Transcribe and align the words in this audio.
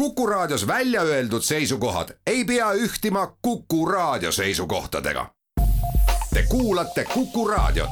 Kuku 0.00 0.26
Raadios 0.26 0.66
välja 0.66 1.02
öeldud 1.02 1.42
seisukohad 1.42 2.08
ei 2.26 2.44
pea 2.44 2.72
ühtima 2.72 3.36
Kuku 3.42 3.86
Raadio 3.86 4.32
seisukohtadega. 4.32 5.26
Te 6.34 6.42
kuulate 6.48 7.04
Kuku 7.04 7.48
Raadiot. 7.48 7.90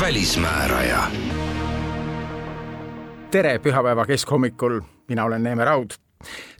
välismääraja. 0.00 1.02
tere 3.30 3.58
pühapäeva 3.58 4.06
keskhommikul, 4.06 4.80
mina 5.08 5.24
olen 5.24 5.42
Neeme 5.42 5.64
Raud. 5.64 5.90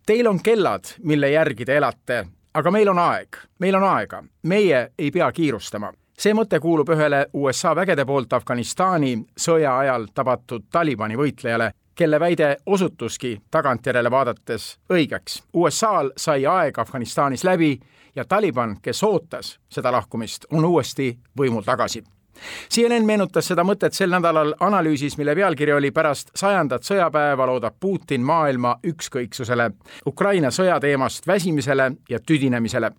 Teil 0.06 0.26
on 0.26 0.42
kellad, 0.42 0.84
mille 0.98 1.30
järgi 1.30 1.64
te 1.64 1.76
elate 1.76 2.26
aga 2.54 2.70
meil 2.70 2.88
on 2.88 2.98
aeg, 2.98 3.36
meil 3.58 3.74
on 3.74 3.84
aega, 3.84 4.22
meie 4.42 4.92
ei 4.98 5.10
pea 5.10 5.32
kiirustama. 5.32 5.92
see 6.18 6.34
mõte 6.34 6.60
kuulub 6.60 6.88
ühele 6.94 7.26
USA 7.32 7.74
vägede 7.74 8.04
poolt 8.06 8.32
Afganistani 8.32 9.16
sõja 9.36 9.78
ajal 9.78 10.06
tabatud 10.14 10.68
Talibani 10.70 11.16
võitlejale, 11.16 11.72
kelle 11.94 12.20
väide 12.20 12.56
osutuski 12.66 13.40
tagantjärele 13.50 14.10
vaadates 14.10 14.78
õigeks. 14.92 15.42
USA-l 15.54 16.12
sai 16.16 16.46
aeg 16.46 16.78
Afganistanis 16.78 17.44
läbi 17.44 17.80
ja 18.14 18.24
Taliban, 18.24 18.76
kes 18.82 19.02
ootas 19.02 19.58
seda 19.68 19.92
lahkumist, 19.92 20.46
on 20.52 20.64
uuesti 20.64 21.18
võimul 21.38 21.64
tagasi 21.64 22.04
CNN 22.72 23.06
meenutas 23.06 23.46
seda 23.46 23.64
mõtet 23.64 23.94
sel 23.94 24.10
nädalal 24.10 24.54
analüüsis, 24.60 25.16
mille 25.18 25.34
pealkiri 25.36 25.72
oli 25.72 25.90
pärast 25.90 26.32
sajandat 26.36 26.82
sõjapäeva 26.88 27.46
loodab 27.46 27.78
Putin 27.80 28.24
maailma 28.24 28.76
ükskõiksusele, 28.86 29.70
Ukraina 30.06 30.50
sõjateemast 30.50 31.26
väsimisele 31.26 31.92
ja 32.08 32.20
tüdinemisele 32.20 32.92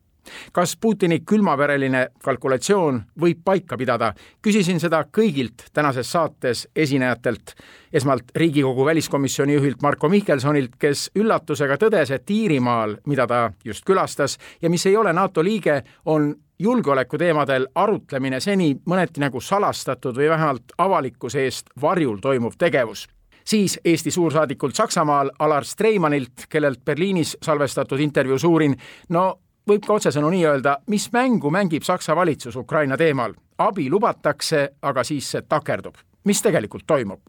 kas 0.52 0.76
Putini 0.82 1.20
külmavereline 1.26 2.08
kalkulatsioon 2.24 3.02
võib 3.22 3.42
paika 3.46 3.78
pidada, 3.78 4.14
küsisin 4.42 4.80
seda 4.80 5.04
kõigilt 5.12 5.68
tänases 5.74 6.12
saates 6.12 6.68
esinejatelt. 6.76 7.56
esmalt 7.94 8.32
Riigikogu 8.36 8.86
väliskomisjoni 8.86 9.54
juhilt 9.54 9.82
Marko 9.82 10.10
Mihkelsonilt, 10.10 10.76
kes 10.80 11.12
üllatusega 11.16 11.78
tõdes, 11.78 12.12
et 12.12 12.30
Iirimaal, 12.30 12.98
mida 13.06 13.28
ta 13.28 13.52
just 13.66 13.86
külastas 13.86 14.38
ja 14.62 14.70
mis 14.70 14.86
ei 14.86 14.98
ole 14.98 15.14
NATO 15.14 15.44
liige, 15.44 15.84
on 16.06 16.36
julgeolekuteemadel 16.60 17.68
arutlemine 17.76 18.40
seni 18.40 18.74
mõneti 18.86 19.20
nagu 19.20 19.42
salastatud 19.42 20.18
või 20.18 20.30
vähemalt 20.30 20.74
avalikkuse 20.78 21.44
eest 21.44 21.70
varjul 21.82 22.18
toimuv 22.22 22.58
tegevus 22.58 23.08
siis 23.46 23.80
Eesti 23.86 24.12
suursaadikult 24.12 24.76
Saksamaal 24.76 25.32
Alar 25.40 25.66
Streimanilt, 25.66 26.46
kellelt 26.50 26.86
Berliinis 26.86 27.38
salvestatud 27.42 28.00
intervjuus 28.00 28.44
uurin, 28.44 28.76
no 29.10 29.40
võib 29.68 29.86
ka 29.86 29.94
otsesõnu 29.94 30.30
nii 30.30 30.46
öelda, 30.46 30.78
mis 30.88 31.10
mängu 31.12 31.52
mängib 31.52 31.84
Saksa 31.84 32.16
valitsus 32.16 32.56
Ukraina 32.56 32.98
teemal. 32.98 33.34
abi 33.58 33.90
lubatakse, 33.90 34.70
aga 34.82 35.04
siis 35.04 35.32
see 35.32 35.42
takerdub. 35.42 35.96
mis 36.24 36.42
tegelikult 36.42 36.84
toimub? 36.88 37.20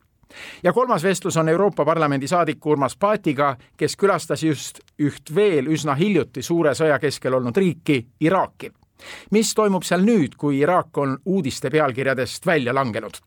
ja 0.62 0.72
kolmas 0.72 1.02
vestlus 1.02 1.36
on 1.36 1.48
Euroopa 1.48 1.84
Parlamendi 1.84 2.28
saadiku 2.28 2.70
Urmas 2.70 2.96
Paetiga, 2.96 3.56
kes 3.76 3.96
külastas 3.96 4.42
just 4.42 4.80
üht 4.98 5.34
veel 5.34 5.66
üsna 5.66 5.94
hiljuti 5.94 6.42
suure 6.42 6.74
sõja 6.74 6.98
keskel 6.98 7.34
olnud 7.34 7.56
riiki, 7.56 8.06
Iraaki 8.20 8.72
mis 9.30 9.54
toimub 9.54 9.82
seal 9.82 10.04
nüüd, 10.04 10.36
kui 10.38 10.58
Iraak 10.58 10.98
on 10.98 11.18
uudiste 11.24 11.70
pealkirjadest 11.70 12.46
välja 12.46 12.74
langenud? 12.74 13.20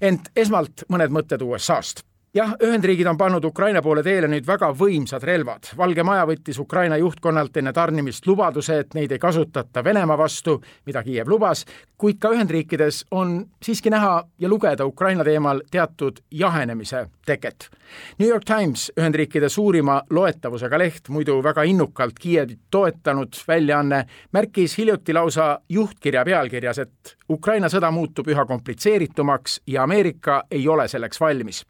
ent 0.00 0.30
esmalt 0.36 0.82
mõned 0.88 1.12
mõtted 1.14 1.42
USA-st 1.42 2.02
jah, 2.36 2.52
Ühendriigid 2.62 3.06
on 3.06 3.16
pannud 3.16 3.44
Ukraina 3.44 3.80
poole 3.82 4.02
teele 4.04 4.28
nüüd 4.28 4.44
väga 4.46 4.68
võimsad 4.76 5.24
relvad. 5.24 5.70
Valge 5.76 6.04
Maja 6.04 6.26
võttis 6.28 6.58
Ukraina 6.60 6.98
juhtkonnalt 7.00 7.56
enne 7.56 7.72
tarnimist 7.72 8.26
lubaduse, 8.28 8.80
et 8.82 8.94
neid 8.94 9.12
ei 9.14 9.20
kasutata 9.22 9.84
Venemaa 9.84 10.18
vastu, 10.20 10.58
mida 10.86 11.02
Kiiev 11.06 11.30
lubas, 11.32 11.64
kuid 11.96 12.18
ka 12.20 12.34
Ühendriikides 12.34 13.04
on 13.16 13.38
siiski 13.62 13.90
näha 13.92 14.18
ja 14.38 14.50
lugeda 14.52 14.84
Ukraina 14.86 15.24
teemal 15.24 15.62
teatud 15.70 16.20
jahenemise 16.30 17.06
teket. 17.26 17.70
New 18.18 18.28
York 18.28 18.44
Times, 18.44 18.90
Ühendriikide 19.00 19.48
suurima 19.48 20.02
loetavusega 20.10 20.78
leht, 20.78 21.08
muidu 21.08 21.38
väga 21.44 21.64
innukalt 21.64 22.18
Kiievit 22.20 22.66
toetanud 22.70 23.38
väljaanne, 23.48 24.02
märkis 24.32 24.76
hiljuti 24.78 25.14
lausa 25.16 25.60
juhtkirja 25.68 26.24
pealkirjas, 26.24 26.82
et 26.84 27.16
Ukraina 27.30 27.72
sõda 27.72 27.90
muutub 27.90 28.28
üha 28.28 28.44
komplitseeritumaks 28.44 29.62
ja 29.66 29.86
Ameerika 29.88 30.42
ei 30.50 30.68
ole 30.68 30.88
selleks 30.88 31.20
valmis 31.20 31.64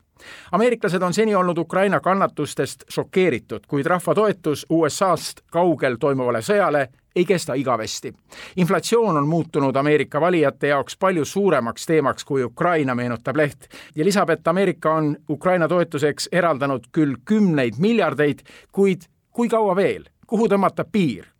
ameeriklased 0.52 1.02
on 1.02 1.14
seni 1.14 1.34
olnud 1.34 1.58
Ukraina 1.58 2.00
kannatustest 2.00 2.84
šokeeritud, 2.88 3.66
kuid 3.68 3.86
rahva 3.86 4.14
toetus 4.14 4.66
USA-st 4.70 5.44
kaugel 5.52 5.96
toimuvale 6.00 6.42
sõjale 6.42 6.88
ei 7.16 7.24
kesta 7.24 7.54
igavesti. 7.54 8.14
inflatsioon 8.56 9.16
on 9.16 9.28
muutunud 9.28 9.76
Ameerika 9.76 10.20
valijate 10.20 10.68
jaoks 10.68 10.96
palju 10.96 11.24
suuremaks 11.24 11.86
teemaks 11.86 12.24
kui 12.24 12.44
Ukraina, 12.44 12.94
meenutab 12.94 13.36
leht 13.36 13.68
ja 13.94 14.04
lisab, 14.04 14.30
et 14.30 14.48
Ameerika 14.48 14.94
on 14.94 15.16
Ukraina 15.30 15.68
toetuseks 15.68 16.28
eraldanud 16.32 16.90
küll 16.92 17.16
kümneid 17.24 17.74
miljardeid, 17.78 18.38
kuid 18.72 19.08
kui 19.32 19.48
kaua 19.48 19.76
veel, 19.76 20.04
kuhu 20.26 20.48
tõmmata 20.48 20.84
piir? 20.92 21.35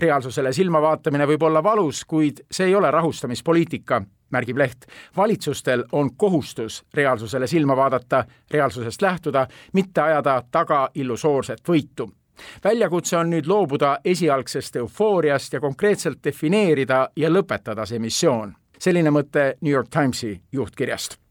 Reaalsusele 0.00 0.52
silma 0.52 0.82
vaatamine 0.82 1.26
võib 1.26 1.42
olla 1.42 1.62
valus, 1.62 2.04
kuid 2.04 2.44
see 2.50 2.66
ei 2.66 2.74
ole 2.74 2.90
rahustamispoliitika 2.90 4.02
märgib 4.30 4.56
leht. 4.56 4.86
valitsustel 5.16 5.84
on 5.92 6.16
kohustus 6.16 6.84
reaalsusele 6.94 7.46
silma 7.46 7.76
vaadata, 7.76 8.24
reaalsusest 8.50 9.02
lähtuda, 9.02 9.46
mitte 9.72 10.00
ajada 10.00 10.42
taga 10.50 10.88
illusoorset 10.94 11.68
võitu 11.68 12.10
väljakutse 12.64 13.16
on 13.16 13.30
nüüd 13.30 13.46
loobuda 13.46 13.98
esialgsest 14.04 14.76
eufooriast 14.76 15.52
ja 15.52 15.60
konkreetselt 15.60 16.18
defineerida 16.24 17.08
ja 17.16 17.30
lõpetada 17.30 17.86
see 17.86 17.98
missioon. 17.98 18.54
selline 18.78 19.10
mõte 19.10 19.56
New 19.60 19.72
York 19.72 19.88
Timesi 19.90 20.40
juhtkirjast 20.52 21.27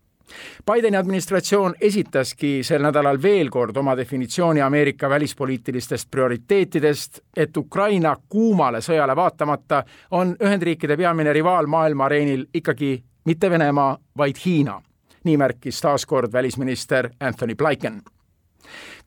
Bideni 0.72 0.98
administratsioon 0.98 1.76
esitaski 1.82 2.64
sel 2.64 2.82
nädalal 2.84 3.22
veel 3.22 3.50
kord 3.50 3.78
oma 3.78 3.96
definitsiooni 3.98 4.62
Ameerika 4.62 5.10
välispoliitilistest 5.10 6.12
prioriteetidest, 6.12 7.20
et 7.38 7.58
Ukraina 7.58 8.16
kuumale 8.30 8.82
sõjale 8.82 9.16
vaatamata 9.16 9.84
on 10.12 10.36
Ühendriikide 10.44 10.98
peamine 10.98 11.34
rivaal 11.34 11.68
maailma 11.68 12.06
areenil 12.06 12.46
ikkagi 12.54 13.04
mitte 13.26 13.50
Venemaa, 13.50 13.98
vaid 14.18 14.36
Hiina. 14.46 14.82
nii 15.24 15.38
märkis 15.38 15.82
taas 15.82 16.06
kord 16.06 16.32
välisminister 16.34 17.10
Anthony 17.20 17.56
Blinken 17.56 18.02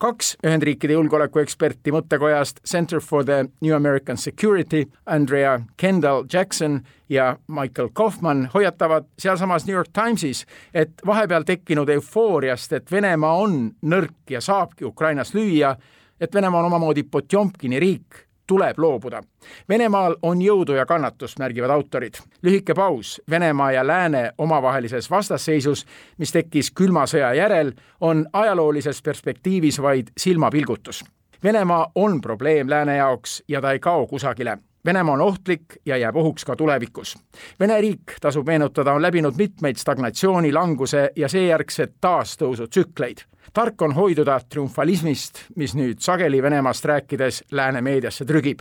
kaks 0.00 0.33
Ühendriikide 0.47 0.97
julgeolekueksperti 0.97 1.93
mõttekojast 1.93 2.62
Center 2.69 3.03
for 3.05 3.25
the 3.25 3.44
New 3.61 3.75
American 3.77 4.16
Security, 4.16 4.87
Andrea 5.06 5.61
Kendall 5.77 6.25
Jackson 6.33 6.81
ja 7.09 7.37
Michael 7.49 7.91
Kaufman 7.93 8.49
hoiatavad 8.55 9.11
sealsamas 9.19 9.66
New 9.66 9.77
York 9.77 9.93
Timesis, 9.93 10.47
et 10.75 11.05
vahepeal 11.06 11.44
tekkinud 11.44 11.88
eufooriast, 11.88 12.72
et 12.72 12.93
Venemaa 12.93 13.37
on 13.43 13.61
nõrk 13.83 14.33
ja 14.33 14.41
saabki 14.41 14.88
Ukrainas 14.88 15.34
lüüa, 15.34 15.75
et 16.21 16.34
Venemaa 16.34 16.65
on 16.65 16.72
omamoodi 16.72 17.05
Potjomkini 17.11 17.81
riik 17.81 18.25
tuleb 18.50 18.78
loobuda. 18.83 19.21
Venemaal 19.69 20.16
on 20.27 20.41
jõudu 20.43 20.75
ja 20.75 20.87
kannatust, 20.87 21.38
märgivad 21.38 21.71
autorid. 21.71 22.19
lühike 22.43 22.75
paus 22.75 23.21
Venemaa 23.31 23.72
ja 23.72 23.87
Lääne 23.87 24.33
omavahelises 24.38 25.11
vastasseisus, 25.11 25.87
mis 26.19 26.33
tekkis 26.33 26.71
külma 26.71 27.06
sõja 27.06 27.31
järel, 27.34 27.72
on 28.00 28.27
ajaloolises 28.33 29.03
perspektiivis 29.03 29.83
vaid 29.83 30.11
silmapilgutus. 30.16 31.05
Venemaa 31.44 31.93
on 31.94 32.21
probleem 32.21 32.71
Lääne 32.71 32.97
jaoks 32.97 33.43
ja 33.49 33.61
ta 33.61 33.72
ei 33.72 33.78
kao 33.78 34.06
kusagile 34.06 34.59
Venemaa 34.85 35.15
on 35.15 35.21
ohtlik 35.21 35.65
ja 35.87 35.97
jääb 35.97 36.17
ohuks 36.17 36.45
ka 36.45 36.57
tulevikus. 36.57 37.19
Vene 37.61 37.81
riik, 37.81 38.17
tasub 38.21 38.47
meenutada, 38.47 38.93
on 38.93 39.03
läbinud 39.03 39.37
mitmeid 39.37 39.77
stagnatsiooni, 39.77 40.53
languse 40.53 41.11
ja 41.17 41.29
seejärgset 41.29 41.99
taastõusutsükleid 42.01 43.27
tark 43.53 43.83
on 43.83 43.95
hoiduda 43.95 44.41
triumfalismist, 44.49 45.45
mis 45.57 45.75
nüüd 45.75 46.01
sageli 46.01 46.43
Venemaast 46.43 46.85
rääkides 46.85 47.45
lääne 47.51 47.81
meediasse 47.81 48.25
trügib. 48.25 48.61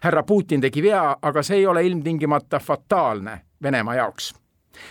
härra 0.00 0.22
Putin 0.22 0.60
tegi 0.60 0.82
vea, 0.82 1.16
aga 1.22 1.42
see 1.42 1.56
ei 1.56 1.66
ole 1.66 1.86
ilmtingimata 1.86 2.58
fataalne 2.58 3.40
Venemaa 3.62 3.94
jaoks. 3.94 4.34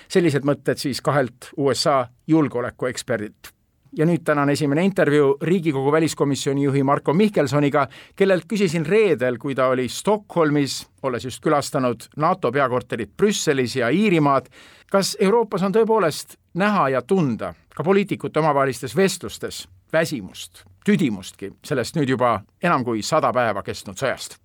sellised 0.08 0.44
mõtted 0.44 0.76
siis 0.78 1.02
kahelt 1.02 1.50
USA 1.58 2.08
julgeolekueksperdilt 2.28 3.57
ja 3.98 4.06
nüüd 4.06 4.24
tänane 4.26 4.54
esimene 4.54 4.84
intervjuu 4.86 5.38
Riigikogu 5.42 5.92
väliskomisjoni 5.92 6.64
juhi 6.64 6.84
Marko 6.84 7.14
Mihkelsoniga, 7.14 7.88
kellelt 8.16 8.46
küsisin 8.50 8.86
reedel, 8.86 9.38
kui 9.42 9.56
ta 9.56 9.68
oli 9.74 9.88
Stockholmis, 9.90 10.80
olles 11.04 11.26
just 11.26 11.44
külastanud 11.44 12.10
NATO 12.18 12.52
peakorterit 12.52 13.16
Brüsselis 13.18 13.76
ja 13.76 13.90
Iirimaad, 13.90 14.52
kas 14.92 15.18
Euroopas 15.20 15.64
on 15.64 15.74
tõepoolest 15.74 16.38
näha 16.54 16.90
ja 16.90 17.02
tunda 17.02 17.54
ka 17.76 17.84
poliitikute 17.84 18.40
omavahelistes 18.40 18.96
vestlustes 18.98 19.68
väsimust, 19.94 20.66
tüdimustki 20.86 21.52
sellest 21.66 21.98
nüüd 21.98 22.10
juba 22.10 22.42
enam 22.64 22.84
kui 22.86 23.02
sada 23.02 23.32
päeva 23.34 23.64
kestnud 23.64 23.98
sõjast? 23.98 24.38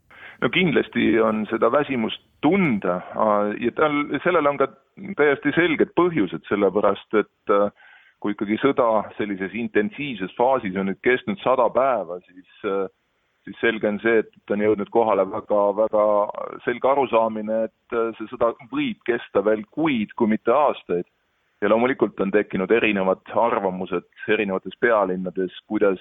no 0.43 0.49
kindlasti 0.51 1.21
on 1.23 1.47
seda 1.51 1.71
väsimust 1.73 2.23
tunda 2.43 3.01
ja 3.61 3.73
tal, 3.77 4.05
sellel 4.25 4.49
on 4.51 4.59
ka 4.59 4.69
täiesti 5.17 5.55
selged 5.57 5.95
põhjused, 5.97 6.45
sellepärast 6.49 7.21
et 7.21 7.53
äh, 7.55 7.71
kui 8.23 8.37
ikkagi 8.37 8.57
sõda 8.63 8.89
sellises 9.19 9.55
intensiivses 9.59 10.31
faasis 10.39 10.77
on 10.79 10.87
nüüd 10.91 11.01
kestnud 11.03 11.41
sada 11.43 11.67
päeva, 11.75 12.21
siis 12.29 12.67
äh, 12.71 12.87
siis 13.45 13.59
selge 13.61 13.89
on 13.89 13.99
see, 14.03 14.23
et 14.23 14.55
on 14.55 14.63
jõudnud 14.63 14.91
kohale 14.95 15.25
väga, 15.31 15.63
väga 15.79 16.05
selge 16.67 16.91
arusaamine, 16.93 17.65
et 17.69 17.97
see 18.19 18.31
sõda 18.31 18.53
võib 18.71 19.01
kesta 19.09 19.43
veel 19.45 19.65
kuid, 19.75 20.15
kui 20.17 20.31
mitte 20.31 20.55
aastaid. 20.55 21.09
ja 21.63 21.69
loomulikult 21.71 22.19
on 22.21 22.33
tekkinud 22.35 22.71
erinevad 22.75 23.21
arvamused 23.39 24.09
erinevates 24.29 24.75
pealinnades, 24.81 25.55
kuidas 25.71 26.01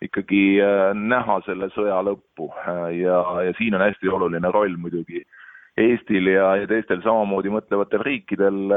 ikkagi 0.00 0.60
näha 0.96 1.40
selle 1.46 1.68
sõja 1.74 1.98
lõppu 2.06 2.48
ja, 2.96 3.18
ja 3.46 3.52
siin 3.58 3.76
on 3.76 3.84
hästi 3.84 4.08
oluline 4.08 4.50
roll 4.50 4.76
muidugi 4.80 5.20
Eestil 5.80 6.26
ja, 6.28 6.50
ja 6.60 6.66
teistel 6.68 7.00
samamoodi 7.00 7.48
mõtlevatel 7.48 8.02
riikidel, 8.04 8.74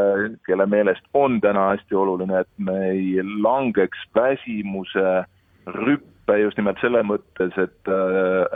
kelle 0.47 0.67
meelest 0.71 1.03
on 1.13 1.41
täna 1.43 1.73
hästi 1.73 1.97
oluline, 1.99 2.45
et 2.45 2.51
me 2.57 2.77
ei 2.93 3.17
langeks 3.43 4.05
väsimuse 4.15 5.25
rüppe 5.75 6.37
just 6.39 6.55
nimelt 6.55 6.79
selle 6.79 7.01
mõttes, 7.03 7.51
et, 7.59 7.91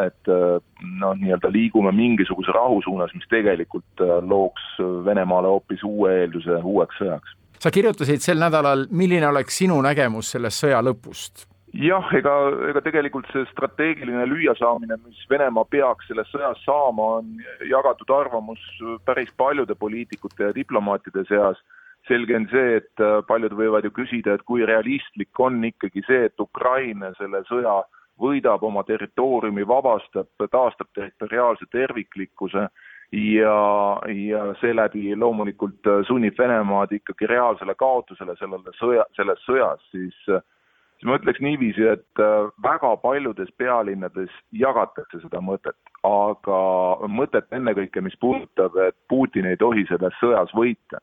et 0.05 0.31
noh, 0.31 1.19
nii-öelda 1.19 1.51
liigume 1.51 1.91
mingisuguse 1.91 2.55
rahu 2.55 2.79
suunas, 2.87 3.11
mis 3.17 3.27
tegelikult 3.27 4.07
looks 4.23 4.71
Venemaale 5.05 5.51
hoopis 5.51 5.83
uue 5.83 6.15
eelduse 6.21 6.63
uueks 6.63 7.03
sõjaks. 7.03 7.35
sa 7.59 7.75
kirjutasid 7.75 8.23
sel 8.23 8.39
nädalal, 8.39 8.87
milline 8.89 9.27
oleks 9.27 9.59
sinu 9.65 9.81
nägemus 9.83 10.31
sellest 10.31 10.63
sõja 10.63 10.79
lõpust? 10.79 11.48
Jah, 11.73 12.07
ega, 12.17 12.33
ega 12.69 12.81
tegelikult 12.81 13.27
see 13.33 13.45
strateegiline 13.51 14.25
lüüasaamine, 14.29 14.97
mis 15.05 15.19
Venemaa 15.29 15.67
peaks 15.69 16.07
selles 16.09 16.29
sõjas 16.33 16.61
saama, 16.65 17.09
on 17.19 17.43
jagatud 17.69 18.09
arvamus 18.13 18.61
päris 19.05 19.29
paljude 19.37 19.75
poliitikute 19.75 20.49
ja 20.49 20.55
diplomaatide 20.55 21.25
seas. 21.29 21.61
selge 22.07 22.33
on 22.33 22.45
see, 22.49 22.77
et 22.79 23.01
äh, 23.03 23.19
paljud 23.27 23.53
võivad 23.53 23.83
ju 23.85 23.91
küsida, 23.93 24.33
et 24.33 24.43
kui 24.47 24.63
realistlik 24.65 25.39
on 25.39 25.59
ikkagi 25.67 26.01
see, 26.07 26.23
et 26.25 26.41
Ukraina 26.41 27.11
selle 27.17 27.43
sõja 27.45 27.75
võidab, 28.17 28.63
oma 28.63 28.81
territooriumi 28.87 29.67
vabastab, 29.67 30.29
taastab 30.49 30.87
territoriaalse 30.95 31.67
terviklikkuse 31.69 32.63
ja, 33.11 33.57
ja 34.15 34.45
seeläbi 34.61 35.11
loomulikult 35.15 35.91
äh, 35.91 36.01
sunnib 36.07 36.39
Venemaad 36.39 36.95
ikkagi 36.97 37.29
reaalsele 37.29 37.75
kaotusele 37.75 38.35
sellele 38.39 38.73
sõja, 38.79 39.05
selles 39.19 39.43
sõjas, 39.45 39.83
siis 39.91 40.17
äh, 40.33 40.41
siis 40.99 41.07
ma 41.07 41.15
ütleks 41.15 41.39
niiviisi, 41.39 41.85
et 41.87 42.19
äh, 42.19 42.49
väga 42.63 42.95
paljudes 42.99 43.51
pealinnades 43.57 44.31
jagatakse 44.51 45.21
seda 45.23 45.39
mõtet, 45.39 45.77
aga 46.03 46.59
mõtet 47.07 47.47
ennekõike, 47.55 48.03
mis 48.03 48.17
puudutab, 48.19 48.75
et 48.83 48.97
Putin 49.09 49.47
ei 49.47 49.57
tohi 49.57 49.85
selles 49.87 50.15
sõjas 50.19 50.51
võita. 50.55 50.99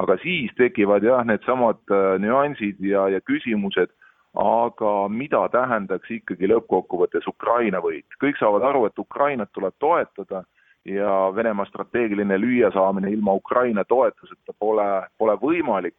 aga 0.00 0.14
siis 0.22 0.52
tekivad 0.56 1.02
jah, 1.04 1.24
needsamad 1.26 1.80
äh, 1.90 2.14
nüansid 2.22 2.78
ja, 2.80 3.08
ja 3.08 3.20
küsimused, 3.20 3.90
aga 4.38 5.08
mida 5.10 5.42
tähendaks 5.50 6.10
ikkagi 6.10 6.46
lõppkokkuvõttes 6.48 7.26
Ukraina 7.26 7.82
võit? 7.82 8.06
kõik 8.22 8.38
saavad 8.38 8.62
aru, 8.62 8.86
et 8.86 8.98
Ukrainat 8.98 9.50
tuleb 9.52 9.74
toetada 9.78 10.44
ja 10.84 11.32
Venemaa 11.34 11.66
strateegiline 11.66 12.38
lüüasaamine 12.38 13.10
ilma 13.10 13.34
Ukraina 13.34 13.84
toetuseta 13.84 14.54
pole, 14.58 15.02
pole 15.18 15.34
võimalik, 15.42 15.96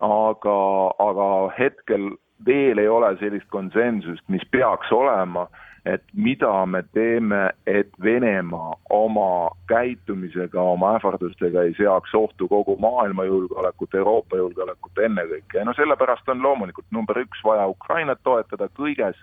aga, 0.00 0.58
aga 0.98 1.28
hetkel 1.58 2.10
veel 2.46 2.78
ei 2.78 2.88
ole 2.88 3.16
sellist 3.20 3.48
konsensust, 3.48 4.24
mis 4.28 4.44
peaks 4.50 4.92
olema, 4.92 5.46
et 5.86 6.02
mida 6.14 6.66
me 6.66 6.82
teeme, 6.92 7.50
et 7.66 7.90
Venemaa 8.02 8.74
oma 8.90 9.50
käitumisega, 9.68 10.60
oma 10.60 10.94
ähvardustega 10.98 11.62
ei 11.62 11.74
seaks 11.78 12.14
ohtu 12.14 12.48
kogu 12.48 12.76
maailma 12.80 13.24
julgeolekut, 13.24 13.94
Euroopa 13.94 14.36
julgeolekut 14.36 14.98
ennekõike. 15.02 15.58
Ja 15.58 15.64
no 15.64 15.74
sellepärast 15.76 16.28
on 16.28 16.42
loomulikult 16.42 16.86
number 16.90 17.22
üks 17.24 17.44
vaja 17.44 17.66
Ukrainat 17.66 18.20
toetada 18.22 18.68
kõiges, 18.76 19.16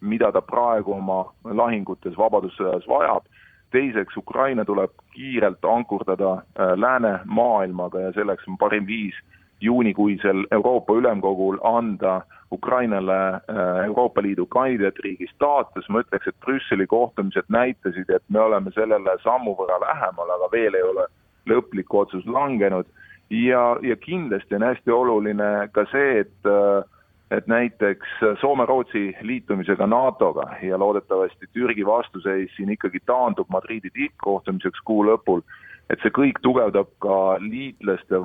mida 0.00 0.32
ta 0.32 0.42
praegu 0.42 0.94
oma 0.94 1.24
lahingutes 1.44 2.16
vabadussõjas 2.18 2.86
vajab, 2.88 3.26
teiseks, 3.70 4.16
Ukraina 4.16 4.64
tuleb 4.64 4.90
kiirelt 5.14 5.64
ankurdada 5.64 6.32
äh, 6.32 6.72
läänemaailmaga 6.76 8.00
ja 8.00 8.12
selleks 8.12 8.48
on 8.48 8.58
parim 8.58 8.86
viis 8.86 9.14
juunikuisel 9.60 10.46
Euroopa 10.50 10.94
Ülemkogul 10.94 11.58
anda 11.62 12.22
Ukrainale 12.52 13.18
äh, 13.34 13.84
Euroopa 13.84 14.22
Liidu 14.22 14.46
kandidaatriigi 14.46 15.28
staatus, 15.34 15.88
ma 15.88 16.00
ütleks, 16.04 16.28
et 16.28 16.40
Brüsseli 16.44 16.86
kohtumised 16.86 17.48
näitasid, 17.48 18.10
et 18.10 18.24
me 18.28 18.40
oleme 18.40 18.72
sellele 18.76 19.18
sammu 19.22 19.52
võrra 19.58 19.76
lähemal, 19.84 20.32
aga 20.36 20.48
veel 20.52 20.78
ei 20.78 20.86
ole 20.86 21.08
lõplik 21.48 21.92
otsus 21.94 22.26
langenud. 22.26 22.88
Ja, 23.30 23.76
ja 23.84 23.96
kindlasti 24.00 24.56
on 24.56 24.64
hästi 24.64 24.90
oluline 24.90 25.68
ka 25.72 25.84
see, 25.92 26.22
et 26.24 26.48
äh, 26.48 26.86
et 27.30 27.46
näiteks 27.46 28.08
Soome-Rootsi 28.40 29.12
liitumisega 29.20 29.86
NATO-ga 29.86 30.46
ja 30.62 30.78
loodetavasti 30.80 31.46
Türgi 31.52 31.86
vastuseis 31.86 32.54
siin 32.56 32.70
ikkagi 32.72 33.02
taandub 33.06 33.50
Madridi 33.52 33.90
tippkohtumiseks 33.92 34.80
kuu 34.84 35.04
lõpul 35.04 35.42
et 35.88 36.02
see 36.02 36.12
kõik 36.12 36.40
tugevdab 36.44 36.90
ka 37.02 37.18
liitlaste 37.40 38.20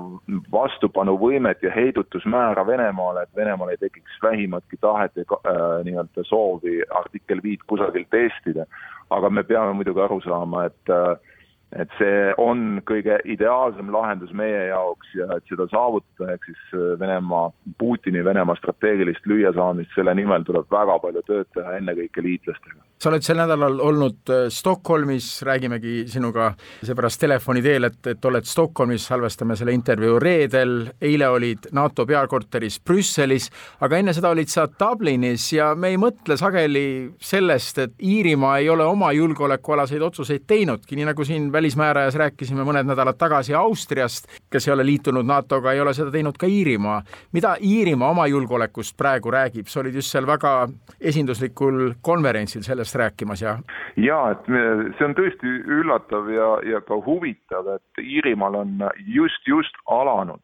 vastupanuvõimet 0.51 1.63
ja 1.63 1.71
heidutusmäära 1.71 2.65
Venemaale, 2.68 3.24
et 3.24 3.36
Venemaal 3.36 3.71
ei 3.74 3.80
tekiks 3.80 4.19
vähimatki 4.24 4.80
tahet 4.83 5.15
ja 5.15 5.24
äh, 5.24 5.77
nii-öelda 5.88 6.25
soovi 6.27 6.81
artikkel 7.04 7.44
viit 7.44 7.63
kusagil 7.68 8.06
testida. 8.12 8.68
aga 9.10 9.30
me 9.30 9.44
peame 9.44 9.74
muidugi 9.77 10.01
aru 10.01 10.19
saama, 10.25 10.65
et 10.65 10.89
äh, 10.89 11.33
et 11.80 11.94
see 11.98 12.34
on 12.42 12.81
kõige 12.86 13.18
ideaalsem 13.30 13.90
lahendus 13.94 14.34
meie 14.38 14.68
jaoks 14.70 15.14
ja 15.18 15.28
et 15.38 15.46
seda 15.50 15.66
saavutada, 15.72 16.34
ehk 16.34 16.48
siis 16.50 16.64
äh, 16.78 16.94
Venemaa, 17.00 17.50
Putini 17.80 18.24
Venemaa 18.25 18.56
strateegilist 18.60 19.25
lüüasaamist, 19.30 19.94
selle 19.96 20.14
nimel 20.18 20.46
tuleb 20.46 20.70
väga 20.72 21.00
palju 21.02 21.24
tööd 21.28 21.50
teha, 21.56 21.78
ennekõike 21.80 22.24
liitlastega. 22.25 22.81
sa 23.04 23.10
oled 23.10 23.25
sel 23.25 23.40
nädalal 23.42 23.80
olnud 23.84 24.31
äh, 24.31 24.46
Stockholmis, 24.54 25.30
räägimegi 25.44 26.06
sinuga 26.12 26.52
seepärast 26.84 27.22
telefoni 27.24 27.64
teel, 27.66 27.90
et, 27.90 28.00
et 28.14 28.25
oled 28.30 28.48
Stockholmis, 28.48 29.08
salvestame 29.10 29.58
selle 29.60 29.74
intervjuu 29.75 30.20
reedel, 30.22 30.75
eile 31.02 31.30
olid 31.34 31.72
NATO 31.74 32.06
peakorteris 32.06 32.80
Brüsselis, 32.86 33.50
aga 33.81 33.98
enne 33.98 34.14
seda 34.14 34.31
olid 34.34 34.52
sa 34.52 34.68
Dublinis 34.68 35.50
ja 35.56 35.74
me 35.75 35.94
ei 35.94 36.00
mõtle 36.02 36.38
sageli 36.38 36.86
sellest, 37.20 37.81
et 37.81 37.98
Iirimaa 38.04 38.60
ei 38.62 38.70
ole 38.70 38.86
oma 38.86 39.12
julgeolekualaseid 39.16 40.02
otsuseid 40.02 40.46
teinudki, 40.48 40.96
nii 41.00 41.10
nagu 41.10 41.25
siin 41.28 41.50
välismäärajas 41.63 42.15
rääkisime 42.19 42.63
mõned 42.68 42.88
nädalad 42.89 43.15
tagasi 43.15 43.54
Austriast, 43.56 44.27
kes 44.51 44.68
ei 44.68 44.74
ole 44.74 44.83
liitunud 44.86 45.24
NATO-ga, 45.25 45.71
ei 45.71 45.80
ole 45.80 45.94
seda 45.95 46.12
teinud 46.12 46.36
ka 46.39 46.48
Iirimaa. 46.48 47.01
mida 47.31 47.56
Iirimaa 47.62 48.10
oma 48.10 48.27
julgeolekust 48.27 48.98
praegu 48.98 49.31
räägib, 49.31 49.68
sa 49.71 49.80
olid 49.80 49.95
just 49.95 50.12
seal 50.12 50.27
väga 50.27 50.68
esinduslikul 51.00 51.94
konverentsil 52.01 52.65
sellest 52.68 52.95
rääkimas 52.95 53.42
ja? 53.42 53.57
jaa, 53.95 54.31
et 54.31 54.50
see 54.98 55.06
on 55.07 55.15
tõesti 55.15 55.54
üllatav 55.77 56.27
ja, 56.33 56.50
ja 56.74 56.81
ka 56.81 57.00
huvitav, 57.06 57.69
et 57.77 58.03
Iirimaal 58.03 58.60
on 58.65 58.84
just, 59.08 59.48
just 59.48 59.79
alanud 59.88 60.43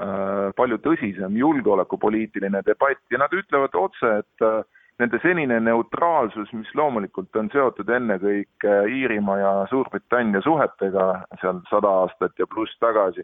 äh, 0.00 0.50
palju 0.56 0.80
tõsisem 0.82 1.38
julgeolekupoliitiline 1.38 2.64
debatt 2.66 3.14
ja 3.14 3.22
nad 3.22 3.30
ütlevad 3.30 3.78
otse, 3.78 4.18
et 4.24 4.42
äh, 4.42 4.64
nende 4.98 5.18
senine 5.22 5.60
neutraalsus, 5.60 6.52
mis 6.52 6.70
loomulikult 6.74 7.36
on 7.38 7.50
seotud 7.52 7.90
ennekõike 7.94 8.78
Iirimaa 8.90 9.38
ja 9.38 9.52
Suurbritannia 9.70 10.42
suhetega 10.42 11.06
seal 11.40 11.60
sada 11.70 11.92
aastat 12.02 12.34
ja 12.38 12.46
pluss 12.50 12.74
tagasi, 12.82 13.22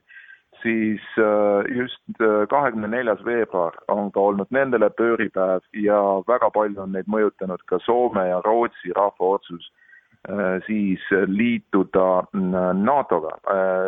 siis 0.63 1.03
äh, 1.19 1.77
just 1.77 2.21
äh, 2.21 2.47
kahekümne 2.51 2.89
neljas 2.89 3.25
veebruar 3.25 3.75
on 3.89 4.13
ka 4.15 4.21
olnud 4.21 4.53
nendele 4.55 4.91
pööripäev 5.01 5.65
ja 5.87 5.99
väga 6.29 6.51
palju 6.55 6.85
on 6.85 6.95
neid 6.95 7.11
mõjutanud 7.11 7.65
ka 7.71 7.81
Soome 7.83 8.29
ja 8.29 8.39
Rootsi 8.47 8.95
rahva 8.97 9.35
otsus 9.39 9.67
äh, 10.31 10.63
siis 10.67 11.03
liituda 11.27 12.07
NATO-ga. 12.87 13.37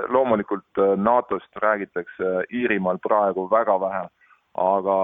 loomulikult 0.09 0.85
NATO-st 0.97 1.63
räägitakse 1.63 2.35
Iirimaal 2.51 2.99
praegu 2.99 3.49
väga 3.51 3.81
vähe 3.81 4.07
aga 4.57 4.97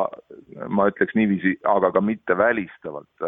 ma 0.68 0.86
ütleks 0.90 1.14
niiviisi, 1.18 1.56
aga 1.68 1.92
ka 1.92 2.00
mitte 2.00 2.36
välistavalt. 2.38 3.26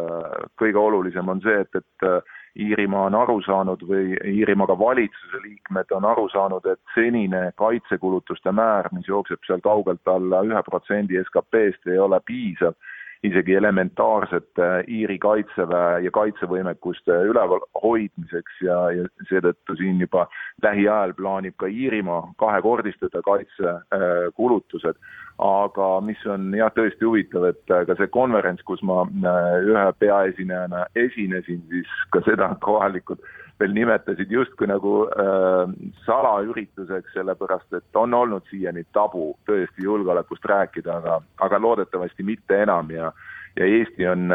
kõige 0.61 0.79
olulisem 0.79 1.29
on 1.29 1.43
see, 1.45 1.61
et, 1.61 1.75
et 1.75 2.09
Iirimaa 2.55 3.09
on 3.09 3.15
aru 3.19 3.41
saanud 3.43 3.81
või 3.83 4.15
Iirimaa 4.31 4.69
ka 4.71 4.79
valitsuse 4.79 5.41
liikmed 5.43 5.91
on 5.97 6.05
aru 6.07 6.29
saanud, 6.31 6.67
et 6.71 6.81
senine 6.95 7.51
kaitsekulutuste 7.59 8.53
määr, 8.55 8.89
mis 8.93 9.09
jookseb 9.09 9.43
seal 9.47 9.61
kaugelt 9.65 10.09
alla 10.09 10.45
ühe 10.47 10.63
protsendi 10.63 11.19
SKP-st, 11.25 11.91
ei 11.91 11.99
ole 11.99 12.21
piisav 12.27 12.79
isegi 13.25 13.55
elementaarsete 13.57 14.69
Iiri 14.89 15.17
kaitseväe 15.19 16.01
ja 16.05 16.11
kaitsevõimekuste 16.15 17.17
üleval 17.31 17.63
hoidmiseks 17.83 18.61
ja, 18.67 18.79
ja 18.93 19.07
seetõttu 19.31 19.77
siin 19.81 20.03
juba 20.03 20.27
lähiajal 20.63 21.15
plaanib 21.17 21.57
ka 21.61 21.71
Iirimaa 21.71 22.35
kahekordistada 22.43 23.23
kaitsekulutused. 23.25 25.01
aga 25.39 25.87
mis 26.01 26.21
on 26.31 26.53
jah, 26.55 26.71
tõesti 26.71 27.03
huvitav, 27.03 27.49
et 27.49 27.73
ka 27.89 27.97
see 27.99 28.07
konverents, 28.15 28.63
kus 28.63 28.83
ma 28.87 29.01
äh, 29.03 29.57
ühe 29.67 29.87
peaesinejana 29.99 30.85
esinesin, 30.95 31.65
siis 31.73 31.97
ka 32.15 32.23
seda 32.29 32.53
kohalikud 32.63 33.19
veel 33.65 33.77
nimetasid 33.77 34.33
justkui 34.33 34.69
nagu 34.71 34.95
äh, 35.09 35.73
salaürituseks, 36.05 37.15
sellepärast 37.17 37.81
et 37.81 38.01
on 38.01 38.15
olnud 38.15 38.45
siiani 38.51 38.85
tabu 38.93 39.33
tõesti 39.49 39.87
julgeolekust 39.89 40.45
rääkida, 40.45 41.01
aga, 41.01 41.21
aga 41.47 41.63
loodetavasti 41.63 42.27
mitte 42.27 42.63
enam 42.67 42.93
ja 42.95 43.13
ja 43.55 43.67
Eesti 43.71 44.03
on 44.11 44.33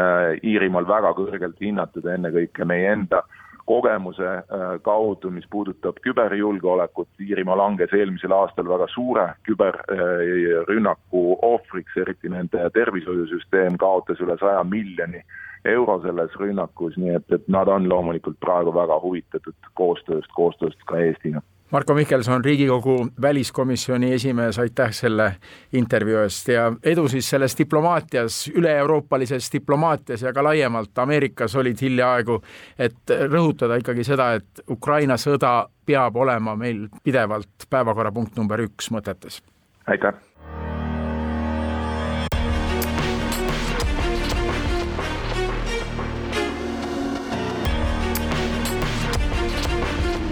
Iirimaal 0.48 0.86
väga 0.88 1.10
kõrgelt 1.12 1.58
hinnatud, 1.60 2.06
ennekõike 2.08 2.64
meie 2.64 2.86
enda 2.94 3.18
kogemuse 3.70 4.30
kaudu, 4.82 5.30
mis 5.30 5.46
puudutab 5.50 6.00
küberjulgeolekut, 6.02 7.08
Iirimaa 7.22 7.58
langes 7.60 7.92
eelmisel 7.94 8.34
aastal 8.34 8.66
väga 8.68 8.88
suure 8.90 9.26
küberrünnaku 9.46 11.22
ohvriks, 11.52 11.94
eriti 12.02 12.32
nende 12.32 12.66
tervishoiusüsteem 12.74 13.78
kaotas 13.78 14.22
üle 14.24 14.36
saja 14.40 14.64
miljoni 14.66 15.22
euro 15.64 16.00
selles 16.02 16.34
rünnakus, 16.40 16.96
nii 16.98 17.14
et, 17.20 17.32
et 17.36 17.48
nad 17.52 17.68
on 17.68 17.88
loomulikult 17.88 18.40
praegu 18.42 18.74
väga 18.74 18.98
huvitatud 19.02 19.70
koostööst, 19.78 20.32
koostööst 20.34 20.82
ka 20.88 20.98
Eestiga. 21.04 21.42
Marko 21.70 21.94
Mihkelson, 21.94 22.44
Riigikogu 22.44 23.08
väliskomisjoni 23.22 24.12
esimees, 24.12 24.58
aitäh 24.58 24.90
selle 24.92 25.36
intervjuu 25.72 26.18
eest 26.24 26.48
ja 26.48 26.64
edu 26.82 27.04
siis 27.08 27.28
selles 27.30 27.54
diplomaatias, 27.58 28.40
üle-euroopalises 28.54 29.52
diplomaatias 29.52 30.22
ja 30.26 30.32
ka 30.32 30.44
laiemalt 30.44 30.98
Ameerikas 30.98 31.54
olid 31.56 31.78
hiljaaegu, 31.80 32.40
et 32.78 33.14
rõhutada 33.30 33.78
ikkagi 33.78 34.04
seda, 34.04 34.32
et 34.40 34.64
Ukraina 34.70 35.14
sõda 35.14 35.68
peab 35.86 36.16
olema 36.16 36.56
meil 36.58 36.88
pidevalt 37.04 37.70
päevakorrapunkt 37.70 38.36
number 38.36 38.66
üks 38.66 38.90
mõtetes. 38.90 39.38
aitäh! 39.86 40.29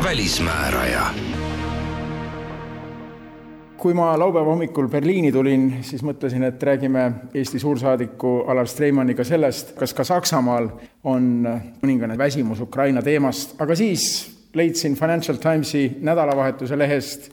Välismääraja. 0.09 1.07
kui 3.77 3.95
ma 3.95 4.19
laupäeva 4.19 4.51
hommikul 4.51 4.89
Berliini 4.89 5.33
tulin, 5.33 5.85
siis 5.85 6.03
mõtlesin, 6.03 6.43
et 6.49 6.63
räägime 6.63 7.13
Eesti 7.35 7.59
suursaadiku 7.59 8.45
Alar 8.49 8.67
Streimanniga 8.67 9.25
sellest, 9.25 9.75
kas 9.77 9.93
ka 9.95 10.05
Saksamaal 10.05 10.71
on 11.05 11.29
mõningane 11.83 12.17
väsimus 12.19 12.61
Ukraina 12.65 13.03
teemast, 13.03 13.53
aga 13.61 13.77
siis 13.77 14.07
leidsin 14.55 14.97
Financial 14.97 15.37
Timesi 15.37 15.85
nädalavahetuse 16.01 16.79
lehest 16.79 17.29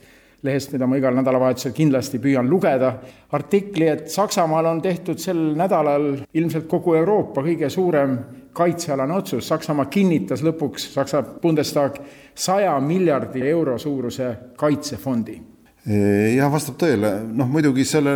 lehest, 0.45 0.71
mida 0.73 0.87
ma 0.87 0.99
igal 0.99 1.15
nädalavahetusel 1.17 1.73
kindlasti 1.75 2.19
püüan 2.23 2.49
lugeda, 2.49 2.93
artikli, 3.35 3.87
et 3.89 4.09
Saksamaal 4.13 4.69
on 4.71 4.81
tehtud 4.81 5.21
sel 5.21 5.41
nädalal 5.57 6.11
ilmselt 6.33 6.69
kogu 6.71 6.95
Euroopa 6.99 7.43
kõige 7.45 7.69
suurem 7.73 8.17
kaitsealane 8.55 9.17
otsus, 9.17 9.47
Saksamaa 9.47 9.89
kinnitas 9.91 10.45
lõpuks, 10.45 10.91
Saksa 10.93 11.23
Bundestag, 11.41 11.99
saja 12.35 12.77
miljardi 12.79 13.43
euro 13.49 13.77
suuruse 13.81 14.31
kaitsefondi 14.57 15.54
jah, 15.85 16.49
vastab 16.49 16.79
tõele, 16.81 17.11
noh 17.37 17.49
muidugi 17.49 17.83
selle 17.85 18.13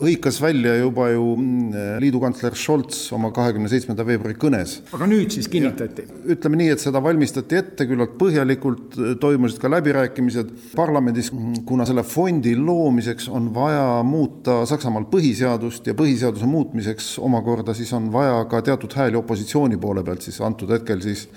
hõikas 0.00 0.38
välja 0.40 0.72
juba 0.78 1.10
ju 1.12 1.34
mm, 1.36 1.98
liidukantsler 2.00 2.56
Scholz 2.56 3.10
oma 3.12 3.28
kahekümne 3.34 3.68
seitsmenda 3.68 4.06
veebruari 4.08 4.38
kõnes. 4.40 4.78
aga 4.96 5.08
nüüd 5.10 5.34
siis 5.34 5.50
kinnitati? 5.52 6.06
ütleme 6.32 6.62
nii, 6.62 6.70
et 6.72 6.80
seda 6.80 7.02
valmistati 7.04 7.58
ette 7.60 7.84
küllalt 7.90 8.14
põhjalikult, 8.20 8.96
toimusid 9.20 9.60
ka 9.60 9.68
läbirääkimised 9.74 10.54
parlamendis, 10.78 11.28
kuna 11.68 11.84
selle 11.88 12.06
fondi 12.08 12.54
loomiseks 12.56 13.28
on 13.28 13.50
vaja 13.54 14.00
muuta 14.08 14.62
Saksamaal 14.68 15.04
põhiseadust 15.12 15.90
ja 15.90 15.96
põhiseaduse 15.98 16.48
muutmiseks 16.48 17.18
omakorda 17.20 17.76
siis 17.76 17.92
on 17.92 18.08
vaja 18.14 18.40
ka 18.48 18.62
teatud 18.64 18.96
hääli 18.96 19.20
opositsiooni 19.20 19.76
poole 19.80 20.06
pealt, 20.06 20.24
siis 20.24 20.40
antud 20.40 20.72
hetkel 20.72 21.04
siis 21.04 21.28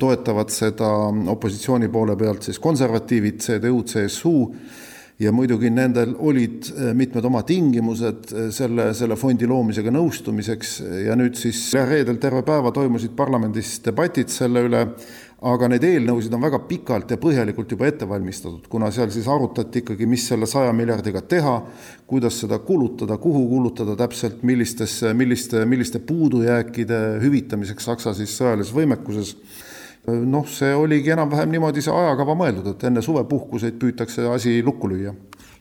toetavad 0.00 0.50
seda 0.52 0.88
opositsiooni 1.32 1.88
poole 1.92 2.16
pealt 2.16 2.48
siis 2.48 2.58
konservatiivid, 2.62 3.40
CDU, 3.44 3.82
CSU 3.84 4.36
ja 5.20 5.32
muidugi 5.32 5.70
nendel 5.72 6.14
olid 6.18 6.70
äh, 6.72 6.90
mitmed 6.96 7.24
oma 7.24 7.42
tingimused 7.46 8.32
äh, 8.32 8.48
selle, 8.54 8.90
selle 8.96 9.16
fondi 9.20 9.48
loomisega 9.48 9.92
nõustumiseks. 9.94 10.78
Ja 11.06 11.16
nüüd 11.16 11.38
siis 11.40 11.70
reedel 11.76 12.20
terve 12.20 12.42
päeva 12.46 12.72
toimusid 12.74 13.16
parlamendis 13.16 13.78
debatid 13.84 14.32
selle 14.32 14.66
üle, 14.68 14.82
aga 15.46 15.68
neid 15.68 15.84
eelnõusid 15.84 16.32
on 16.36 16.44
väga 16.44 16.62
pikalt 16.68 17.12
ja 17.12 17.20
põhjalikult 17.20 17.72
juba 17.72 17.88
ette 17.88 18.08
valmistatud, 18.08 18.68
kuna 18.72 18.90
seal 18.92 19.10
siis 19.12 19.28
arutati 19.28 19.82
ikkagi, 19.82 20.08
mis 20.08 20.24
selle 20.28 20.48
saja 20.48 20.72
miljardiga 20.76 21.20
teha, 21.28 21.58
kuidas 22.08 22.40
seda 22.40 22.58
kulutada, 22.64 23.18
kuhu 23.20 23.44
kulutada 23.50 23.96
täpselt, 24.00 24.42
millistesse, 24.48 25.12
milliste, 25.16 25.64
milliste 25.68 26.00
puudujääkide 26.08 27.00
hüvitamiseks 27.24 27.88
Saksa 27.88 28.16
siis 28.16 28.32
sõjalises 28.36 28.72
võimekuses 28.76 29.36
noh, 30.06 30.46
see 30.48 30.74
oligi 30.74 31.10
enam-vähem 31.14 31.50
niimoodi 31.54 31.82
see 31.84 31.94
ajakava 31.94 32.36
mõeldud, 32.38 32.70
et 32.72 32.84
enne 32.88 33.02
suvepuhkuseid 33.02 33.78
püütakse 33.80 34.26
asi 34.30 34.60
lukku 34.64 34.90
lüüa. 34.90 35.14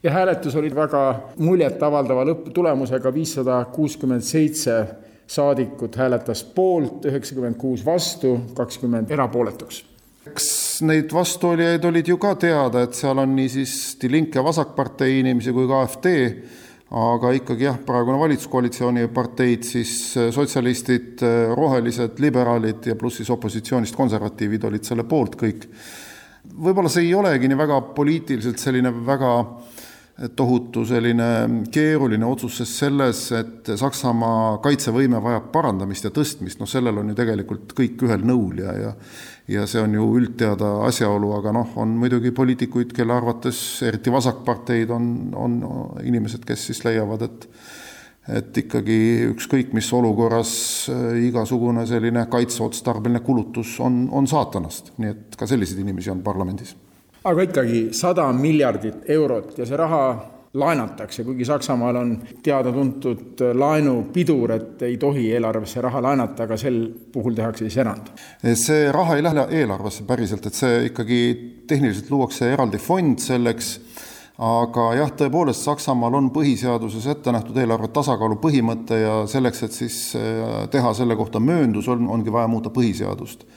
ja 0.03 0.11
hääletus 0.11 0.55
oli 0.55 0.69
väga 0.75 1.31
muljetavaldava 1.37 2.25
lõpptulemusega, 2.29 3.13
viissada 3.13 3.65
kuuskümmend 3.73 4.21
seitse 4.21 4.85
saadikut 5.27 5.95
hääletas 5.95 6.43
poolt, 6.43 7.05
üheksakümmend 7.05 7.57
kuus 7.57 7.85
vastu, 7.85 8.37
kakskümmend 8.53 9.11
erapooletuks. 9.11 9.83
Eks 10.29 10.81
neid 10.85 11.13
vastuolijaid 11.13 11.85
olid 11.85 12.07
ju 12.07 12.17
ka 12.21 12.35
teada, 12.35 12.85
et 12.85 12.93
seal 12.97 13.17
on 13.21 13.35
niisiis 13.35 13.97
Die 14.01 14.11
Linke 14.11 14.43
vasakpartei 14.43 15.19
inimesi 15.19 15.53
kui 15.53 15.67
ka 15.69 15.81
AfD 15.85 16.07
aga 16.93 17.31
ikkagi 17.33 17.65
jah, 17.65 17.77
praegune 17.81 18.19
valitsuskoalitsiooni 18.21 19.07
parteid, 19.13 19.65
siis 19.65 19.93
äh, 20.17 20.29
sotsialistid, 20.33 21.23
äh, 21.25 21.53
rohelised, 21.57 22.19
liberaalid 22.21 22.85
ja 22.91 22.95
pluss 22.99 23.21
siis 23.21 23.31
opositsioonist 23.33 23.95
konservatiivid 23.97 24.67
olid 24.69 24.85
selle 24.85 25.07
poolt 25.09 25.39
kõik. 25.39 25.65
võib-olla 26.45 26.89
see 26.93 27.07
ei 27.07 27.15
olegi 27.17 27.49
nii 27.49 27.57
väga 27.57 27.81
poliitiliselt 27.95 28.61
selline 28.61 28.93
väga 29.05 29.31
tohutu 30.35 30.85
selline 30.87 31.27
keeruline 31.71 32.25
otsus, 32.25 32.61
sest 32.61 32.79
selles, 32.85 33.21
et 33.35 33.71
Saksamaa 33.75 34.61
kaitsevõime 34.63 35.19
vajab 35.23 35.49
parandamist 35.51 36.07
ja 36.07 36.11
tõstmist, 36.15 36.61
noh, 36.61 36.69
sellel 36.69 37.01
on 37.01 37.11
ju 37.11 37.17
tegelikult 37.17 37.73
kõik 37.75 38.05
ühel 38.07 38.23
nõul 38.23 38.61
ja, 38.63 38.75
ja 38.79 38.93
ja 39.47 39.65
see 39.69 39.81
on 39.81 39.93
ju 39.93 40.05
üldteada 40.19 40.71
asjaolu, 40.87 41.31
aga 41.37 41.53
noh, 41.53 41.73
on 41.81 41.95
muidugi 42.01 42.31
poliitikuid, 42.35 42.93
kelle 42.97 43.13
arvates, 43.13 43.59
eriti 43.85 44.13
vasakparteid, 44.13 44.93
on, 44.93 45.09
on 45.37 45.57
inimesed, 46.03 46.45
kes 46.47 46.69
siis 46.71 46.85
leiavad, 46.87 47.27
et 47.29 47.49
et 48.25 48.57
ikkagi 48.57 48.95
ükskõik 49.29 49.75
mis 49.77 49.85
olukorras 49.93 50.51
äh, 50.89 51.27
igasugune 51.27 51.83
selline 51.85 52.23
kaitseotstarbeline 52.31 53.21
kulutus 53.21 53.75
on, 53.85 54.07
on 54.09 54.25
saatanast, 54.25 54.95
nii 54.97 55.11
et 55.11 55.37
ka 55.37 55.45
selliseid 55.45 55.83
inimesi 55.83 56.09
on 56.09 56.23
parlamendis. 56.25 56.73
aga 57.25 57.45
ikkagi 57.45 57.83
sada 57.93 58.25
miljardit 58.33 59.05
eurot 59.13 59.59
ja 59.59 59.69
see 59.69 59.77
raha 59.77 60.01
laenatakse, 60.55 61.23
kuigi 61.23 61.45
Saksamaal 61.45 61.99
on 61.99 62.11
teada-tuntud 62.43 63.43
laenupidur, 63.53 64.53
et 64.55 64.81
ei 64.87 64.97
tohi 64.97 65.27
eelarvesse 65.35 65.83
raha 65.83 66.01
laenata, 66.03 66.47
aga 66.47 66.57
sel 66.59 66.79
puhul 67.13 67.35
tehakse 67.35 67.65
siis 67.65 67.77
erand. 67.83 68.11
see 68.53 68.91
raha 68.91 69.15
ei 69.15 69.23
lähe 69.23 69.47
eelarvesse 69.61 70.05
päriselt, 70.07 70.45
et 70.45 70.57
see 70.57 70.85
ikkagi 70.89 71.21
tehniliselt 71.67 72.11
luuakse 72.11 72.51
eraldi 72.53 72.79
fond 72.79 73.19
selleks, 73.19 73.75
aga 74.45 74.89
jah, 74.99 75.13
tõepoolest 75.19 75.67
Saksamaal 75.67 76.19
on 76.19 76.31
põhiseaduses 76.35 77.07
ette 77.11 77.31
nähtud 77.35 77.57
eelarve 77.59 77.91
tasakaalu 77.95 78.39
põhimõte 78.43 78.99
ja 78.99 79.21
selleks, 79.31 79.63
et 79.63 79.75
siis 79.75 79.99
äh, 80.19 80.65
teha 80.71 80.93
selle 80.93 81.15
kohta 81.19 81.39
mööndus, 81.39 81.87
on, 81.91 82.07
ongi 82.17 82.33
vaja 82.33 82.51
muuta 82.51 82.71
põhiseadust 82.73 83.47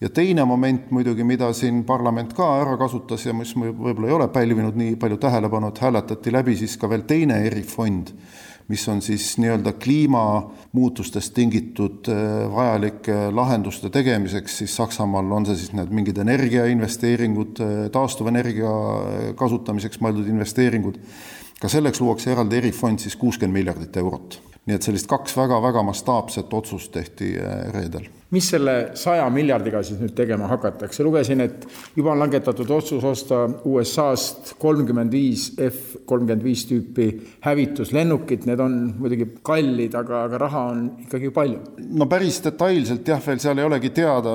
ja 0.00 0.10
teine 0.12 0.44
moment 0.44 0.90
muidugi, 0.90 1.24
mida 1.24 1.48
siin 1.56 1.84
parlament 1.88 2.34
ka 2.36 2.48
ära 2.60 2.76
kasutas 2.80 3.24
ja 3.26 3.34
mis 3.36 3.54
võib-olla 3.56 4.10
ei 4.10 4.16
ole 4.18 4.28
pälvinud 4.32 4.76
nii 4.76 4.96
palju 5.00 5.16
tähelepanu, 5.22 5.70
et 5.72 5.80
hääletati 5.80 6.32
läbi 6.34 6.56
siis 6.58 6.76
ka 6.80 6.90
veel 6.90 7.06
teine 7.08 7.38
erifond, 7.48 8.12
mis 8.68 8.82
on 8.90 9.00
siis 9.02 9.36
nii-öelda 9.40 9.72
kliimamuutustest 9.80 11.32
tingitud 11.34 12.10
äh, 12.12 12.44
vajalike 12.52 13.30
lahenduste 13.32 13.90
tegemiseks, 13.94 14.58
siis 14.62 14.74
Saksamaal 14.76 15.30
on 15.32 15.46
see 15.46 15.60
siis 15.62 15.72
need 15.76 15.94
mingid 15.94 16.18
energiainvesteeringud, 16.24 17.62
äh, 17.62 17.78
taastuvenergia 17.94 18.74
äh, 18.74 19.30
kasutamiseks 19.38 20.02
mõeldud 20.02 20.28
investeeringud, 20.34 20.98
ka 21.62 21.70
selleks 21.72 22.02
luuakse 22.02 22.34
eraldi 22.34 22.60
erifond 22.60 23.00
siis 23.00 23.16
kuuskümmend 23.16 23.62
miljardit 23.62 23.96
eurot. 24.02 24.40
Nii 24.66 24.74
et 24.74 24.86
sellist 24.86 25.06
kaks 25.10 25.36
väga-väga 25.38 25.82
mastaapset 25.86 26.52
otsust 26.58 26.90
tehti 26.94 27.34
reedel. 27.74 28.08
Mis 28.34 28.48
selle 28.50 28.72
saja 28.98 29.28
miljardiga 29.30 29.84
siis 29.86 30.00
nüüd 30.00 30.16
tegema 30.18 30.48
hakatakse, 30.50 31.04
lugesin, 31.06 31.44
et 31.44 31.62
juba 31.94 32.10
on 32.10 32.18
langetatud 32.24 32.72
otsus 32.74 33.04
osta 33.06 33.44
USA-st 33.70 34.56
kolmkümmend 34.58 35.14
viis 35.14 35.44
F 35.68 36.00
kolmkümmend 36.10 36.42
viis 36.42 36.64
tüüpi 36.66 37.06
hävituslennukit, 37.46 38.48
need 38.50 38.64
on 38.64 38.74
muidugi 38.98 39.28
kallid, 39.46 39.94
aga, 39.94 40.24
aga 40.26 40.42
raha 40.42 40.64
on 40.72 40.82
ikkagi 41.06 41.30
palju. 41.38 41.62
no 42.02 42.10
päris 42.10 42.42
detailselt 42.42 43.06
jah, 43.06 43.22
veel 43.22 43.38
seal 43.42 43.62
ei 43.62 43.70
olegi 43.70 43.94
teada, 43.94 44.34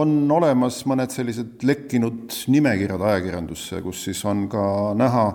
on 0.00 0.16
olemas 0.32 0.80
mõned 0.88 1.12
sellised 1.12 1.68
lekkinud 1.68 2.32
nimekirjad 2.56 3.04
ajakirjandusse, 3.12 3.84
kus 3.84 4.06
siis 4.08 4.24
on 4.24 4.46
ka 4.48 4.66
näha, 4.96 5.26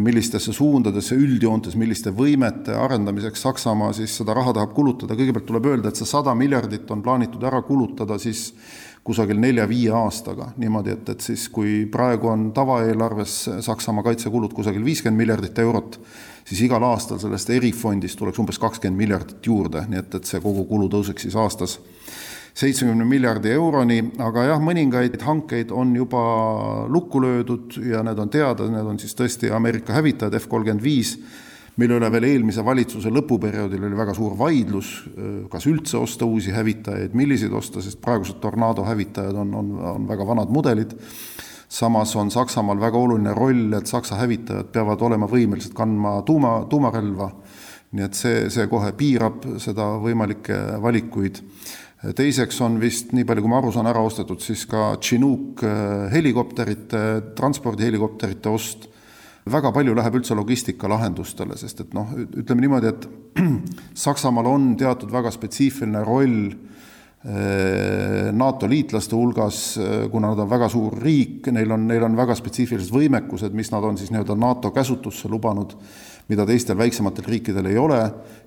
millistesse 0.00 0.52
suundadesse 0.56 1.16
üldjoontes, 1.18 1.74
milliste 1.76 2.12
võimete 2.16 2.72
arendamiseks 2.78 3.42
Saksamaa 3.44 3.92
siis 3.96 4.14
seda 4.16 4.34
raha 4.36 4.54
tahab 4.56 4.72
kulutada, 4.76 5.16
kõigepealt 5.18 5.46
tuleb 5.48 5.68
öelda, 5.68 5.92
et 5.92 6.00
see 6.00 6.08
sada 6.08 6.32
miljardit 6.38 6.90
on 6.90 7.02
plaanitud 7.04 7.44
ära 7.44 7.60
kulutada 7.66 8.16
siis 8.22 8.52
kusagil 9.04 9.40
nelja-viie 9.42 9.90
aastaga, 9.98 10.52
niimoodi, 10.62 10.94
et, 10.94 11.08
et 11.12 11.24
siis 11.24 11.48
kui 11.52 11.82
praegu 11.90 12.30
on 12.30 12.50
tavaeelarves 12.54 13.38
Saksamaa 13.66 14.06
kaitsekulud 14.06 14.54
kusagil 14.54 14.84
viiskümmend 14.86 15.24
miljardit 15.24 15.58
eurot, 15.58 15.98
siis 16.46 16.62
igal 16.68 16.84
aastal 16.86 17.20
sellest 17.20 17.50
erifondist 17.50 18.18
tuleks 18.18 18.40
umbes 18.40 18.62
kakskümmend 18.62 19.02
miljardit 19.02 19.46
juurde, 19.46 19.84
nii 19.90 20.04
et, 20.04 20.14
et 20.20 20.30
see 20.30 20.40
kogukulu 20.40 20.88
tõuseks 20.92 21.26
siis 21.26 21.36
aastas 21.36 21.80
seitsmekümne 22.54 23.04
miljardi 23.08 23.52
euroni, 23.54 24.00
aga 24.20 24.48
jah, 24.50 24.60
mõningaid 24.60 25.16
hankeid 25.24 25.70
on 25.72 25.94
juba 25.96 26.22
lukku 26.92 27.22
löödud 27.24 27.78
ja 27.88 28.02
need 28.04 28.18
on 28.20 28.32
teada, 28.32 28.68
need 28.68 28.90
on 28.90 29.00
siis 29.00 29.16
tõesti 29.16 29.52
Ameerika 29.54 29.96
hävitajad 29.96 30.36
F 30.40 30.50
kolmkümmend 30.52 30.84
viis, 30.84 31.14
mille 31.80 31.96
üle 31.96 32.10
veel 32.12 32.26
eelmise 32.28 32.64
valitsuse 32.64 33.08
lõpuperioodil 33.08 33.86
oli 33.88 33.96
väga 33.96 34.12
suur 34.16 34.36
vaidlus, 34.36 34.90
kas 35.52 35.64
üldse 35.70 35.96
osta 35.96 36.28
uusi 36.28 36.52
hävitajaid, 36.52 37.16
milliseid 37.16 37.54
osta, 37.56 37.80
sest 37.80 38.02
praegused 38.04 38.42
Tornado 38.42 38.84
hävitajad 38.84 39.40
on, 39.40 39.54
on, 39.56 39.72
on 39.94 40.10
väga 40.10 40.28
vanad 40.28 40.52
mudelid 40.52 40.92
samas 41.72 42.16
on 42.16 42.30
Saksamaal 42.30 42.80
väga 42.80 42.98
oluline 42.98 43.34
roll, 43.34 43.72
et 43.72 43.88
Saksa 43.88 44.18
hävitajad 44.20 44.68
peavad 44.74 45.00
olema 45.00 45.28
võimelised 45.28 45.72
kandma 45.76 46.18
tuuma, 46.28 46.58
tuumarelva, 46.68 47.30
nii 47.96 48.04
et 48.04 48.18
see, 48.18 48.42
see 48.52 48.66
kohe 48.68 48.92
piirab 48.96 49.46
seda 49.62 49.94
võimalikke 50.02 50.58
valikuid. 50.84 51.40
Teiseks 52.02 52.58
on 52.64 52.80
vist, 52.82 53.12
nii 53.14 53.26
palju 53.26 53.44
kui 53.44 53.52
ma 53.52 53.60
aru 53.60 53.70
saan, 53.74 53.86
ära 53.90 54.02
ostetud 54.02 54.42
siis 54.42 54.64
ka 54.70 54.96
Chinook 55.02 55.62
äh, 55.66 56.08
helikopterite, 56.12 57.02
transpordihelikopterite 57.38 58.50
ost, 58.50 58.88
väga 59.52 59.72
palju 59.74 59.94
läheb 59.98 60.18
üldse 60.18 60.34
logistikalahendustele, 60.38 61.56
sest 61.58 61.84
et 61.86 61.94
noh, 61.94 62.10
ütleme 62.42 62.66
niimoodi, 62.66 62.90
et 62.90 63.08
Saksamaal 64.04 64.50
on 64.50 64.68
teatud 64.78 65.14
väga 65.14 65.30
spetsiifiline 65.34 66.02
roll 66.06 66.52
Äh, 67.24 68.32
NATO 68.32 68.66
liitlaste 68.66 69.14
hulgas, 69.14 69.78
äh, 69.78 70.08
kuna 70.10 70.32
nad 70.32 70.40
on 70.42 70.48
väga 70.50 70.66
suur 70.68 70.96
riik, 70.98 71.46
neil 71.54 71.70
on, 71.70 71.84
neil 71.86 72.02
on 72.02 72.16
väga 72.18 72.34
spetsiifilised 72.34 72.90
võimekused, 72.90 73.54
mis 73.54 73.70
nad 73.70 73.84
on 73.86 73.94
siis 73.98 74.10
nii-öelda 74.10 74.34
NATO 74.34 74.72
käsutusse 74.74 75.30
lubanud, 75.30 75.76
mida 76.26 76.42
teistel 76.48 76.80
väiksematel 76.80 77.28
riikidel 77.30 77.68
ei 77.70 77.78
ole, 77.78 78.00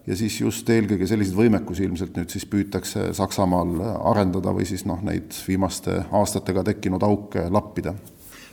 ja 0.07 0.17
siis 0.17 0.39
just 0.41 0.69
eelkõige 0.69 1.07
selliseid 1.09 1.38
võimekusi 1.38 1.85
ilmselt 1.88 2.17
nüüd 2.17 2.33
siis 2.33 2.45
püütakse 2.50 3.12
Saksamaal 3.17 3.79
arendada 4.12 4.53
või 4.53 4.67
siis 4.69 4.85
noh, 4.85 5.01
neid 5.05 5.33
viimaste 5.47 6.03
aastatega 6.12 6.63
tekkinud 6.71 7.03
auke 7.03 7.47
lappida 7.50 7.95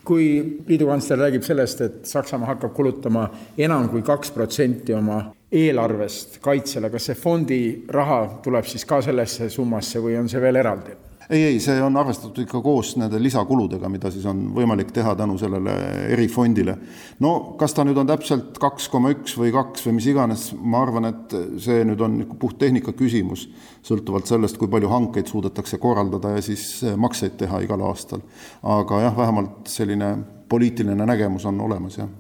kui 0.05 0.59
liidukantsler 0.67 1.19
räägib 1.19 1.45
sellest, 1.47 1.81
et 1.81 2.07
Saksamaa 2.11 2.55
hakkab 2.55 2.75
kulutama 2.75 3.29
enam 3.59 3.89
kui 3.93 4.03
kaks 4.03 4.33
protsenti 4.35 4.95
oma 4.95 5.21
eelarvest 5.53 6.41
kaitsele, 6.43 6.91
kas 6.91 7.11
see 7.11 7.19
fondi 7.19 7.63
raha 7.93 8.25
tuleb 8.43 8.67
siis 8.67 8.87
ka 8.89 9.03
sellesse 9.05 9.51
summasse 9.53 10.03
või 10.03 10.17
on 10.19 10.31
see 10.33 10.43
veel 10.43 10.59
eraldi? 10.59 10.97
Ei, 11.31 11.43
ei, 11.43 11.61
see 11.61 11.83
on 11.83 11.97
arvestatud 11.97 12.43
ikka 12.45 12.61
koos 12.65 12.95
nende 13.01 13.21
lisakuludega, 13.23 13.89
mida 13.93 14.11
siis 14.13 14.25
on 14.29 14.45
võimalik 14.57 14.93
teha 14.95 15.15
tänu 15.19 15.37
sellele 15.41 15.75
erifondile. 16.15 16.77
no 17.21 17.33
kas 17.61 17.77
ta 17.77 17.85
nüüd 17.87 17.99
on 17.99 18.11
täpselt 18.11 18.59
kaks 18.63 18.89
koma 18.93 19.13
üks 19.15 19.37
või 19.39 19.53
kaks 19.55 19.87
või 19.87 19.99
mis 19.99 20.09
iganes, 20.13 20.49
ma 20.59 20.83
arvan, 20.87 21.11
et 21.13 21.37
see 21.63 21.85
nüüd 21.89 22.01
on 22.05 22.19
puhttehnika 22.41 22.97
küsimus, 22.99 23.49
sõltuvalt 23.87 24.31
sellest, 24.31 24.59
kui 24.59 24.71
palju 24.73 24.91
hankeid 24.93 25.31
suudetakse 25.31 25.79
korraldada 25.83 26.37
ja 26.37 26.43
siis 26.43 26.83
makseid 26.97 27.39
teha 27.41 27.63
igal 27.67 27.83
aastal. 27.89 28.25
aga 28.63 29.01
jah, 29.07 29.17
vähemalt 29.17 29.71
selline 29.71 30.17
poliitiline 30.49 31.07
nägemus 31.07 31.47
on 31.49 31.61
olemas, 31.61 31.99
jah 31.99 32.11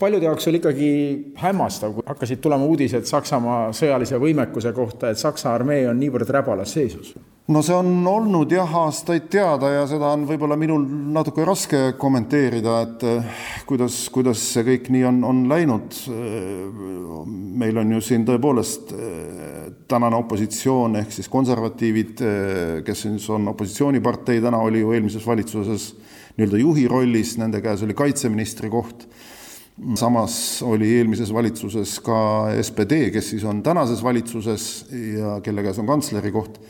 paljude 0.00 0.26
jaoks 0.26 0.48
oli 0.48 0.58
ikkagi 0.58 0.88
hämmastav, 1.38 1.92
kui 1.94 2.02
hakkasid 2.06 2.40
tulema 2.42 2.66
uudised 2.66 3.06
Saksamaa 3.08 3.68
sõjalise 3.76 4.18
võimekuse 4.20 4.72
kohta, 4.74 5.10
et 5.10 5.20
Saksa 5.20 5.54
armee 5.54 5.84
on 5.88 6.00
niivõrd 6.00 6.30
räbalas 6.34 6.72
seisus. 6.74 7.14
No 7.46 7.60
see 7.60 7.74
on 7.76 8.06
olnud 8.08 8.52
jah, 8.54 8.70
aastaid 8.86 9.26
teada 9.32 9.68
ja 9.68 9.82
seda 9.88 10.14
on 10.16 10.22
võib-olla 10.24 10.56
minul 10.56 10.86
natuke 11.12 11.44
raske 11.44 11.80
kommenteerida, 12.00 12.76
et 12.86 13.02
eh, 13.04 13.42
kuidas, 13.68 13.98
kuidas 14.14 14.40
see 14.54 14.64
kõik 14.64 14.88
nii 14.94 15.02
on, 15.10 15.18
on 15.28 15.42
läinud. 15.50 15.98
meil 17.60 17.78
on 17.78 17.92
ju 17.92 18.00
siin 18.00 18.24
tõepoolest 18.24 18.94
eh, 18.96 19.66
tänane 19.88 20.16
opositsioon 20.16 20.96
ehk 21.02 21.12
siis 21.12 21.28
konservatiivid, 21.28 22.22
eh, 22.24 22.80
kes 22.86 23.04
siis 23.06 23.28
on 23.28 23.52
opositsioonipartei, 23.52 24.40
täna 24.40 24.62
oli 24.64 24.80
ju 24.80 24.94
eelmises 24.96 25.26
valitsuses 25.26 25.90
nii-öelda 26.38 26.62
juhi 26.62 26.88
rollis, 26.88 27.36
nende 27.38 27.60
käes 27.62 27.84
oli 27.84 27.94
kaitseministri 27.94 28.72
koht 28.72 29.04
samas 29.98 30.62
oli 30.62 30.86
eelmises 30.96 31.32
valitsuses 31.34 31.98
ka 32.06 32.16
SPD, 32.62 33.10
kes 33.12 33.30
siis 33.34 33.44
on 33.44 33.60
tänases 33.62 34.00
valitsuses 34.06 34.86
ja 35.18 35.36
kelle 35.44 35.66
käes 35.66 35.78
on 35.82 35.92
kantsleri 35.92 36.32
koht. 36.32 36.60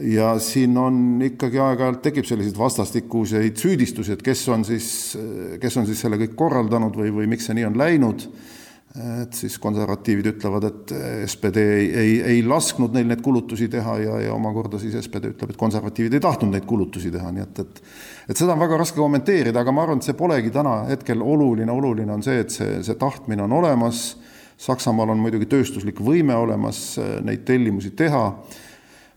Ja 0.00 0.34
siin 0.42 0.76
on 0.78 1.22
ikkagi 1.26 1.58
aeg-ajalt 1.62 2.02
tekib 2.04 2.28
selliseid 2.28 2.58
vastastikuseid 2.58 3.58
süüdistusi, 3.58 4.14
et 4.14 4.22
kes 4.22 4.44
on 4.54 4.64
siis, 4.66 4.90
kes 5.60 5.80
on 5.80 5.88
siis 5.88 6.04
selle 6.04 6.20
kõik 6.20 6.36
korraldanud 6.38 6.96
või, 6.98 7.10
või 7.14 7.26
miks 7.34 7.48
see 7.48 7.58
nii 7.58 7.68
on 7.70 7.78
läinud. 7.78 8.28
Et 8.98 9.36
siis 9.36 9.58
konservatiivid 9.60 10.30
ütlevad, 10.30 10.64
et 10.64 10.92
SPD 11.28 11.60
ei, 11.60 11.88
ei, 11.92 12.12
ei 12.32 12.38
lasknud 12.42 12.94
neil 12.96 13.06
neid 13.06 13.20
kulutusi 13.22 13.68
teha 13.70 13.98
ja, 14.00 14.14
ja 14.24 14.32
omakorda 14.34 14.80
siis 14.80 14.96
SPD 15.04 15.34
ütleb, 15.34 15.52
et 15.52 15.60
konservatiivid 15.60 16.16
ei 16.16 16.22
tahtnud 16.24 16.54
neid 16.54 16.64
kulutusi 16.66 17.12
teha, 17.12 17.28
nii 17.34 17.44
et, 17.44 17.60
et 17.62 17.82
et 18.28 18.36
seda 18.36 18.54
on 18.56 18.60
väga 18.60 18.78
raske 18.80 18.98
kommenteerida, 19.00 19.60
aga 19.60 19.72
ma 19.72 19.84
arvan, 19.84 20.00
et 20.00 20.08
see 20.08 20.16
polegi 20.16 20.50
täna 20.52 20.82
hetkel 20.88 21.22
oluline, 21.24 21.72
oluline 21.72 22.12
on 22.12 22.24
see, 22.24 22.40
et 22.44 22.52
see, 22.52 22.80
see 22.84 22.96
tahtmine 23.00 23.44
on 23.44 23.54
olemas, 23.60 24.08
Saksamaal 24.58 25.12
on 25.12 25.20
muidugi 25.22 25.46
tööstuslik 25.46 26.00
võime 26.02 26.34
olemas 26.34 26.96
neid 27.22 27.44
tellimusi 27.46 27.92
teha, 27.94 28.24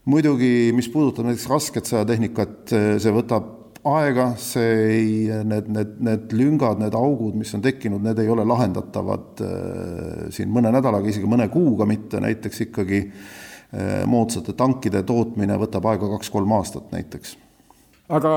muidugi 0.06 0.72
mis 0.76 0.90
puudutab 0.90 1.28
näiteks 1.28 1.50
rasket 1.52 1.90
sõjatehnikat, 1.90 2.72
see 3.02 3.14
võtab 3.14 3.58
aega, 3.88 4.32
see 4.38 4.72
ei, 4.94 5.12
need, 5.46 5.70
need, 5.74 5.94
need 6.06 6.34
lüngad, 6.38 6.82
need 6.82 6.96
augud, 6.98 7.36
mis 7.38 7.54
on 7.58 7.64
tekkinud, 7.66 8.04
need 8.06 8.20
ei 8.22 8.30
ole 8.30 8.46
lahendatavad 8.46 9.42
äh, 9.46 10.26
siin 10.34 10.52
mõne 10.54 10.74
nädalaga, 10.74 11.10
isegi 11.10 11.30
mõne 11.30 11.48
kuuga 11.54 11.88
mitte, 11.90 12.22
näiteks 12.22 12.66
ikkagi 12.68 13.02
äh, 13.08 14.04
moodsate 14.10 14.54
tankide 14.58 15.04
tootmine 15.08 15.58
võtab 15.62 15.88
aega 15.90 16.12
kaks-kolm 16.16 16.54
aastat 16.60 16.92
näiteks. 16.94 17.38
aga 18.10 18.36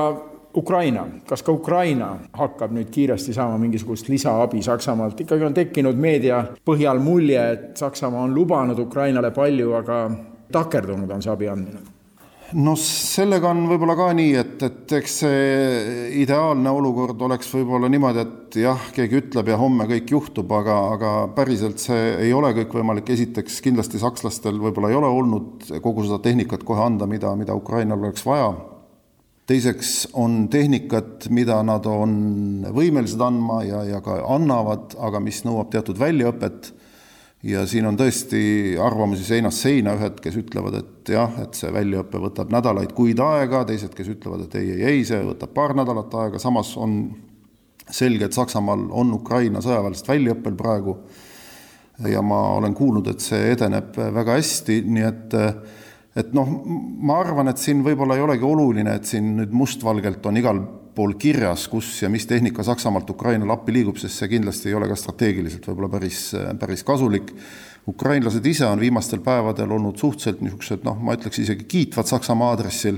Ukraina, 0.55 1.03
kas 1.27 1.43
ka 1.43 1.51
Ukraina 1.51 2.13
hakkab 2.33 2.71
nüüd 2.71 2.87
kiiresti 2.89 3.33
saama 3.35 3.57
mingisugust 3.59 4.07
lisaabi 4.09 4.61
Saksamaalt, 4.63 5.19
ikkagi 5.25 5.43
on 5.43 5.53
tekkinud 5.53 5.99
meedia 5.99 6.45
põhjal 6.65 7.01
mulje, 7.03 7.41
et 7.51 7.75
Saksamaa 7.77 8.23
on 8.23 8.33
lubanud 8.33 8.79
Ukrainale 8.79 9.33
palju, 9.35 9.73
aga 9.75 9.99
takerdunud 10.53 11.11
on 11.11 11.21
see 11.23 11.33
abi 11.33 11.49
andmine? 11.51 11.83
No 12.53 12.75
sellega 12.77 13.49
on 13.49 13.63
võib-olla 13.65 13.95
ka 13.97 14.11
nii, 14.13 14.33
et, 14.37 14.61
et 14.67 14.91
eks 14.99 15.15
see 15.23 16.19
ideaalne 16.21 16.69
olukord 16.77 17.23
oleks 17.25 17.49
võib-olla 17.49 17.89
niimoodi, 17.89 18.21
et 18.21 18.57
jah, 18.61 18.83
keegi 18.93 19.17
ütleb 19.23 19.49
ja 19.49 19.57
homme 19.57 19.87
kõik 19.89 20.13
juhtub, 20.13 20.53
aga, 20.53 20.75
aga 20.93 21.13
päriselt 21.33 21.81
see 21.81 22.13
ei 22.27 22.35
ole 22.37 22.53
kõik 22.59 22.77
võimalik, 22.77 23.09
esiteks 23.15 23.57
kindlasti 23.65 23.99
sakslastel 24.03 24.61
võib-olla 24.61 24.93
ei 24.93 24.99
ole 24.99 25.09
olnud 25.09 25.65
kogu 25.81 26.05
seda 26.05 26.21
tehnikat 26.21 26.63
kohe 26.67 26.85
anda, 26.85 27.09
mida, 27.09 27.33
mida 27.39 27.57
Ukrainal 27.57 28.05
oleks 28.05 28.27
vaja, 28.27 28.53
teiseks 29.49 29.95
on 30.13 30.45
tehnikat, 30.53 31.31
mida 31.33 31.57
nad 31.65 31.89
on 31.89 32.15
võimelised 32.77 33.25
andma 33.25 33.63
ja, 33.65 33.81
ja 33.89 34.05
ka 34.05 34.21
annavad, 34.37 34.93
aga 35.01 35.21
mis 35.21 35.41
nõuab 35.49 35.73
teatud 35.73 35.97
väljaõpet 35.97 36.74
ja 37.45 37.65
siin 37.69 37.85
on 37.85 37.97
tõesti 37.99 38.39
arvamusi 38.81 39.25
seinast 39.27 39.61
seina, 39.61 39.93
ühed, 39.99 40.17
kes 40.23 40.39
ütlevad, 40.41 40.79
et 40.79 41.13
jah, 41.13 41.37
et 41.43 41.57
see 41.57 41.69
väljaõpe 41.73 42.21
võtab 42.23 42.53
nädalaid, 42.53 42.95
kuid 42.97 43.21
aega, 43.21 43.63
teised, 43.69 43.93
kes 43.97 44.09
ütlevad, 44.15 44.47
et 44.47 44.57
ei, 44.59 44.71
ei, 44.77 44.83
ei, 44.95 45.05
see 45.07 45.21
võtab 45.27 45.53
paar 45.53 45.75
nädalat 45.77 46.13
aega, 46.23 46.41
samas 46.41 46.73
on 46.81 46.97
selge, 47.85 48.25
et 48.25 48.37
Saksamaal 48.37 48.87
on 48.97 49.13
Ukraina 49.13 49.61
sõjaväelased 49.61 50.09
väljaõppel 50.09 50.57
praegu. 50.57 50.97
Ja 52.09 52.19
ma 52.25 52.41
olen 52.57 52.73
kuulnud, 52.75 53.07
et 53.07 53.23
see 53.23 53.53
edeneb 53.53 53.95
väga 53.95 54.35
hästi, 54.35 54.81
nii 54.83 55.05
et 55.05 55.35
et 56.15 56.31
noh, 56.35 56.47
ma 56.65 57.19
arvan, 57.21 57.51
et 57.51 57.59
siin 57.59 57.81
võib-olla 57.83 58.15
ei 58.15 58.23
olegi 58.23 58.47
oluline, 58.47 58.95
et 58.95 59.07
siin 59.07 59.33
nüüd 59.37 59.53
mustvalgelt 59.55 60.25
on 60.27 60.39
igal 60.39 60.61
pool 60.95 61.13
kirjas, 61.19 61.67
kus 61.67 62.01
ja 62.01 62.09
mis 62.09 62.25
tehnika 62.27 62.63
Saksamaalt 62.63 63.09
Ukrainale 63.09 63.53
appi 63.53 63.73
liigub, 63.75 63.99
sest 63.99 64.21
see 64.21 64.31
kindlasti 64.31 64.71
ei 64.71 64.77
ole 64.77 64.87
ka 64.89 64.97
strateegiliselt 64.99 65.67
võib-olla 65.67 65.91
päris, 65.97 66.29
päris 66.59 66.83
kasulik. 66.87 67.33
ukrainlased 67.87 68.45
ise 68.45 68.65
on 68.65 68.79
viimastel 68.79 69.19
päevadel 69.21 69.71
olnud 69.71 69.97
suhteliselt 69.97 70.41
niisugused 70.41 70.85
noh, 70.87 70.97
ma 70.97 71.13
ütleks 71.13 71.39
isegi 71.43 71.67
kiitvad 71.69 72.07
Saksamaa 72.09 72.49
aadressil, 72.55 72.97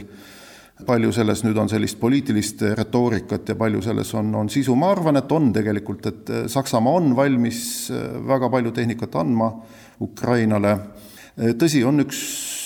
palju 0.85 1.11
selles 1.11 1.41
nüüd 1.43 1.57
on 1.57 1.69
sellist 1.69 1.99
poliitilist 1.99 2.61
retoorikat 2.77 3.49
ja 3.49 3.55
palju 3.55 3.81
selles 3.81 4.13
on, 4.15 4.33
on 4.35 4.49
sisu, 4.49 4.75
ma 4.75 4.91
arvan, 4.93 5.17
et 5.17 5.31
on 5.31 5.51
tegelikult, 5.53 6.05
et 6.05 6.31
Saksamaa 6.53 7.01
on 7.01 7.15
valmis 7.17 7.91
väga 8.27 8.49
palju 8.53 8.71
tehnikat 8.71 9.15
andma 9.19 9.51
Ukrainale, 10.01 10.77
tõsi, 11.57 11.83
on 11.83 12.05
üks 12.05 12.21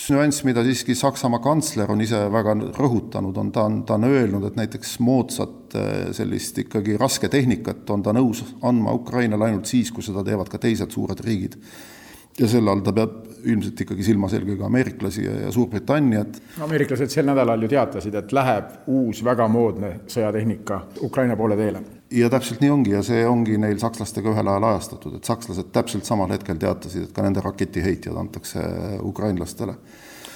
nüanss, 0.09 0.41
mida 0.47 0.63
siiski 0.65 0.95
Saksamaa 0.97 1.41
kantsler 1.43 1.91
on 1.93 2.01
ise 2.01 2.19
väga 2.33 2.55
rõhutanud, 2.77 3.37
on 3.37 3.51
ta 3.53 3.65
on, 3.67 3.81
ta 3.85 3.97
on 3.99 4.07
öelnud, 4.07 4.47
et 4.47 4.57
näiteks 4.59 4.95
moodsat 5.03 5.75
äh, 5.77 5.91
sellist 6.15 6.57
ikkagi 6.63 6.97
rasketehnikat 7.01 7.89
on 7.93 8.05
ta 8.05 8.15
nõus 8.15 8.43
andma 8.65 8.95
Ukrainale 8.97 9.49
ainult 9.49 9.69
siis, 9.69 9.91
kui 9.93 10.05
seda 10.05 10.23
teevad 10.25 10.49
ka 10.51 10.61
teised 10.61 10.95
suured 10.95 11.21
riigid. 11.25 11.59
ja 12.39 12.47
selle 12.47 12.71
all 12.71 12.81
ta 12.81 12.93
peab 12.95 13.17
ilmselt 13.43 13.81
ikkagi 13.83 14.03
silmas 14.07 14.33
eelkõige 14.33 14.63
ameeriklasi 14.65 15.25
ja, 15.25 15.33
ja 15.45 15.51
Suurbritanniat. 15.51 16.41
ameeriklased 16.63 17.11
sel 17.11 17.27
nädalal 17.27 17.61
ju 17.61 17.69
teatasid, 17.69 18.15
et 18.15 18.31
läheb 18.31 18.87
uus 18.87 19.23
väga 19.23 19.47
moodne 19.51 19.99
sõjatehnika 20.07 20.85
Ukraina 21.03 21.35
poole 21.35 21.59
teele 21.59 22.00
ja 22.11 22.29
täpselt 22.29 22.61
nii 22.61 22.69
ongi 22.69 22.93
ja 22.95 23.01
see 23.05 23.23
ongi 23.27 23.57
neil 23.61 23.79
sakslastega 23.79 24.33
ühel 24.33 24.51
ajal 24.51 24.67
ajastatud, 24.71 25.17
et 25.17 25.27
sakslased 25.27 25.71
täpselt 25.73 26.07
samal 26.07 26.31
hetkel 26.33 26.59
teatasid, 26.59 27.07
et 27.07 27.15
ka 27.15 27.25
nende 27.25 27.43
raketiheitjad 27.43 28.17
antakse 28.19 28.63
ukrainlastele. 29.07 29.75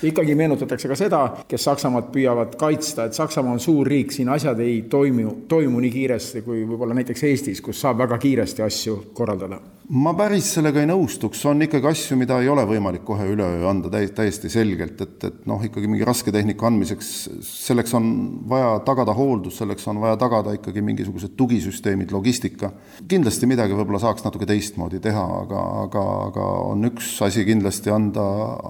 Ikkagi 0.05 0.35
meenutatakse 0.35 0.89
ka 0.91 0.95
seda, 0.99 1.21
kes 1.47 1.63
Saksamaad 1.65 2.09
püüavad 2.13 2.57
kaitsta, 2.59 3.07
et 3.07 3.15
Saksamaa 3.15 3.55
on 3.55 3.63
suur 3.63 3.88
riik, 3.88 4.11
siin 4.11 4.29
asjad 4.29 4.59
ei 4.59 4.81
toimu, 4.91 5.47
toimu 5.47 5.79
nii 5.81 5.93
kiiresti 5.93 6.43
kui 6.45 6.65
võib-olla 6.67 6.97
näiteks 6.99 7.23
Eestis, 7.31 7.63
kus 7.63 7.79
saab 7.81 8.03
väga 8.03 8.19
kiiresti 8.21 8.65
asju 8.65 8.99
korraldada 9.15 9.61
ma 9.93 10.15
päris 10.17 10.48
sellega 10.56 10.82
ei 10.82 10.88
nõustuks, 10.89 11.43
on 11.45 11.62
ikkagi 11.62 11.86
asju, 11.91 12.15
mida 12.17 12.39
ei 12.41 12.50
ole 12.50 12.63
võimalik 12.65 13.04
kohe 13.06 13.28
üleöö 13.30 13.67
anda 13.69 13.91
täi-, 13.93 14.10
täiesti 14.17 14.50
selgelt, 14.50 15.02
et, 15.04 15.17
et 15.28 15.43
noh, 15.50 15.62
ikkagi 15.62 15.89
mingi 15.89 16.08
rasketehnika 16.08 16.65
andmiseks, 16.65 17.10
selleks 17.45 17.93
on 17.98 18.08
vaja 18.50 18.71
tagada 18.88 19.13
hooldus, 19.17 19.60
selleks 19.62 19.86
on 19.91 20.00
vaja 20.02 20.17
tagada 20.21 20.56
ikkagi 20.58 20.82
mingisugused 20.86 21.36
tugisüsteemid, 21.38 22.13
logistika. 22.15 22.71
kindlasti 23.08 23.50
midagi 23.50 23.78
võib-olla 23.78 24.02
saaks 24.02 24.26
natuke 24.26 24.48
teistmoodi 24.50 25.02
teha, 25.04 25.26
aga, 25.43 25.62
aga, 25.84 26.06
aga 26.32 26.48
on 26.71 26.89
üks 26.89 27.12
asi 27.26 27.45
kindlasti 27.45 27.93
anda, 27.93 28.26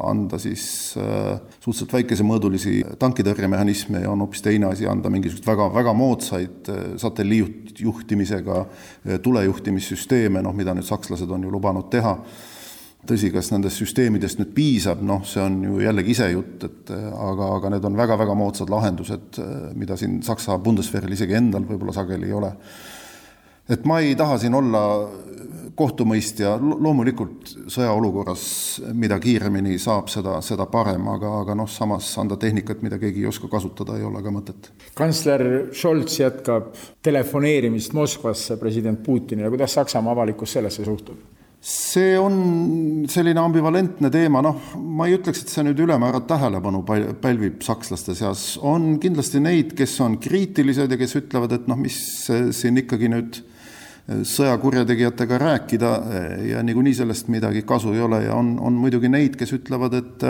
anda 0.10 0.40
siis 0.42 0.66
äh, 1.00 1.40
suhteliselt 1.62 1.96
väikesemõõdulisi 1.96 2.82
tankitõrjemehhanisme 3.00 4.04
ja 4.04 4.12
on 4.12 4.26
hoopis 4.26 4.44
teine 4.44 4.68
asi 4.74 4.90
anda 4.90 5.12
mingisuguseid 5.14 5.48
väga, 5.48 5.70
väga 5.80 5.96
moodsaid 5.96 6.74
äh, 6.74 6.84
satelliitjuhtimisega 7.00 8.60
äh, 8.66 9.18
tulejuhtimissüsteeme, 9.24 10.44
noh, 10.44 10.56
mida 10.56 10.76
nüüd 10.76 10.84
Saksa 10.86 11.05
sakslased 11.06 11.32
on 11.32 11.44
ju 11.44 11.54
lubanud 11.54 11.90
teha. 11.94 12.18
tõsi, 13.06 13.30
kas 13.30 13.52
nendest 13.52 13.78
süsteemidest 13.78 14.40
nüüd 14.40 14.50
piisab, 14.56 15.02
noh, 15.06 15.20
see 15.30 15.38
on 15.38 15.60
ju 15.62 15.76
jällegi 15.78 16.16
isejutt, 16.16 16.64
et 16.66 16.90
aga, 16.90 17.50
aga 17.60 17.70
need 17.76 17.84
on 17.86 17.98
väga-väga 18.00 18.34
moodsad 18.34 18.72
lahendused, 18.74 19.38
mida 19.78 19.94
siin 19.94 20.24
Saksa 20.26 20.58
Bundeswehril 20.58 21.14
isegi 21.14 21.38
endal 21.38 21.68
võib-olla 21.70 21.94
sageli 21.94 22.26
ei 22.26 22.34
ole. 22.34 22.50
et 23.70 23.86
ma 23.86 24.00
ei 24.02 24.16
taha 24.18 24.40
siin 24.42 24.58
olla 24.58 24.82
kohtumõistja, 25.76 26.56
loomulikult 26.60 27.52
sõjaolukorras, 27.72 28.46
mida 28.96 29.18
kiiremini 29.22 29.78
saab, 29.82 30.08
seda, 30.12 30.38
seda 30.46 30.68
parem, 30.72 31.08
aga, 31.12 31.32
aga 31.44 31.56
noh, 31.60 31.70
samas 31.72 32.08
anda 32.22 32.38
tehnikat, 32.40 32.84
mida 32.86 33.00
keegi 33.02 33.26
ei 33.26 33.30
oska 33.30 33.50
kasutada, 33.52 33.98
ei 34.00 34.08
ole 34.08 34.24
ka 34.24 34.34
mõtet. 34.34 34.72
kantsler 34.96 35.46
Scholz 35.76 36.20
jätkab 36.20 36.74
telefoneerimist 37.04 37.94
Moskvasse 37.94 38.60
president 38.62 39.04
Putinile, 39.04 39.52
kuidas 39.54 39.76
Saksamaa 39.76 40.16
avalikkus 40.16 40.56
sellesse 40.58 40.86
suhtub? 40.88 41.24
see 41.66 42.14
on 42.22 42.36
selline 43.10 43.42
ambivalentne 43.42 44.12
teema, 44.14 44.44
noh, 44.46 44.60
ma 44.78 45.08
ei 45.10 45.16
ütleks, 45.18 45.42
et 45.42 45.50
see 45.50 45.64
nüüd 45.66 45.80
ülemäära 45.82 46.20
tähelepanu 46.30 46.84
pälvib 47.24 47.64
sakslaste 47.66 48.14
seas, 48.18 48.44
on 48.62 49.00
kindlasti 49.02 49.42
neid, 49.42 49.74
kes 49.78 49.96
on 50.06 50.20
kriitilised 50.22 50.94
ja 50.94 51.00
kes 51.00 51.18
ütlevad, 51.24 51.56
et 51.58 51.66
noh, 51.72 51.80
mis 51.82 51.98
siin 52.54 52.78
ikkagi 52.84 53.10
nüüd 53.16 53.42
sõjakurjategijatega 54.06 55.38
rääkida 55.42 55.92
ja 56.46 56.60
niikuinii 56.64 56.94
sellest 56.94 57.28
midagi 57.34 57.64
kasu 57.66 57.94
ei 57.94 58.04
ole 58.06 58.24
ja 58.28 58.36
on, 58.38 58.54
on 58.62 58.78
muidugi 58.78 59.10
neid, 59.10 59.34
kes 59.40 59.56
ütlevad, 59.58 59.98
et 59.98 60.26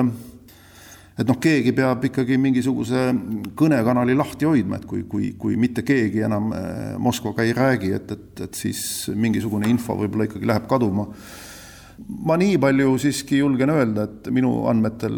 et 1.15 1.27
noh, 1.27 1.37
keegi 1.39 1.71
peab 1.75 2.03
ikkagi 2.09 2.37
mingisuguse 2.41 3.07
kõnekanali 3.55 4.15
lahti 4.17 4.47
hoidma, 4.47 4.79
et 4.79 4.87
kui, 4.89 5.05
kui, 5.07 5.31
kui 5.39 5.55
mitte 5.59 5.85
keegi 5.87 6.25
enam 6.27 6.51
eh, 6.55 6.95
Moskvaga 6.99 7.45
ei 7.45 7.55
räägi, 7.55 7.91
et, 7.95 8.11
et, 8.11 8.41
et 8.47 8.59
siis 8.59 8.81
mingisugune 9.15 9.69
info 9.71 9.95
võib-olla 9.99 10.27
ikkagi 10.27 10.49
läheb 10.51 10.67
kaduma. 10.71 11.07
ma 12.27 12.35
nii 12.35 12.57
palju 12.59 12.97
siiski 12.99 13.37
julgen 13.39 13.71
öelda, 13.71 14.03
et 14.09 14.27
minu 14.35 14.65
andmetel 14.67 15.15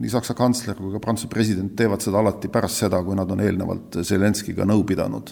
nii 0.00 0.10
Saksa 0.10 0.34
kantsler 0.34 0.74
kui 0.74 0.90
ka 0.94 0.98
Prantsuse 1.02 1.30
president 1.30 1.76
teevad 1.78 2.02
seda 2.02 2.18
alati 2.18 2.50
pärast 2.50 2.82
seda, 2.82 3.02
kui 3.06 3.14
nad 3.14 3.30
on 3.30 3.40
eelnevalt 3.40 4.02
Zelenskiga 4.02 4.66
nõu 4.66 4.82
pidanud 4.86 5.30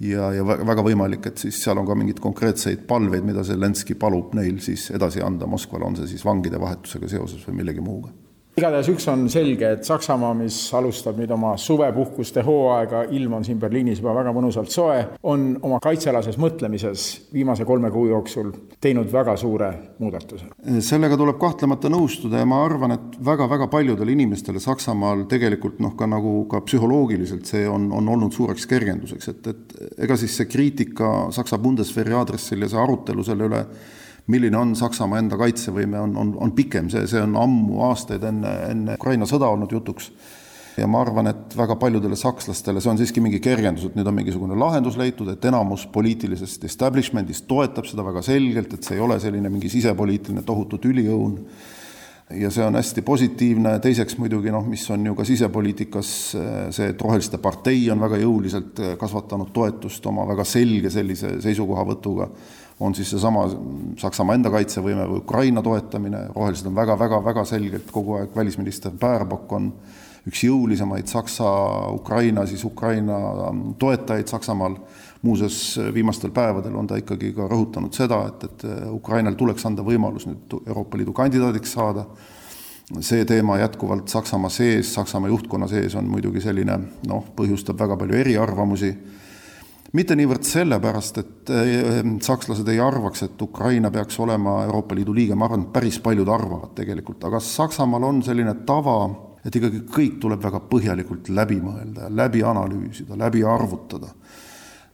ja, 0.00 0.30
ja 0.34 0.44
väga 0.46 0.84
võimalik, 0.84 1.26
et 1.30 1.42
siis 1.42 1.58
seal 1.62 1.80
on 1.80 1.88
ka 1.88 1.96
mingeid 1.98 2.22
konkreetseid 2.22 2.86
palveid, 2.88 3.26
mida 3.26 3.44
Zelenskõi 3.46 3.98
palub 3.98 4.34
neil 4.38 4.60
siis 4.64 4.90
edasi 4.94 5.24
anda 5.24 5.46
Moskvale, 5.50 5.88
on 5.88 5.98
see 5.98 6.14
siis 6.14 6.24
vangide 6.26 6.60
vahetusega 6.60 7.10
seoses 7.10 7.44
või 7.48 7.62
millegi 7.62 7.84
muuga 7.84 8.14
igatahes 8.58 8.88
üks 8.92 9.06
on 9.10 9.26
selge, 9.30 9.72
et 9.76 9.86
Saksamaa, 9.86 10.32
mis 10.36 10.56
alustab 10.74 11.18
nüüd 11.20 11.30
oma 11.34 11.54
suvepuhkuste 11.60 12.42
hooaega, 12.46 13.04
ilm 13.14 13.38
on 13.38 13.46
siin 13.46 13.60
Berliinis 13.60 14.00
juba 14.02 14.14
väga 14.16 14.32
mõnusalt 14.36 14.72
soe, 14.72 14.98
on 15.30 15.50
oma 15.62 15.78
kaitsealases 15.82 16.38
mõtlemises 16.40 17.06
viimase 17.34 17.66
kolme 17.68 17.90
kuu 17.94 18.08
jooksul 18.10 18.50
teinud 18.82 19.10
väga 19.12 19.36
suure 19.40 19.70
muudatuse. 19.98 20.50
sellega 20.84 21.16
tuleb 21.18 21.38
kahtlemata 21.40 21.90
nõustuda 21.92 22.42
ja 22.42 22.48
ma 22.48 22.62
arvan, 22.64 22.96
et 22.96 23.18
väga-väga 23.24 23.68
paljudele 23.72 24.14
inimestele 24.14 24.60
Saksamaal 24.62 25.26
tegelikult 25.30 25.78
noh, 25.84 25.94
ka 25.98 26.08
nagu 26.10 26.44
ka 26.50 26.62
psühholoogiliselt 26.66 27.46
see 27.46 27.66
on, 27.68 27.90
on 27.92 28.08
olnud 28.08 28.34
suureks 28.34 28.66
kergenduseks, 28.70 29.32
et, 29.34 29.52
et 29.52 30.02
ega 30.06 30.18
siis 30.18 30.34
see 30.38 30.50
kriitika 30.50 31.28
Saksa 31.34 31.58
Bundeswehri 31.62 32.16
aadressil 32.18 32.64
ja 32.64 32.72
see 32.72 32.82
arutelu 32.82 33.24
selle 33.26 33.48
üle, 33.48 33.64
milline 34.28 34.58
on 34.58 34.74
Saksamaa 34.76 35.22
enda 35.22 35.38
kaitsevõime, 35.40 36.00
on, 36.00 36.16
on, 36.20 36.34
on 36.44 36.52
pikem, 36.56 36.90
see, 36.92 37.06
see 37.08 37.22
on 37.24 37.36
ammu, 37.40 37.80
aastaid 37.88 38.24
enne, 38.28 38.52
enne 38.68 38.98
Ukraina 39.00 39.28
sõda 39.28 39.48
olnud 39.54 39.72
jutuks. 39.72 40.10
ja 40.78 40.86
ma 40.86 41.00
arvan, 41.02 41.26
et 41.26 41.56
väga 41.58 41.74
paljudele 41.74 42.16
sakslastele 42.16 42.78
see 42.80 42.90
on 42.92 43.00
siiski 43.00 43.22
mingi 43.24 43.40
kergendus, 43.42 43.88
et 43.88 43.96
nüüd 43.98 44.06
on 44.06 44.14
mingisugune 44.14 44.58
lahendus 44.58 44.98
leitud, 45.00 45.26
et 45.32 45.48
enamus 45.50 45.88
poliitilisest 45.90 46.68
establishment'ist 46.68 47.48
toetab 47.50 47.88
seda 47.88 48.04
väga 48.06 48.22
selgelt, 48.22 48.76
et 48.76 48.86
see 48.86 48.94
ei 48.94 49.02
ole 49.02 49.18
selline 49.18 49.50
mingi 49.50 49.72
sisepoliitiline 49.72 50.44
tohutu 50.46 50.78
tüliõun. 50.78 51.40
Ja 52.36 52.50
see 52.52 52.60
on 52.60 52.76
hästi 52.76 53.00
positiivne, 53.02 53.78
teiseks 53.80 54.18
muidugi 54.20 54.52
noh, 54.52 54.66
mis 54.68 54.82
on 54.92 55.06
ju 55.08 55.14
ka 55.16 55.24
sisepoliitikas 55.24 56.10
see, 56.76 56.88
et 56.92 57.00
Roheliste 57.00 57.40
partei 57.40 57.86
on 57.90 58.04
väga 58.04 58.20
jõuliselt 58.20 58.82
kasvatanud 59.00 59.48
toetust 59.56 60.06
oma 60.12 60.28
väga 60.28 60.44
selge 60.44 60.92
sellise 60.92 61.38
seisukohavõtuga 61.40 62.28
on 62.80 62.94
siis 62.94 63.10
seesama 63.10 63.46
Saksamaa 63.98 64.36
enda 64.38 64.50
kaitsevõime 64.54 65.06
või 65.10 65.22
Ukraina 65.22 65.62
toetamine, 65.62 66.28
rohelised 66.34 66.66
on 66.70 66.76
väga-väga-väga 66.76 67.44
selgelt 67.48 67.90
kogu 67.92 68.20
aeg, 68.20 68.30
välisminister 68.36 68.94
Baerbock 68.94 69.52
on 69.52 69.72
üks 70.28 70.44
jõulisemaid 70.44 71.08
Saksa, 71.10 71.48
Ukraina, 71.94 72.46
siis 72.46 72.64
Ukraina 72.64 73.18
toetajaid 73.78 74.28
Saksamaal, 74.30 74.76
muuseas 75.22 75.78
viimastel 75.94 76.30
päevadel 76.30 76.76
on 76.78 76.86
ta 76.86 76.98
ikkagi 77.00 77.32
ka 77.34 77.48
rõhutanud 77.50 77.94
seda, 77.96 78.20
et, 78.28 78.44
et 78.46 78.66
Ukrainal 78.92 79.34
tuleks 79.38 79.66
anda 79.66 79.82
võimalus 79.82 80.28
nüüd 80.28 80.58
Euroopa 80.66 81.00
Liidu 81.00 81.14
kandidaadiks 81.16 81.72
saada, 81.74 82.04
see 83.00 83.24
teema 83.28 83.58
jätkuvalt 83.58 84.08
Saksamaa 84.08 84.52
sees, 84.52 84.92
Saksamaa 84.94 85.32
juhtkonna 85.32 85.66
sees 85.68 85.96
on 85.98 86.06
muidugi 86.10 86.44
selline 86.44 86.78
noh, 87.08 87.32
põhjustab 87.36 87.80
väga 87.80 87.98
palju 87.98 88.20
eriarvamusi 88.20 88.92
mitte 89.96 90.16
niivõrd 90.18 90.44
sellepärast, 90.44 91.20
et 91.22 91.52
eh, 91.54 92.02
sakslased 92.24 92.68
ei 92.68 92.80
arvaks, 92.82 93.24
et 93.24 93.42
Ukraina 93.42 93.90
peaks 93.92 94.18
olema 94.20 94.60
Euroopa 94.66 94.96
Liidu 94.98 95.14
liige, 95.16 95.38
ma 95.38 95.48
arvan, 95.48 95.66
et 95.66 95.72
päris 95.72 96.00
paljud 96.04 96.28
arvavad 96.28 96.74
tegelikult, 96.76 97.24
aga 97.24 97.40
Saksamaal 97.40 98.08
on 98.10 98.20
selline 98.26 98.54
tava, 98.68 98.98
et 99.46 99.54
ikkagi 99.54 99.84
kõik 99.88 100.18
tuleb 100.20 100.42
väga 100.44 100.60
põhjalikult 100.68 101.30
läbi 101.32 101.60
mõelda 101.62 102.08
ja 102.08 102.12
läbi 102.12 102.44
analüüsida, 102.44 103.16
läbi 103.16 103.44
arvutada. 103.46 104.12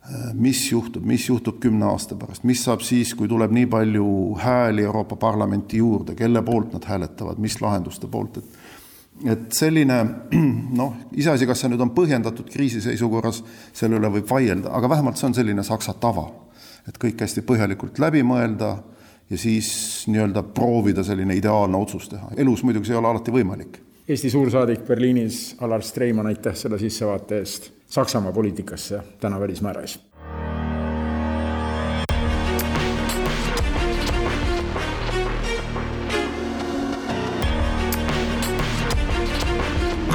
Eh, 0.04 0.30
mis 0.37 0.61
juhtub, 0.70 1.02
mis 1.09 1.26
juhtub 1.28 1.59
kümne 1.62 1.88
aasta 1.90 2.16
pärast, 2.20 2.44
mis 2.46 2.62
saab 2.62 2.85
siis, 2.85 3.14
kui 3.18 3.28
tuleb 3.30 3.54
nii 3.57 3.66
palju 3.72 4.07
hääli 4.42 4.85
Euroopa 4.85 5.16
Parlamenti 5.16 5.80
juurde, 5.80 6.14
kelle 6.14 6.42
poolt 6.44 6.76
nad 6.76 6.87
hääletavad, 6.87 7.40
mis 7.42 7.59
lahenduste 7.64 8.11
poolt, 8.12 8.38
et 8.38 8.63
et 9.22 9.53
selline 9.55 9.98
noh, 10.81 10.96
iseasi, 11.16 11.46
kas 11.46 11.62
see 11.62 11.70
nüüd 11.72 11.85
on 11.85 11.92
põhjendatud 11.96 12.48
kriisiseisukorras, 12.50 13.42
selle 13.77 14.00
üle 14.00 14.11
võib 14.18 14.31
vaielda, 14.31 14.72
aga 14.74 14.90
vähemalt 14.96 15.20
see 15.20 15.29
on 15.31 15.37
selline 15.38 15.64
Saksa 15.66 15.94
tava, 16.00 16.27
et 16.88 16.98
kõik 17.00 17.22
hästi 17.24 17.44
põhjalikult 17.46 18.00
läbi 18.03 18.24
mõelda 18.27 18.74
ja 19.31 19.40
siis 19.40 19.70
nii-öelda 20.11 20.44
proovida 20.55 21.05
selline 21.07 21.37
ideaalne 21.38 21.79
otsus 21.79 22.11
teha. 22.11 22.33
elus 22.37 22.64
muidugi 22.66 22.90
see 22.90 22.96
ei 22.96 23.00
ole 23.00 23.12
alati 23.12 23.35
võimalik. 23.35 23.79
Eesti 24.09 24.29
suursaadik 24.31 24.83
Berliinis 24.85 25.55
Alar 25.64 25.83
Streimann, 25.83 26.29
aitäh 26.29 26.57
selle 26.59 26.79
sissevaate 26.79 27.38
eest 27.40 27.70
Saksamaa 27.94 28.33
poliitikasse 28.33 29.00
täna 29.20 29.40
Välismäärajas 29.40 29.98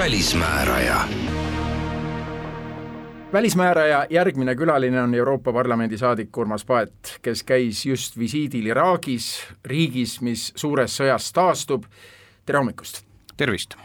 välismääraja. 0.10 1.02
välismääraja 3.34 4.08
järgmine 4.10 4.56
külaline 4.56 5.02
on 5.02 5.14
Euroopa 5.14 5.54
Parlamendi 5.54 5.98
saadik 5.98 6.38
Urmas 6.38 6.66
Paet, 6.66 7.20
kes 7.22 7.44
käis 7.44 7.86
just 7.86 8.18
visiidil 8.18 8.66
Iraagis, 8.66 9.48
riigis, 9.66 10.22
mis 10.22 10.52
suures 10.56 10.98
sõjas 10.98 11.30
taastub. 11.34 11.84
tere 12.46 12.58
hommikust! 12.58 13.06
tervist! 13.38 13.76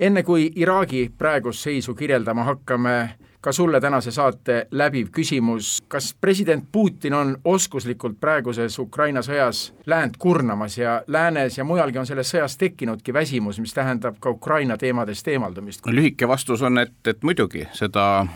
enne 0.00 0.22
kui 0.22 0.50
Iraagi 0.56 1.12
praegust 1.18 1.60
seisu 1.60 1.94
kirjeldama 1.94 2.44
hakkame, 2.44 3.14
ka 3.40 3.52
sulle 3.52 3.80
tänase 3.80 4.10
saate 4.10 4.66
läbiv 4.70 5.10
küsimus, 5.14 5.78
kas 5.88 6.14
president 6.20 6.64
Putin 6.72 7.14
on 7.14 7.36
oskuslikult 7.44 8.18
praeguses 8.20 8.78
Ukraina 8.78 9.22
sõjas 9.22 9.68
läänt 9.86 10.16
kurnamas 10.18 10.78
ja 10.78 11.02
läänes 11.06 11.58
ja 11.58 11.64
mujalgi 11.64 11.98
on 11.98 12.06
selles 12.06 12.34
sõjas 12.34 12.58
tekkinudki 12.58 13.14
väsimus, 13.14 13.60
mis 13.60 13.74
tähendab 13.74 14.18
ka 14.20 14.30
Ukraina 14.30 14.76
teemadest 14.76 15.28
eemaldumist? 15.28 15.86
lühike 15.86 16.28
vastus 16.28 16.62
on, 16.62 16.78
et, 16.78 16.98
et 17.06 17.22
muidugi, 17.22 17.66
seda 17.72 18.26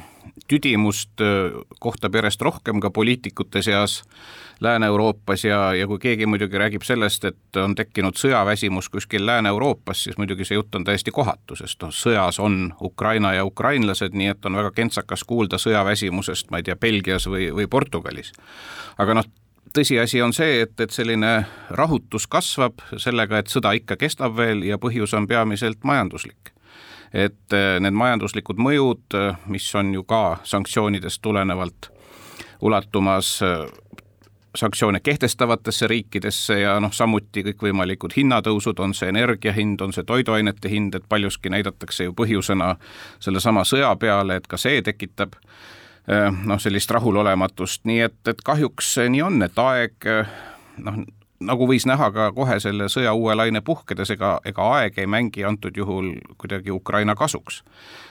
tüdimust 0.49 1.23
kohtab 1.81 2.15
järjest 2.15 2.43
rohkem 2.43 2.81
ka 2.81 2.91
poliitikute 2.91 3.63
seas 3.63 4.03
Lääne-Euroopas 4.63 5.45
ja, 5.45 5.75
ja 5.75 5.87
kui 5.87 5.99
keegi 5.99 6.27
muidugi 6.27 6.59
räägib 6.59 6.85
sellest, 6.87 7.25
et 7.25 7.57
on 7.59 7.75
tekkinud 7.75 8.15
sõjaväsimus 8.19 8.89
kuskil 8.95 9.27
Lääne-Euroopas, 9.27 10.05
siis 10.05 10.19
muidugi 10.19 10.47
see 10.47 10.55
jutt 10.55 10.75
on 10.79 10.85
täiesti 10.87 11.11
kohatu, 11.11 11.57
sest 11.59 11.83
noh, 11.83 11.91
sõjas 11.91 12.39
on 12.43 12.75
Ukraina 12.83 13.33
ja 13.35 13.45
ukrainlased, 13.45 14.15
nii 14.15 14.31
et 14.37 14.47
on 14.47 14.61
väga 14.61 14.71
kentsakas 14.77 15.25
kuulda 15.27 15.59
sõjaväsimusest, 15.59 16.51
ma 16.51 16.63
ei 16.63 16.69
tea, 16.69 16.77
Belgias 16.77 17.27
või, 17.27 17.51
või 17.55 17.67
Portugalis. 17.67 18.33
aga 19.03 19.19
noh, 19.19 19.27
tõsiasi 19.75 20.23
on 20.23 20.33
see, 20.37 20.61
et, 20.63 20.79
et 20.81 20.95
selline 20.95 21.35
rahutus 21.71 22.29
kasvab 22.31 22.87
sellega, 22.97 23.43
et 23.43 23.51
sõda 23.51 23.75
ikka 23.75 23.99
kestab 23.99 24.37
veel 24.37 24.63
ja 24.69 24.79
põhjus 24.79 25.17
on 25.19 25.27
peamiselt 25.27 25.83
majanduslik 25.83 26.55
et 27.14 27.53
eh, 27.53 27.79
need 27.81 27.96
majanduslikud 27.96 28.61
mõjud, 28.61 29.05
eh, 29.16 29.37
mis 29.53 29.68
on 29.77 29.92
ju 29.94 30.05
ka 30.09 30.38
sanktsioonidest 30.48 31.22
tulenevalt 31.22 31.90
ulatumas 32.61 33.35
eh, 33.42 33.66
sanktsioone 34.57 35.01
kehtestavatesse 35.01 35.87
riikidesse 35.88 36.59
ja 36.61 36.77
noh, 36.81 36.92
samuti 36.92 37.44
kõikvõimalikud 37.46 38.16
hinnatõusud, 38.16 38.81
on 38.85 38.92
see 38.94 39.09
energia 39.09 39.53
hind, 39.57 39.81
on 39.81 39.92
see 39.96 40.05
toiduainete 40.05 40.68
hind, 40.68 40.94
et 40.94 41.09
paljuski 41.09 41.53
näidatakse 41.53 42.05
ju 42.05 42.16
põhjusena 42.16 42.75
sellesama 43.20 43.64
sõja 43.64 43.94
peale, 43.96 44.37
et 44.37 44.48
ka 44.48 44.61
see 44.61 44.83
tekitab 44.85 45.38
noh, 46.44 46.59
sellist 46.61 46.90
rahulolematust, 46.90 47.85
nii 47.88 48.01
et, 48.05 48.18
et 48.29 48.40
kahjuks 48.44 48.96
nii 49.09 49.22
on, 49.25 49.40
et 49.46 49.59
aeg 49.62 50.09
noh, 50.85 50.98
nagu 51.46 51.66
võis 51.68 51.87
näha 51.88 52.11
ka 52.14 52.31
kohe 52.37 52.59
selle 52.61 52.88
sõja 52.92 53.12
uue 53.16 53.35
laine 53.37 53.61
puhkedes, 53.64 54.11
ega, 54.14 54.37
ega 54.48 54.68
aeg 54.78 54.98
ei 54.98 55.07
mängi 55.11 55.44
antud 55.44 55.76
juhul 55.76 56.14
kuidagi 56.38 56.70
Ukraina 56.70 57.14
kasuks. 57.14 57.62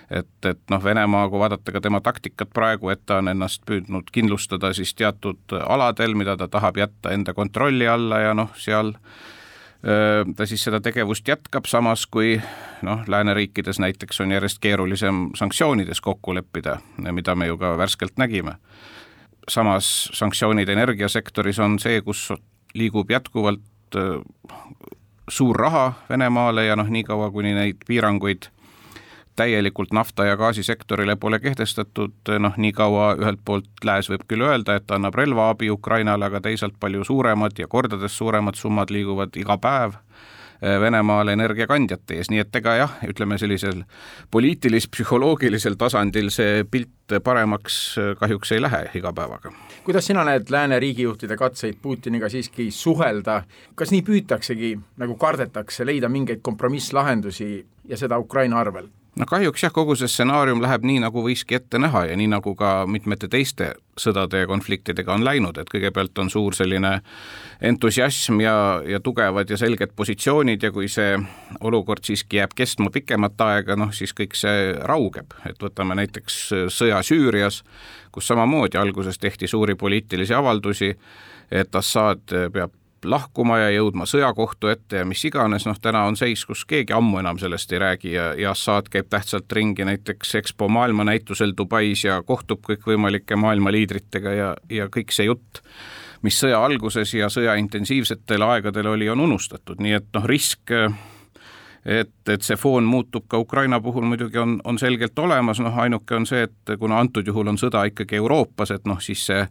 et, 0.09 0.45
et 0.45 0.59
noh, 0.69 0.83
Venemaa, 0.83 1.29
kui 1.29 1.39
vaadata 1.39 1.71
ka 1.71 1.81
tema 1.81 2.01
taktikat 2.01 2.49
praegu, 2.53 2.89
et 2.89 3.05
ta 3.05 3.21
on 3.21 3.31
ennast 3.31 3.63
püüdnud 3.65 4.11
kindlustada 4.11 4.73
siis 4.73 4.93
teatud 4.93 5.55
aladel, 5.61 6.15
mida 6.15 6.37
ta 6.37 6.47
tahab 6.47 6.77
jätta 6.77 7.13
enda 7.15 7.33
kontrolli 7.33 7.87
alla 7.87 8.19
ja 8.19 8.33
noh, 8.33 8.51
seal 8.55 8.93
ta 9.81 10.45
siis 10.45 10.61
seda 10.61 10.77
tegevust 10.81 11.27
jätkab, 11.27 11.65
samas 11.65 12.05
kui 12.05 12.35
noh, 12.85 13.01
lääneriikides 13.07 13.79
näiteks 13.81 14.21
on 14.21 14.31
järjest 14.31 14.59
keerulisem 14.61 15.29
sanktsioonides 15.35 16.01
kokku 16.01 16.35
leppida, 16.35 16.77
mida 17.11 17.35
me 17.35 17.47
ju 17.47 17.57
ka 17.57 17.77
värskelt 17.77 18.19
nägime 18.21 18.59
samas 19.49 20.09
sanktsioonid 20.13 20.69
energiasektoris 20.69 21.59
on 21.59 21.79
see, 21.79 22.01
kus 22.01 22.29
liigub 22.73 23.11
jätkuvalt 23.11 23.95
äh, 23.95 24.21
suur 25.29 25.55
raha 25.55 25.93
Venemaale 26.09 26.65
ja 26.65 26.75
noh, 26.75 26.87
niikaua 26.87 27.31
kuni 27.31 27.53
neid 27.53 27.85
piiranguid 27.87 28.49
täielikult 29.35 29.93
nafta- 29.93 30.25
ja 30.25 30.37
gaasisektorile 30.37 31.15
pole 31.15 31.39
kehtestatud, 31.39 32.13
noh, 32.39 32.57
nii 32.57 32.71
kaua 32.75 33.13
ühelt 33.15 33.39
poolt 33.45 33.85
Lääs 33.85 34.09
võib 34.11 34.25
küll 34.27 34.43
öelda, 34.43 34.75
et 34.75 34.91
annab 34.91 35.15
relvaabi 35.15 35.69
Ukrainale, 35.71 36.27
aga 36.27 36.41
teisalt 36.41 36.75
palju 36.79 37.03
suuremad 37.07 37.59
ja 37.59 37.67
kordades 37.67 38.17
suuremad 38.17 38.59
summad 38.59 38.91
liiguvad 38.91 39.39
iga 39.39 39.57
päev 39.57 39.95
Äh, 40.61 40.77
Venemaale 40.81 41.33
energiakandjate 41.33 42.19
ees, 42.19 42.27
nii 42.29 42.43
et 42.43 42.57
ega 42.59 42.75
jah, 42.77 42.91
ütleme 43.09 43.39
sellisel 43.41 43.79
poliitilis-psühholoogilisel 44.29 45.73
tasandil 45.73 46.29
see 46.29 46.61
pilt 46.69 47.15
paremaks 47.25 47.77
äh, 47.97 48.11
kahjuks 48.19 48.53
ei 48.53 48.61
lähe 48.61 48.83
iga 48.99 49.09
päevaga. 49.09 49.49
kuidas 49.83 50.05
sina 50.05 50.21
näed 50.27 50.53
lääne 50.53 50.79
riigijuhtide 50.79 51.37
katseid 51.37 51.81
Putiniga 51.81 52.29
siiski 52.29 52.69
suhelda, 52.71 53.41
kas 53.75 53.89
nii 53.89 54.05
püütaksegi, 54.05 54.75
nagu 55.01 55.17
kardetakse, 55.17 55.85
leida 55.85 56.09
mingeid 56.09 56.45
kompromisslahendusi 56.45 57.65
ja 57.89 57.97
seda 57.97 58.21
Ukraina 58.21 58.61
arvel? 58.61 58.93
No 59.19 59.25
kahjuks 59.27 59.63
jah, 59.65 59.73
kogu 59.75 59.95
see 59.99 60.09
stsenaarium 60.09 60.61
läheb 60.63 60.85
nii, 60.87 61.01
nagu 61.03 61.23
võiski 61.25 61.57
ette 61.57 61.79
näha 61.81 62.05
ja 62.09 62.17
nii, 62.19 62.29
nagu 62.31 62.53
ka 62.57 62.85
mitmete 62.87 63.27
teiste 63.31 63.73
sõdade 63.99 64.43
ja 64.43 64.47
konfliktidega 64.49 65.13
on 65.13 65.25
läinud, 65.25 65.59
et 65.59 65.69
kõigepealt 65.69 66.17
on 66.23 66.31
suur 66.31 66.55
selline 66.55 66.93
entusiasm 67.61 68.39
ja, 68.41 68.55
ja 68.87 69.01
tugevad 69.03 69.51
ja 69.51 69.59
selged 69.59 69.93
positsioonid 69.95 70.63
ja 70.63 70.71
kui 70.71 70.87
see 70.91 71.17
olukord 71.59 72.07
siiski 72.07 72.39
jääb 72.39 72.55
kestma 72.55 72.91
pikemat 72.93 73.45
aega, 73.47 73.75
noh 73.79 73.91
siis 73.95 74.15
kõik 74.17 74.37
see 74.39 74.71
raugeb, 74.87 75.35
et 75.49 75.59
võtame 75.61 75.97
näiteks 75.99 76.41
sõja 76.71 77.03
Süürias, 77.05 77.61
kus 78.11 78.31
samamoodi 78.31 78.79
alguses 78.79 79.19
tehti 79.19 79.47
suuri 79.51 79.75
poliitilisi 79.75 80.33
avaldusi, 80.37 80.95
et 81.51 81.75
Assad 81.75 82.31
peab 82.53 82.80
lahkuma 83.05 83.57
ja 83.59 83.69
jõudma 83.75 84.05
sõjakohtu 84.09 84.71
ette 84.71 85.01
ja 85.01 85.05
mis 85.07 85.23
iganes, 85.25 85.65
noh 85.67 85.79
täna 85.81 86.03
on 86.09 86.17
seis, 86.19 86.43
kus 86.45 86.63
keegi 86.69 86.93
ammu 86.93 87.21
enam 87.21 87.39
sellest 87.41 87.71
ei 87.73 87.81
räägi 87.81 88.13
ja, 88.13 88.31
ja 88.37 88.51
Assad 88.51 88.91
käib 88.91 89.09
tähtsalt 89.09 89.51
ringi 89.51 89.85
näiteks 89.87 90.35
EXPO 90.41 90.69
maailmanäitusel 90.69 91.55
Dubais 91.57 92.05
ja 92.05 92.21
kohtub 92.27 92.63
kõikvõimalike 92.67 93.35
maailma 93.39 93.73
liidritega 93.73 94.35
ja, 94.37 94.51
ja 94.69 94.89
kõik 94.93 95.13
see 95.15 95.29
jutt, 95.29 95.63
mis 96.21 96.37
sõja 96.39 96.61
alguses 96.63 97.13
ja 97.13 97.29
sõja 97.33 97.55
intensiivsetel 97.61 98.45
aegadel 98.45 98.93
oli, 98.93 99.09
on 99.09 99.25
unustatud, 99.27 99.81
nii 99.81 99.97
et 99.97 100.11
noh, 100.13 100.27
risk 100.29 100.73
et, 101.85 102.13
et 102.29 102.45
see 102.45 102.57
foon 102.59 102.85
muutub 102.85 103.25
ka 103.29 103.39
Ukraina 103.41 103.79
puhul 103.81 104.05
muidugi 104.05 104.37
on, 104.37 104.59
on 104.63 104.79
selgelt 104.79 105.19
olemas, 105.19 105.59
noh 105.59 105.77
ainuke 105.81 106.15
on 106.15 106.27
see, 106.29 106.45
et 106.45 106.73
kuna 106.79 106.99
antud 107.01 107.27
juhul 107.27 107.49
on 107.49 107.59
sõda 107.61 107.83
ikkagi 107.89 108.19
Euroopas, 108.21 108.73
et 108.75 108.85
noh, 108.89 109.01
siis 109.01 109.25
see 109.31 109.41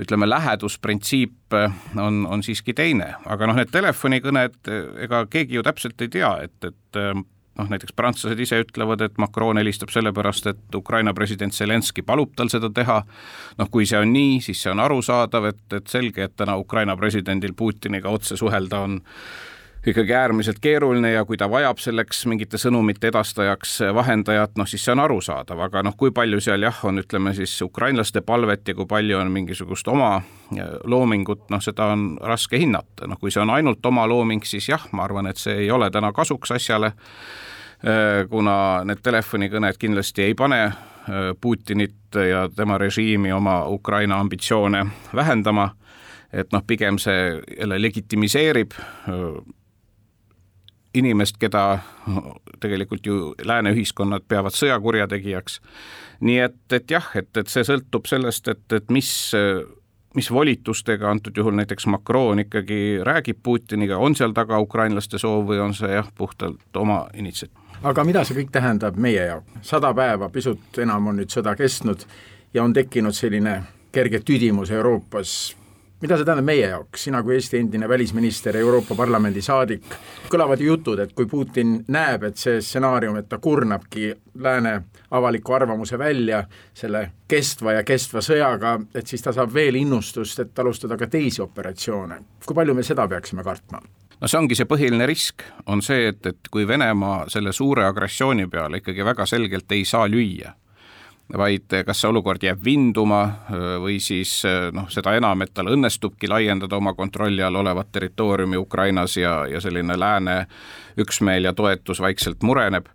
ütleme, 0.00 0.28
lähedusprintsiip 0.28 1.56
on, 2.00 2.26
on 2.28 2.42
siiski 2.44 2.74
teine, 2.76 3.14
aga 3.26 3.48
noh, 3.48 3.56
need 3.56 3.72
telefonikõned, 3.72 4.60
ega 5.04 5.24
keegi 5.30 5.56
ju 5.56 5.64
täpselt 5.64 6.04
ei 6.04 6.12
tea, 6.12 6.32
et, 6.48 6.70
et 6.70 7.00
noh, 7.56 7.68
näiteks 7.72 7.96
prantslased 7.96 8.40
ise 8.40 8.60
ütlevad, 8.64 9.02
et 9.06 9.18
Macron 9.20 9.60
helistab 9.60 9.92
sellepärast, 9.94 10.50
et 10.52 10.78
Ukraina 10.78 11.14
president 11.16 11.54
Zelenskõi 11.56 12.04
palub 12.06 12.32
tal 12.36 12.52
seda 12.52 12.70
teha, 12.72 13.00
noh 13.58 13.72
kui 13.72 13.88
see 13.88 14.00
on 14.00 14.12
nii, 14.12 14.40
siis 14.44 14.62
see 14.64 14.72
on 14.72 14.82
arusaadav, 14.84 15.50
et, 15.52 15.64
et 15.78 15.92
selge, 15.92 16.28
et 16.28 16.36
täna 16.36 16.56
Ukraina 16.60 16.96
presidendil 16.96 17.56
Putiniga 17.56 18.12
otse 18.12 18.36
suhelda 18.36 18.82
on 18.88 19.00
ikkagi 19.86 20.14
äärmiselt 20.14 20.58
keeruline 20.60 21.12
ja 21.12 21.24
kui 21.24 21.36
ta 21.36 21.46
vajab 21.50 21.78
selleks 21.78 22.24
mingite 22.26 22.58
sõnumite 22.58 23.06
edastajaks 23.10 23.78
vahendajat, 23.94 24.56
noh 24.58 24.66
siis 24.66 24.82
see 24.84 24.94
on 24.96 25.02
arusaadav, 25.04 25.60
aga 25.68 25.82
noh, 25.86 25.94
kui 25.98 26.10
palju 26.14 26.40
seal 26.42 26.66
jah, 26.66 26.80
on 26.88 26.98
ütleme 27.02 27.30
siis 27.36 27.54
ukrainlaste 27.62 28.20
palvet 28.26 28.66
ja 28.66 28.74
kui 28.74 28.86
palju 28.90 29.20
on 29.20 29.30
mingisugust 29.30 29.88
oma 29.88 30.16
loomingut, 30.84 31.44
noh 31.54 31.62
seda 31.62 31.92
on 31.94 32.08
raske 32.18 32.58
hinnata, 32.58 33.06
noh 33.06 33.20
kui 33.20 33.30
see 33.30 33.42
on 33.44 33.52
ainult 33.54 33.86
oma 33.86 34.08
looming, 34.10 34.42
siis 34.44 34.66
jah, 34.72 34.88
ma 34.92 35.04
arvan, 35.06 35.30
et 35.30 35.38
see 35.38 35.54
ei 35.66 35.70
ole 35.70 35.90
täna 35.94 36.10
kasuks 36.16 36.56
asjale, 36.56 36.90
kuna 38.30 38.56
need 38.88 39.02
telefonikõned 39.04 39.78
kindlasti 39.78 40.24
ei 40.26 40.34
pane 40.34 40.60
Putinit 41.40 42.16
ja 42.18 42.48
tema 42.50 42.78
režiimi 42.82 43.30
oma 43.32 43.60
Ukraina 43.70 44.18
ambitsioone 44.18 44.80
vähendama, 45.14 45.68
et 46.32 46.50
noh, 46.50 46.64
pigem 46.66 46.98
see 46.98 47.36
jälle 47.60 47.78
legitimiseerib 47.82 48.74
inimest, 50.96 51.38
keda 51.40 51.78
tegelikult 52.62 53.06
ju 53.06 53.34
lääne 53.44 53.72
ühiskonnad 53.76 54.26
peavad 54.28 54.54
sõjakurjategijaks. 54.56 55.60
nii 56.20 56.38
et, 56.40 56.60
et 56.72 56.90
jah, 56.90 57.10
et, 57.14 57.30
et 57.36 57.48
see 57.52 57.64
sõltub 57.66 58.08
sellest, 58.08 58.48
et, 58.48 58.64
et 58.72 58.90
mis 58.90 59.10
mis 60.16 60.30
volitustega 60.32 61.10
antud 61.10 61.36
juhul 61.36 61.52
näiteks 61.58 61.86
Macron 61.86 62.38
ikkagi 62.40 62.98
räägib 63.04 63.36
Putiniga, 63.42 63.98
on 63.98 64.16
seal 64.16 64.32
taga 64.32 64.58
ukrainlaste 64.58 65.18
soov 65.20 65.44
või 65.50 65.60
on 65.60 65.74
see 65.76 65.92
jah, 65.92 66.08
puhtalt 66.16 66.76
oma 66.76 67.04
initsiatiiv? 67.14 67.60
aga 67.84 68.04
mida 68.08 68.24
see 68.24 68.38
kõik 68.38 68.50
tähendab 68.54 68.96
meie 68.96 69.26
jaoks? 69.28 69.60
sada 69.62 69.92
päeva, 69.94 70.30
pisut 70.32 70.80
enam 70.80 71.12
on 71.12 71.20
nüüd 71.20 71.32
sõda 71.32 71.52
kestnud 71.56 72.06
ja 72.54 72.64
on 72.64 72.72
tekkinud 72.72 73.14
selline 73.14 73.58
kerge 73.92 74.20
tüdimus 74.24 74.72
Euroopas 74.72 75.56
mida 76.00 76.16
see 76.16 76.26
tähendab 76.28 76.44
meie 76.44 76.68
jaoks, 76.68 77.06
sina 77.06 77.22
kui 77.24 77.34
Eesti 77.34 77.58
endine 77.58 77.88
välisminister, 77.88 78.56
Euroopa 78.56 78.94
Parlamendi 78.94 79.42
saadik, 79.42 79.84
kõlavad 80.28 80.60
ju 80.60 80.68
jutud, 80.74 81.00
et 81.00 81.12
kui 81.16 81.26
Putin 81.30 81.78
näeb, 81.92 82.26
et 82.28 82.40
see 82.40 82.60
stsenaarium, 82.60 83.16
et 83.16 83.28
ta 83.28 83.38
kurnabki 83.42 84.12
lääne 84.42 84.74
avaliku 85.10 85.56
arvamuse 85.56 85.98
välja 85.98 86.42
selle 86.74 87.06
kestva 87.28 87.78
ja 87.78 87.84
kestva 87.84 88.20
sõjaga, 88.24 88.76
et 88.94 89.06
siis 89.06 89.24
ta 89.24 89.32
saab 89.32 89.54
veel 89.54 89.80
innustust, 89.80 90.44
et 90.44 90.58
alustada 90.58 90.98
ka 91.00 91.06
teisi 91.06 91.42
operatsioone. 91.42 92.20
kui 92.46 92.54
palju 92.54 92.74
me 92.74 92.82
seda 92.82 93.08
peaksime 93.08 93.44
kartma? 93.44 93.80
no 94.20 94.28
see 94.28 94.38
ongi 94.38 94.54
see 94.54 94.68
põhiline 94.68 95.06
risk, 95.06 95.42
on 95.66 95.82
see, 95.82 96.08
et, 96.12 96.26
et 96.26 96.48
kui 96.50 96.68
Venemaa 96.68 97.24
selle 97.28 97.52
suure 97.52 97.84
agressiooni 97.86 98.46
peale 98.46 98.82
ikkagi 98.82 99.04
väga 99.04 99.26
selgelt 99.26 99.72
ei 99.72 99.84
saa 99.84 100.06
lüüa 100.08 100.52
vaid 101.38 101.72
kas 101.86 102.00
see 102.00 102.10
olukord 102.10 102.42
jääb 102.42 102.60
vinduma 102.64 103.20
või 103.82 103.98
siis 104.02 104.42
noh, 104.72 104.86
seda 104.92 105.16
enam, 105.18 105.42
et 105.42 105.54
tal 105.54 105.72
õnnestubki 105.72 106.28
laiendada 106.30 106.78
oma 106.78 106.94
kontrolli 106.94 107.42
all 107.42 107.58
olevat 107.58 107.90
territooriumi 107.92 108.56
Ukrainas 108.56 109.16
ja, 109.16 109.40
ja 109.50 109.60
selline 109.60 109.98
lääne 109.98 110.36
üksmeel 110.98 111.48
ja 111.48 111.52
toetus 111.52 112.00
vaikselt 112.00 112.46
mureneb, 112.46 112.86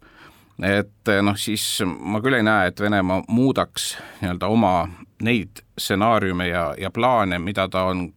et 0.63 1.11
noh, 1.21 1.35
siis 1.35 1.83
ma 1.83 2.21
küll 2.23 2.39
ei 2.39 2.47
näe, 2.47 2.71
et 2.71 2.79
Venemaa 2.79 3.23
muudaks 3.27 3.97
nii-öelda 4.21 4.47
oma 4.47 4.73
neid 5.23 5.63
stsenaariume 5.77 6.47
ja, 6.47 6.71
ja 6.77 6.91
plaane, 6.91 7.39
mida 7.39 7.67
ta 7.67 7.83
on 7.91 8.09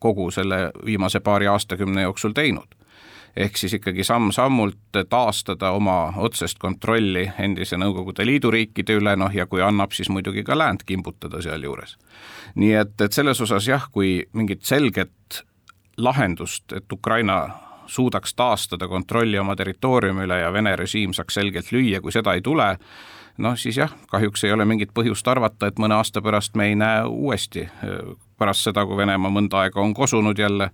kogu 0.00 0.30
selle 0.30 0.70
viimase 0.84 1.20
paari 1.20 1.46
aastakümne 1.46 2.02
jooksul 2.02 2.34
teinud 2.34 2.79
ehk 3.36 3.56
siis 3.56 3.74
ikkagi 3.74 4.04
samm-sammult 4.04 4.98
taastada 5.08 5.70
oma 5.70 6.12
otsest 6.16 6.58
kontrolli 6.58 7.30
endise 7.38 7.76
Nõukogude 7.76 8.26
Liidu 8.26 8.50
riikide 8.50 8.98
üle, 8.98 9.16
noh 9.16 9.34
ja 9.34 9.46
kui 9.46 9.62
annab, 9.62 9.92
siis 9.92 10.10
muidugi 10.10 10.44
ka 10.44 10.58
läänt 10.58 10.84
kimbutada 10.86 11.42
sealjuures. 11.42 11.96
nii 12.54 12.74
et, 12.74 13.00
et 13.00 13.12
selles 13.12 13.40
osas 13.40 13.68
jah, 13.68 13.88
kui 13.92 14.26
mingit 14.32 14.64
selget 14.64 15.44
lahendust, 15.96 16.72
et 16.72 16.92
Ukraina 16.92 17.48
suudaks 17.86 18.34
taastada 18.34 18.88
kontrolli 18.88 19.38
oma 19.38 19.56
territooriumi 19.56 20.24
üle 20.24 20.40
ja 20.40 20.52
Vene 20.52 20.76
režiim 20.76 21.12
saaks 21.12 21.34
selgelt 21.34 21.72
lüüa, 21.72 22.00
kui 22.00 22.12
seda 22.12 22.34
ei 22.34 22.42
tule, 22.42 22.76
noh 23.38 23.56
siis 23.58 23.80
jah, 23.80 23.92
kahjuks 24.10 24.44
ei 24.44 24.52
ole 24.52 24.64
mingit 24.64 24.94
põhjust 24.94 25.28
arvata, 25.28 25.70
et 25.70 25.78
mõne 25.78 25.98
aasta 25.98 26.22
pärast 26.22 26.54
me 26.54 26.70
ei 26.70 26.78
näe 26.78 27.04
uuesti, 27.08 27.66
pärast 28.38 28.68
seda, 28.68 28.86
kui 28.86 28.96
Venemaa 29.00 29.32
mõnda 29.32 29.64
aega 29.64 29.80
on 29.82 29.94
kosunud 29.94 30.38
jälle 30.38 30.70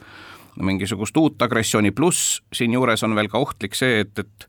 mingisugust 0.60 1.16
uut 1.16 1.42
agressiooni, 1.42 1.90
pluss 1.90 2.42
siinjuures 2.54 3.02
on 3.04 3.14
veel 3.14 3.28
ka 3.28 3.38
ohtlik 3.38 3.74
see, 3.74 4.00
et, 4.04 4.18
et 4.18 4.48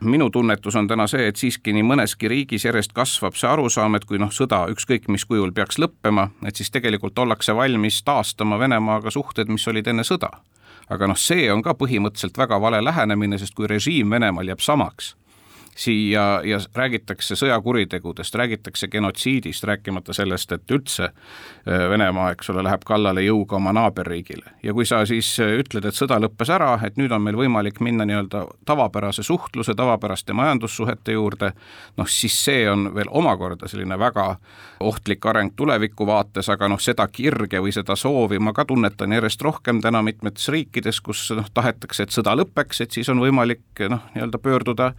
minu 0.00 0.30
tunnetus 0.30 0.76
on 0.76 0.88
täna 0.88 1.06
see, 1.10 1.28
et 1.28 1.40
siiski 1.40 1.72
nii 1.72 1.84
mõneski 1.86 2.28
riigis 2.30 2.64
järjest 2.64 2.92
kasvab 2.96 3.36
see 3.38 3.48
arusaam, 3.48 3.96
et 3.96 4.04
kui 4.08 4.20
noh, 4.20 4.32
sõda 4.32 4.64
ükskõik 4.72 5.08
mis 5.12 5.24
kujul 5.24 5.52
peaks 5.52 5.78
lõppema, 5.80 6.28
et 6.46 6.56
siis 6.56 6.70
tegelikult 6.74 7.18
ollakse 7.18 7.56
valmis 7.56 8.02
taastama 8.04 8.58
Venemaaga 8.58 9.10
suhted, 9.10 9.48
mis 9.48 9.68
olid 9.68 9.88
enne 9.92 10.04
sõda. 10.04 10.30
aga 10.88 11.06
noh, 11.08 11.16
see 11.16 11.48
on 11.52 11.62
ka 11.62 11.72
põhimõtteliselt 11.80 12.38
väga 12.38 12.60
vale 12.60 12.82
lähenemine, 12.84 13.38
sest 13.38 13.54
kui 13.54 13.66
režiim 13.66 14.10
Venemaal 14.10 14.52
jääb 14.52 14.60
samaks 14.60 15.14
siia 15.76 16.40
ja 16.44 16.58
räägitakse 16.74 17.36
sõjakuritegudest, 17.36 18.34
räägitakse 18.34 18.88
genotsiidist, 18.88 19.64
rääkimata 19.64 20.12
sellest, 20.12 20.52
et 20.52 20.70
üldse 20.70 21.04
äh, 21.04 21.88
Venemaa, 21.90 22.30
eks 22.34 22.50
ole, 22.50 22.62
läheb 22.62 22.84
kallale 22.86 23.24
jõuga 23.24 23.56
oma 23.56 23.72
naaberriigile. 23.74 24.54
ja 24.62 24.72
kui 24.72 24.86
sa 24.86 25.04
siis 25.06 25.34
äh, 25.40 25.56
ütled, 25.58 25.84
et 25.84 25.98
sõda 25.98 26.20
lõppes 26.22 26.50
ära, 26.54 26.78
et 26.86 26.96
nüüd 27.00 27.12
on 27.12 27.22
meil 27.22 27.38
võimalik 27.38 27.80
minna 27.80 28.06
nii-öelda 28.06 28.44
tavapärase 28.64 29.22
suhtluse, 29.22 29.74
tavapäraste 29.74 30.32
majandussuhete 30.32 31.12
juurde, 31.18 31.52
noh 31.96 32.08
siis 32.08 32.38
see 32.44 32.68
on 32.70 32.88
veel 32.94 33.10
omakorda 33.10 33.68
selline 33.68 33.98
väga 33.98 34.36
ohtlik 34.80 35.26
areng 35.26 35.52
tuleviku 35.56 36.06
vaates, 36.06 36.48
aga 36.48 36.68
noh, 36.68 36.80
seda 36.80 37.06
kirge 37.08 37.60
või 37.62 37.72
seda 37.74 37.96
soovi 37.96 38.38
ma 38.38 38.52
ka 38.52 38.64
tunnetan 38.64 39.12
järjest 39.12 39.42
rohkem 39.42 39.80
täna 39.82 40.02
mitmetes 40.02 40.48
riikides, 40.48 41.00
kus 41.00 41.30
noh, 41.36 41.48
tahetakse, 41.54 42.06
et 42.06 42.14
sõda 42.14 42.36
lõpeks, 42.38 42.84
et 42.84 42.94
siis 42.94 43.08
on 43.08 43.22
võimalik 43.22 43.86
noh, 43.88 44.04
nii-öelda 44.14 44.38
pöörduda 44.38 44.92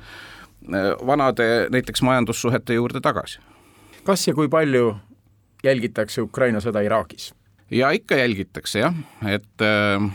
vanade 1.05 1.67
näiteks 1.71 2.01
majandussuhete 2.01 2.73
juurde 2.73 3.01
tagasi. 3.01 3.39
kas 4.03 4.27
ja 4.27 4.33
kui 4.33 4.49
palju 4.49 4.95
jälgitakse 5.63 6.21
Ukraina 6.21 6.59
sõda 6.59 6.83
Iraagis? 6.85 7.33
ja 7.71 7.91
ikka 7.91 8.15
jälgitakse 8.15 8.79
jah, 8.79 8.95
et 9.27 9.61
äh, 9.61 10.11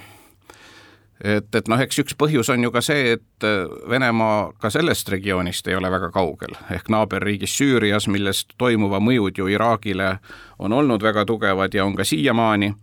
et, 1.25 1.55
et 1.55 1.69
noh, 1.69 1.81
eks 1.81 1.99
üks 2.01 2.17
põhjus 2.17 2.49
on 2.53 2.63
ju 2.65 2.71
ka 2.71 2.81
see, 2.81 3.17
et 3.19 3.47
äh, 3.47 3.67
Venemaa 3.91 4.53
ka 4.59 4.71
sellest 4.71 5.09
regioonist 5.09 5.69
ei 5.69 5.77
ole 5.77 5.91
väga 5.91 6.11
kaugel, 6.11 6.55
ehk 6.71 6.89
naaberriigis 6.89 7.57
Süürias, 7.59 8.09
millest 8.09 8.55
toimuva 8.59 9.01
mõjud 9.01 9.39
ju 9.39 9.51
Iraagile 9.51 10.19
on 10.59 10.73
olnud 10.73 11.03
väga 11.03 11.27
tugevad 11.27 11.75
ja 11.75 11.85
on 11.85 11.97
ka 11.97 12.05
siiamaani, 12.05 12.75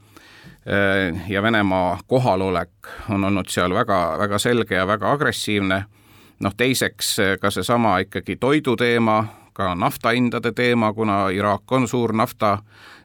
ja 1.30 1.42
Venemaa 1.42 2.00
kohalolek 2.08 2.70
on 3.10 3.24
olnud 3.24 3.48
seal 3.50 3.74
väga, 3.74 4.18
väga 4.20 4.40
selge 4.40 4.76
ja 4.76 4.88
väga 4.88 5.12
agressiivne 5.12 5.86
noh, 6.40 6.54
teiseks 6.58 7.20
eh, 7.20 7.38
ka 7.42 7.52
seesama 7.52 7.98
ikkagi 8.00 8.36
toiduteema, 8.36 9.26
ka 9.54 9.76
naftahindade 9.76 10.52
teema, 10.52 10.94
kuna 10.94 11.30
Iraak 11.34 11.72
on 11.72 11.88
suur 11.88 12.14
nafta 12.14 12.58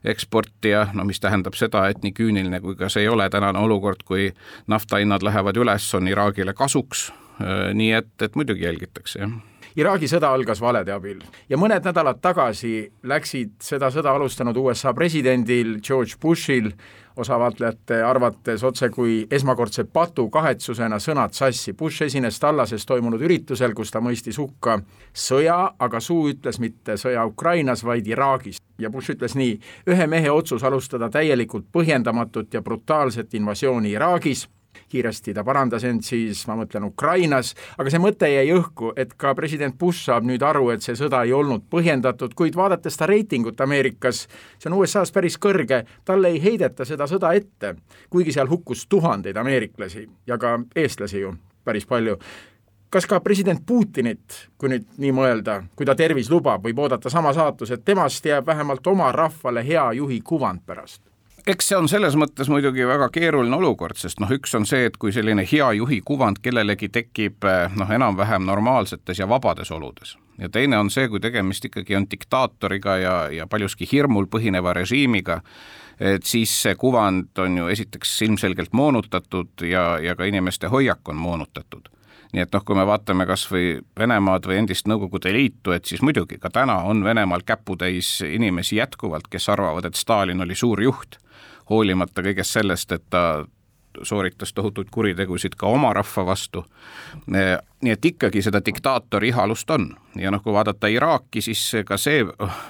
eksportija, 0.05 0.89
no 0.93 1.05
mis 1.05 1.21
tähendab 1.21 1.55
seda, 1.57 1.87
et 1.89 2.03
nii 2.03 2.13
küüniline 2.13 2.61
kui 2.61 2.77
ka 2.77 2.91
see 2.93 3.07
ei 3.07 3.09
ole 3.09 3.31
tänane 3.31 3.59
olukord, 3.59 4.03
kui 4.05 4.33
naftahinnad 4.67 5.23
lähevad 5.23 5.57
üles, 5.57 5.87
on 5.95 6.09
Iraagile 6.09 6.55
kasuks, 6.55 7.09
eh, 7.41 7.73
nii 7.75 7.93
et, 8.03 8.13
et 8.23 8.37
muidugi 8.37 8.69
jälgitakse, 8.69 9.25
jah 9.25 9.41
Iraagi 9.77 10.09
sõda 10.11 10.29
algas 10.35 10.61
valede 10.61 10.93
abil 10.93 11.23
ja 11.49 11.57
mõned 11.57 11.85
nädalad 11.87 12.19
tagasi 12.21 12.91
läksid 13.09 13.55
seda 13.65 13.89
sõda 13.93 14.13
alustanud 14.13 14.57
USA 14.61 14.93
presidendil 14.93 15.79
George 15.81 16.19
Bushil 16.21 16.69
osavaatlejate 17.17 18.03
arvates 18.05 18.65
otse 18.65 18.89
kui 18.93 19.23
esmakordse 19.31 19.85
patu 19.85 20.29
kahetsusena 20.33 20.99
sõnad 21.01 21.33
sassi. 21.37 21.73
Bush 21.73 22.05
esines 22.07 22.41
Tallases 22.41 22.87
toimunud 22.89 23.21
üritusel, 23.21 23.75
kus 23.77 23.93
ta 23.93 24.01
mõistis 24.01 24.39
hukka 24.41 24.79
sõja, 25.13 25.59
aga 25.79 26.01
suu 26.01 26.31
ütles 26.33 26.61
mitte 26.61 26.97
sõja 27.01 27.27
Ukrainas, 27.29 27.85
vaid 27.85 28.09
Iraagis. 28.09 28.61
ja 28.79 28.91
Bush 28.91 29.11
ütles 29.13 29.37
nii, 29.37 29.61
ühe 29.87 30.07
mehe 30.07 30.31
otsus 30.31 30.65
alustada 30.65 31.09
täielikult 31.11 31.69
põhjendamatut 31.73 32.55
ja 32.55 32.63
brutaalset 32.63 33.35
invasiooni 33.35 33.93
Iraagis 33.93 34.49
kiiresti 34.93 35.35
ta 35.35 35.45
parandas 35.45 35.85
end 35.89 36.05
siis, 36.07 36.45
ma 36.49 36.57
mõtlen 36.59 36.87
Ukrainas, 36.89 37.55
aga 37.79 37.93
see 37.93 38.03
mõte 38.03 38.29
jäi 38.31 38.53
õhku, 38.55 38.93
et 38.97 39.15
ka 39.19 39.35
president 39.39 39.79
Bush 39.79 40.07
saab 40.09 40.27
nüüd 40.29 40.43
aru, 40.47 40.71
et 40.75 40.85
see 40.85 40.97
sõda 40.99 41.23
ei 41.27 41.35
olnud 41.37 41.67
põhjendatud, 41.73 42.37
kuid 42.39 42.57
vaadates 42.59 42.99
ta 42.99 43.09
reitingut 43.11 43.61
Ameerikas, 43.61 44.27
see 44.59 44.71
on 44.71 44.79
USA-s 44.81 45.15
päris 45.15 45.39
kõrge, 45.43 45.83
talle 46.05 46.35
ei 46.35 46.43
heideta 46.43 46.87
seda 46.89 47.09
sõda 47.11 47.35
ette, 47.39 47.77
kuigi 48.11 48.35
seal 48.35 48.51
hukkus 48.51 48.87
tuhandeid 48.91 49.37
ameeriklasi 49.37 50.09
ja 50.27 50.39
ka 50.39 50.59
eestlasi 50.77 51.25
ju 51.25 51.37
päris 51.65 51.87
palju 51.87 52.19
kas 52.93 53.07
ka 53.09 53.21
president 53.25 53.63
Putinit, 53.67 54.51
kui 54.61 54.69
nüüd 54.69 54.85
nii 55.01 55.15
mõelda, 55.17 55.63
kui 55.77 55.89
ta 55.89 55.95
tervis 55.97 56.29
lubab, 56.31 56.61
võib 56.67 56.83
oodata 56.85 57.11
sama 57.11 57.33
saatus, 57.33 57.73
et 57.73 57.85
temast 57.85 58.27
jääb 58.29 58.47
vähemalt 58.47 58.87
oma 58.87 59.09
rahvale 59.17 59.65
hea 59.65 59.87
juhi 59.97 60.21
kuvand 60.21 60.61
pärast? 60.67 61.01
Eks 61.47 61.69
see 61.69 61.79
on 61.79 61.89
selles 61.91 62.15
mõttes 62.19 62.51
muidugi 62.53 62.87
väga 62.87 63.09
keeruline 63.13 63.57
olukord, 63.57 63.99
sest 63.99 64.21
noh, 64.23 64.31
üks 64.31 64.55
on 64.59 64.67
see, 64.69 64.87
et 64.87 64.97
kui 65.01 65.13
selline 65.15 65.45
hea 65.49 65.73
juhi 65.79 66.01
kuvand 66.07 66.39
kellelegi 66.43 66.89
tekib 66.93 67.47
eh, 67.49 67.77
noh, 67.79 67.91
enam-vähem 67.91 68.45
normaalsetes 68.47 69.23
ja 69.23 69.29
vabades 69.29 69.71
oludes. 69.75 70.17
Ja 70.39 70.49
teine 70.49 70.79
on 70.79 70.91
see, 70.91 71.09
kui 71.13 71.21
tegemist 71.21 71.65
ikkagi 71.69 71.97
on 71.99 72.07
diktaatoriga 72.11 72.97
ja, 72.99 73.17
ja 73.31 73.47
paljuski 73.47 73.89
hirmul 73.91 74.29
põhineva 74.31 74.73
režiimiga, 74.79 75.41
et 76.01 76.25
siis 76.27 76.55
see 76.63 76.75
kuvand 76.79 77.39
on 77.43 77.59
ju 77.59 77.73
esiteks 77.75 78.15
ilmselgelt 78.27 78.73
moonutatud 78.73 79.67
ja, 79.69 79.99
ja 80.03 80.17
ka 80.17 80.27
inimeste 80.27 80.71
hoiak 80.73 81.09
on 81.09 81.21
moonutatud. 81.21 81.91
Nii 82.33 82.47
et 82.47 82.55
noh, 82.55 82.63
kui 82.65 82.77
me 82.79 82.87
vaatame 82.89 83.27
kas 83.29 83.43
või 83.51 83.75
Venemaad 83.99 84.47
või 84.49 84.63
endist 84.63 84.87
Nõukogude 84.89 85.35
Liitu, 85.35 85.75
et 85.77 85.85
siis 85.85 86.01
muidugi 86.01 86.39
ka 86.41 86.49
täna 86.49 86.79
on 86.89 87.05
Venemaal 87.05 87.45
käputäis 87.45 88.23
inimesi 88.25 88.79
jätkuvalt, 88.79 89.29
kes 89.29 89.51
arvavad, 89.53 89.85
et 89.85 90.01
Stalin 90.01 90.41
oli 90.41 90.57
suur 90.57 90.81
juht 90.81 91.19
hoolimata 91.71 92.23
kõigest 92.23 92.59
sellest, 92.59 92.93
et 92.93 93.05
ta 93.11 93.45
sooritas 94.03 94.53
tohutuid 94.53 94.91
kuritegusid 94.91 95.57
ka 95.59 95.67
oma 95.67 95.93
rahva 95.93 96.27
vastu. 96.27 96.65
nii 97.83 97.91
et 97.93 98.05
ikkagi 98.05 98.43
seda 98.43 98.61
diktaatori 98.65 99.29
ihalust 99.29 99.71
on. 99.71 99.89
Ja 100.17 100.31
noh, 100.31 100.43
kui 100.43 100.53
vaadata 100.53 100.87
Iraaki, 100.87 101.41
siis 101.43 101.65
ka 101.87 101.97
see 101.97 102.23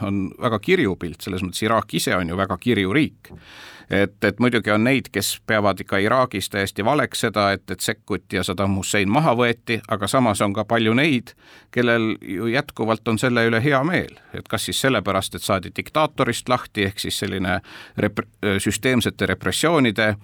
on 0.02 0.30
väga 0.40 0.58
kirju 0.58 0.96
pilt, 0.96 1.20
selles 1.20 1.42
mõttes 1.44 1.62
Iraak 1.62 1.94
ise 1.94 2.16
on 2.16 2.28
ju 2.28 2.36
väga 2.36 2.56
kirju 2.60 2.92
riik. 2.92 3.32
Et, 3.92 4.24
et 4.24 4.38
muidugi 4.40 4.70
on 4.72 4.84
neid, 4.84 5.10
kes 5.12 5.34
peavad 5.46 5.80
ikka 5.84 5.98
Iraagis 6.00 6.48
täiesti 6.48 6.84
valeks 6.84 7.26
seda, 7.26 7.50
et, 7.52 7.64
et 7.70 7.80
sekkuti 7.80 8.38
ja 8.38 8.44
Saddam 8.46 8.78
Hussein 8.78 9.10
maha 9.12 9.34
võeti, 9.36 9.82
aga 9.92 10.08
samas 10.08 10.40
on 10.40 10.54
ka 10.56 10.64
palju 10.64 10.94
neid, 10.96 11.34
kellel 11.74 12.14
ju 12.20 12.48
jätkuvalt 12.48 13.08
on 13.12 13.20
selle 13.20 13.44
üle 13.50 13.60
hea 13.60 13.82
meel, 13.84 14.16
et 14.32 14.48
kas 14.48 14.64
siis 14.70 14.80
sellepärast, 14.80 15.36
et 15.36 15.44
saadi 15.44 15.74
diktaatorist 15.76 16.48
lahti, 16.48 16.86
ehk 16.88 17.04
siis 17.04 17.18
selline 17.20 17.58
rep-, 18.00 18.24
süsteemsete 18.64 19.28
repressioonide 19.34 20.14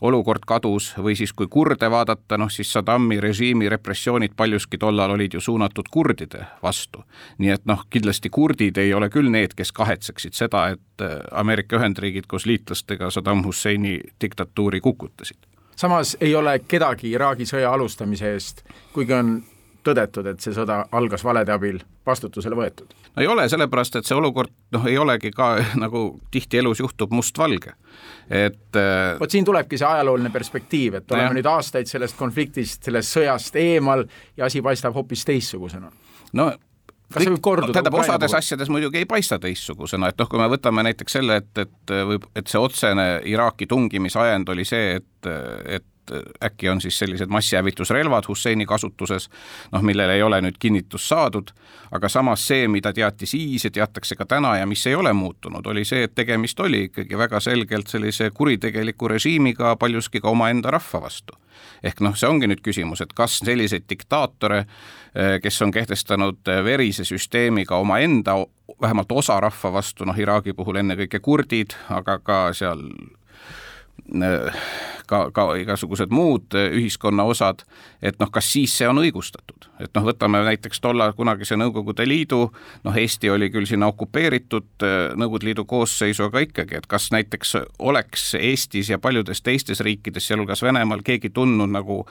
olukord 0.00 0.44
kadus 0.46 0.94
või 0.98 1.16
siis 1.16 1.32
kui 1.32 1.48
kurde 1.50 1.90
vaadata, 1.90 2.38
noh 2.38 2.50
siis 2.50 2.72
Saddami 2.72 3.20
režiimi 3.20 3.68
repressioonid 3.68 4.34
paljuski 4.36 4.78
tollal 4.78 5.10
olid 5.10 5.34
ju 5.34 5.40
suunatud 5.40 5.88
kurdide 5.90 6.46
vastu. 6.62 7.04
nii 7.38 7.50
et 7.50 7.66
noh, 7.66 7.84
kindlasti 7.90 8.30
kurdid 8.30 8.76
ei 8.78 8.94
ole 8.94 9.08
küll 9.08 9.30
need, 9.30 9.54
kes 9.56 9.72
kahetseksid 9.72 10.32
seda, 10.32 10.68
et 10.68 11.04
äh, 11.04 11.20
Ameerika 11.32 11.76
Ühendriigid 11.76 12.26
koos 12.26 12.46
liitlastega 12.46 13.10
Saddam 13.10 13.44
Husseini 13.44 14.00
diktatuuri 14.20 14.80
kukutasid. 14.80 15.38
samas 15.76 16.16
ei 16.20 16.34
ole 16.34 16.58
kedagi 16.58 17.10
Iraagi 17.10 17.46
sõja 17.46 17.72
alustamise 17.72 18.32
eest, 18.32 18.64
kuigi 18.92 19.12
on 19.12 19.42
tõdetud, 19.86 20.26
et 20.30 20.40
see 20.42 20.54
sõda 20.56 20.82
algas 20.96 21.24
valede 21.24 21.52
abil, 21.54 21.80
vastutusele 22.06 22.56
võetud? 22.58 22.94
no 23.14 23.24
ei 23.24 23.28
ole, 23.30 23.46
sellepärast 23.50 24.00
et 24.00 24.08
see 24.08 24.16
olukord 24.16 24.52
noh, 24.76 24.86
ei 24.90 24.98
olegi 24.98 25.32
ka 25.34 25.52
nagu 25.84 26.04
tihti 26.30 26.60
elus 26.62 26.82
juhtub 26.82 27.12
mustvalge, 27.16 27.74
et 28.28 28.80
äh, 28.80 29.18
vot 29.20 29.30
siin 29.30 29.46
tulebki 29.46 29.80
see 29.80 29.88
ajalooline 29.88 30.32
perspektiiv, 30.34 31.00
et 31.00 31.12
oleme 31.12 31.28
jah. 31.28 31.36
nüüd 31.40 31.50
aastaid 31.50 31.90
sellest 31.90 32.18
konfliktist, 32.18 32.82
sellest 32.88 33.18
sõjast 33.18 33.60
eemal 33.60 34.06
ja 34.36 34.48
asi 34.50 34.62
paistab 34.64 34.96
hoopis 34.96 35.24
teistsugusena. 35.28 35.92
no 36.32 36.50
kas 37.10 37.24
see 37.24 37.32
võib 37.34 37.44
korduda? 37.44 37.74
tähendab, 37.74 37.98
osades 38.00 38.30
puhul? 38.30 38.38
asjades 38.38 38.72
muidugi 38.72 39.02
ei 39.02 39.08
paista 39.10 39.38
teistsugusena, 39.42 40.12
et 40.12 40.20
noh, 40.20 40.28
kui 40.30 40.40
me 40.40 40.48
võtame 40.52 40.84
näiteks 40.86 41.18
selle, 41.18 41.40
et, 41.42 41.64
et 41.64 41.94
võib, 42.12 42.28
et 42.38 42.50
see 42.50 42.60
otsene 42.60 43.08
Iraaki 43.30 43.68
tungimise 43.70 44.20
ajend 44.22 44.52
oli 44.54 44.66
see, 44.68 45.00
et, 45.00 45.32
et 45.78 45.86
äkki 46.44 46.68
on 46.68 46.80
siis 46.80 46.98
sellised 46.98 47.28
massihävitusrelvad 47.28 48.28
Husseini 48.28 48.66
kasutuses, 48.66 49.28
noh, 49.72 49.82
millele 49.82 50.14
ei 50.14 50.22
ole 50.22 50.40
nüüd 50.44 50.58
kinnitust 50.58 51.08
saadud, 51.10 51.52
aga 51.90 52.08
samas 52.08 52.46
see, 52.46 52.68
mida 52.68 52.92
teati 52.92 53.26
siis 53.26 53.64
ja 53.64 53.70
teatakse 53.70 54.16
ka 54.16 54.26
täna 54.26 54.56
ja 54.58 54.66
mis 54.66 54.86
ei 54.86 54.94
ole 54.94 55.12
muutunud, 55.12 55.66
oli 55.66 55.84
see, 55.84 56.04
et 56.08 56.14
tegemist 56.14 56.60
oli 56.60 56.84
ikkagi 56.88 57.18
väga 57.18 57.40
selgelt 57.40 57.88
sellise 57.88 58.30
kuritegeliku 58.34 59.08
režiimiga 59.08 59.76
paljuski 59.76 60.20
ka 60.20 60.30
omaenda 60.30 60.70
rahva 60.70 61.02
vastu. 61.06 61.36
Ehk 61.82 62.00
noh, 62.00 62.14
see 62.16 62.28
ongi 62.28 62.48
nüüd 62.48 62.62
küsimus, 62.64 63.02
et 63.04 63.12
kas 63.16 63.38
selliseid 63.44 63.84
diktaatore, 63.88 64.64
kes 65.42 65.62
on 65.62 65.72
kehtestanud 65.74 66.48
verise 66.64 67.04
süsteemiga 67.04 67.76
omaenda 67.80 68.38
vähemalt 68.80 69.12
osa 69.12 69.40
rahva 69.40 69.72
vastu, 69.72 70.06
noh 70.08 70.16
Iraagi 70.16 70.54
puhul 70.56 70.80
ennekõike 70.80 71.20
kurdid, 71.20 71.74
aga 71.92 72.18
ka 72.24 72.38
seal 72.56 72.84
ka, 75.10 75.20
ka 75.34 75.44
igasugused 75.60 76.12
muud 76.14 76.54
ühiskonna 76.54 77.24
osad, 77.28 77.64
et 78.02 78.18
noh, 78.20 78.30
kas 78.32 78.48
siis 78.52 78.74
see 78.78 78.88
on 78.88 79.00
õigustatud, 79.02 79.66
et 79.82 79.92
noh, 79.96 80.06
võtame 80.06 80.42
näiteks 80.46 80.82
tolla 80.82 81.10
kunagise 81.16 81.58
Nõukogude 81.60 82.06
Liidu, 82.08 82.42
noh, 82.84 82.98
Eesti 83.02 83.30
oli 83.30 83.50
küll 83.52 83.68
sinna 83.68 83.90
okupeeritud 83.90 84.86
Nõukogude 85.20 85.50
Liidu 85.50 85.66
koosseisu, 85.70 86.28
aga 86.28 86.44
ikkagi, 86.46 86.78
et 86.80 86.90
kas 86.90 87.10
näiteks 87.14 87.56
oleks 87.78 88.34
Eestis 88.38 88.92
ja 88.92 89.00
paljudes 89.02 89.42
teistes 89.42 89.82
riikides, 89.84 90.28
sealhulgas 90.30 90.62
Venemaal, 90.66 91.02
keegi 91.06 91.32
tundnud 91.34 91.72
nagu 91.74 92.04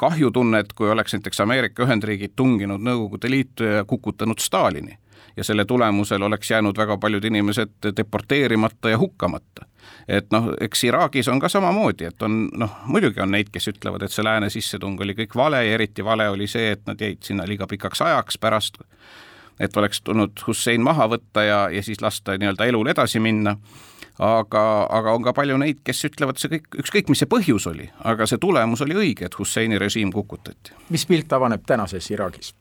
kahjutunnet, 0.00 0.72
kui 0.72 0.90
oleks 0.90 1.14
näiteks 1.14 1.42
Ameerika 1.44 1.84
Ühendriigid 1.84 2.34
tunginud 2.36 2.82
Nõukogude 2.82 3.30
Liitu 3.30 3.68
ja 3.68 3.84
kukutanud 3.84 4.42
Stalini 4.42 4.98
ja 5.36 5.44
selle 5.44 5.64
tulemusel 5.64 6.22
oleks 6.22 6.50
jäänud 6.50 6.76
väga 6.76 6.96
paljud 6.96 7.24
inimesed 7.24 7.90
deporteerimata 7.96 8.90
ja 8.90 8.98
hukkamata. 8.98 9.66
et 10.08 10.30
noh, 10.30 10.52
eks 10.60 10.84
Iraagis 10.84 11.28
on 11.28 11.40
ka 11.40 11.48
samamoodi, 11.48 12.04
et 12.04 12.22
on 12.22 12.48
noh, 12.56 12.76
muidugi 12.86 13.20
on 13.20 13.30
neid, 13.30 13.50
kes 13.52 13.68
ütlevad, 13.68 14.02
et 14.02 14.12
see 14.12 14.24
lääne 14.24 14.50
sissetung 14.50 15.00
oli 15.00 15.14
kõik 15.14 15.36
vale 15.36 15.64
ja 15.66 15.74
eriti 15.74 16.04
vale 16.04 16.28
oli 16.28 16.46
see, 16.46 16.72
et 16.72 16.86
nad 16.86 17.00
jäid 17.00 17.22
sinna 17.22 17.46
liiga 17.46 17.66
pikaks 17.66 18.02
ajaks 18.02 18.38
pärast, 18.38 18.82
et 19.60 19.76
oleks 19.76 20.02
tulnud 20.02 20.42
Hussein 20.46 20.82
maha 20.82 21.08
võtta 21.08 21.44
ja, 21.44 21.60
ja 21.70 21.82
siis 21.82 22.02
lasta 22.02 22.38
nii-öelda 22.38 22.66
elul 22.66 22.90
edasi 22.90 23.20
minna 23.20 23.56
aga, 24.20 24.62
aga 24.90 25.14
on 25.16 25.24
ka 25.24 25.34
palju 25.36 25.56
neid, 25.60 25.80
kes 25.86 26.04
ütlevad, 26.10 26.40
see 26.40 26.52
kõik, 26.54 26.68
ükskõik 26.84 27.12
mis 27.12 27.22
see 27.22 27.30
põhjus 27.30 27.66
oli, 27.70 27.88
aga 28.08 28.28
see 28.28 28.40
tulemus 28.42 28.84
oli 28.84 28.96
õige, 28.98 29.28
et 29.28 29.38
Husseini 29.38 29.80
režiim 29.80 30.12
kukutati. 30.12 30.76
mis 30.90 31.06
pilt 31.08 31.32
avaneb 31.32 31.64
tänases 31.66 32.10
Iraagis? 32.12 32.52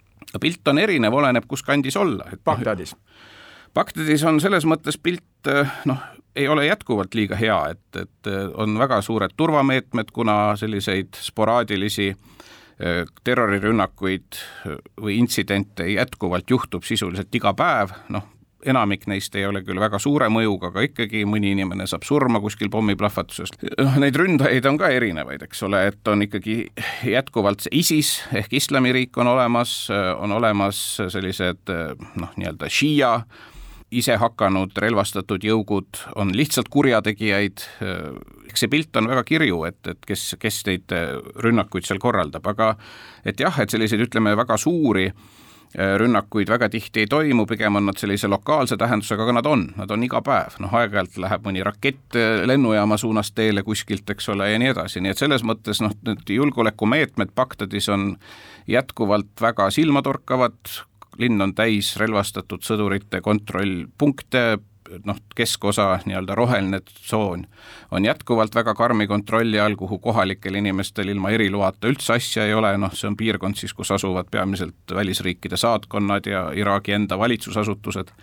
Pilt 0.41 0.67
on 0.67 0.77
erinev, 0.77 1.13
oleneb, 1.13 1.47
kus 1.49 1.63
kandis 1.65 1.97
olla. 1.97 2.29
Bagdadis? 2.45 2.95
Bagdadis 3.73 4.23
on 4.25 4.39
selles 4.41 4.65
mõttes 4.69 4.97
pilt 5.01 5.49
eh, 5.49 5.77
noh, 5.89 6.01
ei 6.37 6.47
ole 6.49 6.65
jätkuvalt 6.67 7.15
liiga 7.17 7.37
hea, 7.39 7.59
et, 7.73 8.01
et 8.01 8.29
eh, 8.29 8.47
on 8.61 8.77
väga 8.79 9.01
suured 9.05 9.33
turvameetmed, 9.37 10.11
kuna 10.13 10.55
selliseid 10.59 11.17
sporaadilisi 11.17 12.09
eh, 12.09 13.03
terrorirünnakuid 13.23 14.41
või 15.01 15.19
intsidente 15.21 15.89
jätkuvalt 15.93 16.49
juhtub 16.49 16.85
sisuliselt 16.87 17.35
iga 17.35 17.53
päev, 17.57 17.93
noh, 18.13 18.27
enamik 18.65 19.05
neist 19.07 19.35
ei 19.39 19.45
ole 19.47 19.61
küll 19.63 19.79
väga 19.79 19.99
suure 20.01 20.27
mõjuga, 20.31 20.73
aga 20.73 20.83
ikkagi 20.87 21.23
mõni 21.29 21.53
inimene 21.55 21.87
saab 21.87 22.03
surma 22.07 22.41
kuskil 22.43 22.71
pommiplahvatusest. 22.73 23.61
noh, 23.79 23.99
neid 24.01 24.17
ründajaid 24.19 24.65
on 24.69 24.79
ka 24.81 24.89
erinevaid, 24.95 25.43
eks 25.47 25.63
ole, 25.67 25.85
et 25.91 26.11
on 26.11 26.25
ikkagi 26.25 26.57
jätkuvalt 27.07 27.65
see 27.65 27.79
ISIS 27.79 28.15
ehk 28.35 28.53
islamiriik 28.59 29.17
on 29.17 29.31
olemas, 29.31 29.75
on 30.19 30.35
olemas 30.35 30.81
sellised 31.07 31.71
noh, 31.71 32.35
nii-öelda 32.35 32.69
šiia 32.71 33.13
isehakanud 33.89 34.77
relvastatud 34.77 35.43
jõugud 35.43 36.03
on 36.19 36.29
lihtsalt 36.37 36.69
kurjategijaid, 36.69 37.63
eks 38.49 38.63
see 38.63 38.71
pilt 38.71 38.95
on 39.01 39.09
väga 39.09 39.23
kirju, 39.25 39.63
et, 39.69 39.79
et 39.89 40.05
kes, 40.05 40.35
kes 40.41 40.61
neid 40.67 40.93
rünnakuid 41.41 41.87
seal 41.87 42.01
korraldab, 42.01 42.45
aga 42.51 42.75
et 43.25 43.41
jah, 43.41 43.55
et 43.61 43.73
selliseid, 43.73 44.03
ütleme, 44.05 44.35
väga 44.37 44.59
suuri 44.61 45.09
rünnakuid 45.77 46.49
väga 46.49 46.69
tihti 46.69 47.03
ei 47.03 47.07
toimu, 47.07 47.45
pigem 47.45 47.75
on 47.75 47.85
nad 47.85 47.97
sellise 48.01 48.27
lokaalse 48.27 48.77
tähendusega, 48.77 49.23
aga 49.23 49.35
nad 49.37 49.45
on, 49.45 49.67
nad 49.77 49.91
on 49.93 50.03
iga 50.03 50.21
päev, 50.25 50.57
noh 50.63 50.73
aeg-ajalt 50.73 51.19
läheb 51.21 51.45
mõni 51.45 51.61
rakett 51.65 52.17
äh, 52.17 52.41
lennujaama 52.49 52.97
suunas 52.97 53.29
teele 53.37 53.63
kuskilt, 53.63 54.09
eks 54.09 54.31
ole, 54.33 54.49
ja 54.49 54.59
nii 54.61 54.71
edasi, 54.73 55.03
nii 55.03 55.13
et 55.13 55.21
selles 55.21 55.45
mõttes 55.45 55.83
noh, 55.85 55.93
need 56.07 56.33
julgeolekumeetmed 56.33 57.35
Bagdadis 57.37 57.89
on 57.93 58.15
jätkuvalt 58.69 59.41
väga 59.41 59.69
silmatorkavad, 59.73 60.57
linn 61.21 61.41
on 61.41 61.53
täis 61.53 61.93
relvastatud 62.01 62.65
sõdurite 62.65 63.21
kontrollpunkte, 63.21 64.57
noh, 65.05 65.17
keskosa, 65.35 65.99
nii-öelda 66.05 66.35
roheline 66.35 66.81
tsoon 66.85 67.45
on 67.91 68.05
jätkuvalt 68.05 68.55
väga 68.55 68.73
karmi 68.75 69.07
kontrolli 69.07 69.59
all, 69.59 69.75
kuhu 69.75 69.99
kohalikel 69.99 70.55
inimestel 70.55 71.09
ilma 71.13 71.33
eriloata 71.35 71.89
üldse 71.89 72.13
asja 72.17 72.45
ei 72.45 72.53
ole, 72.53 72.75
noh, 72.77 72.93
see 72.93 73.09
on 73.09 73.17
piirkond 73.17 73.59
siis, 73.59 73.73
kus 73.73 73.91
asuvad 73.91 74.29
peamiselt 74.31 74.95
välisriikide 74.95 75.57
saatkonnad 75.57 76.29
ja 76.29 76.49
Iraagi 76.55 76.97
enda 76.97 77.19
valitsusasutused 77.19 78.13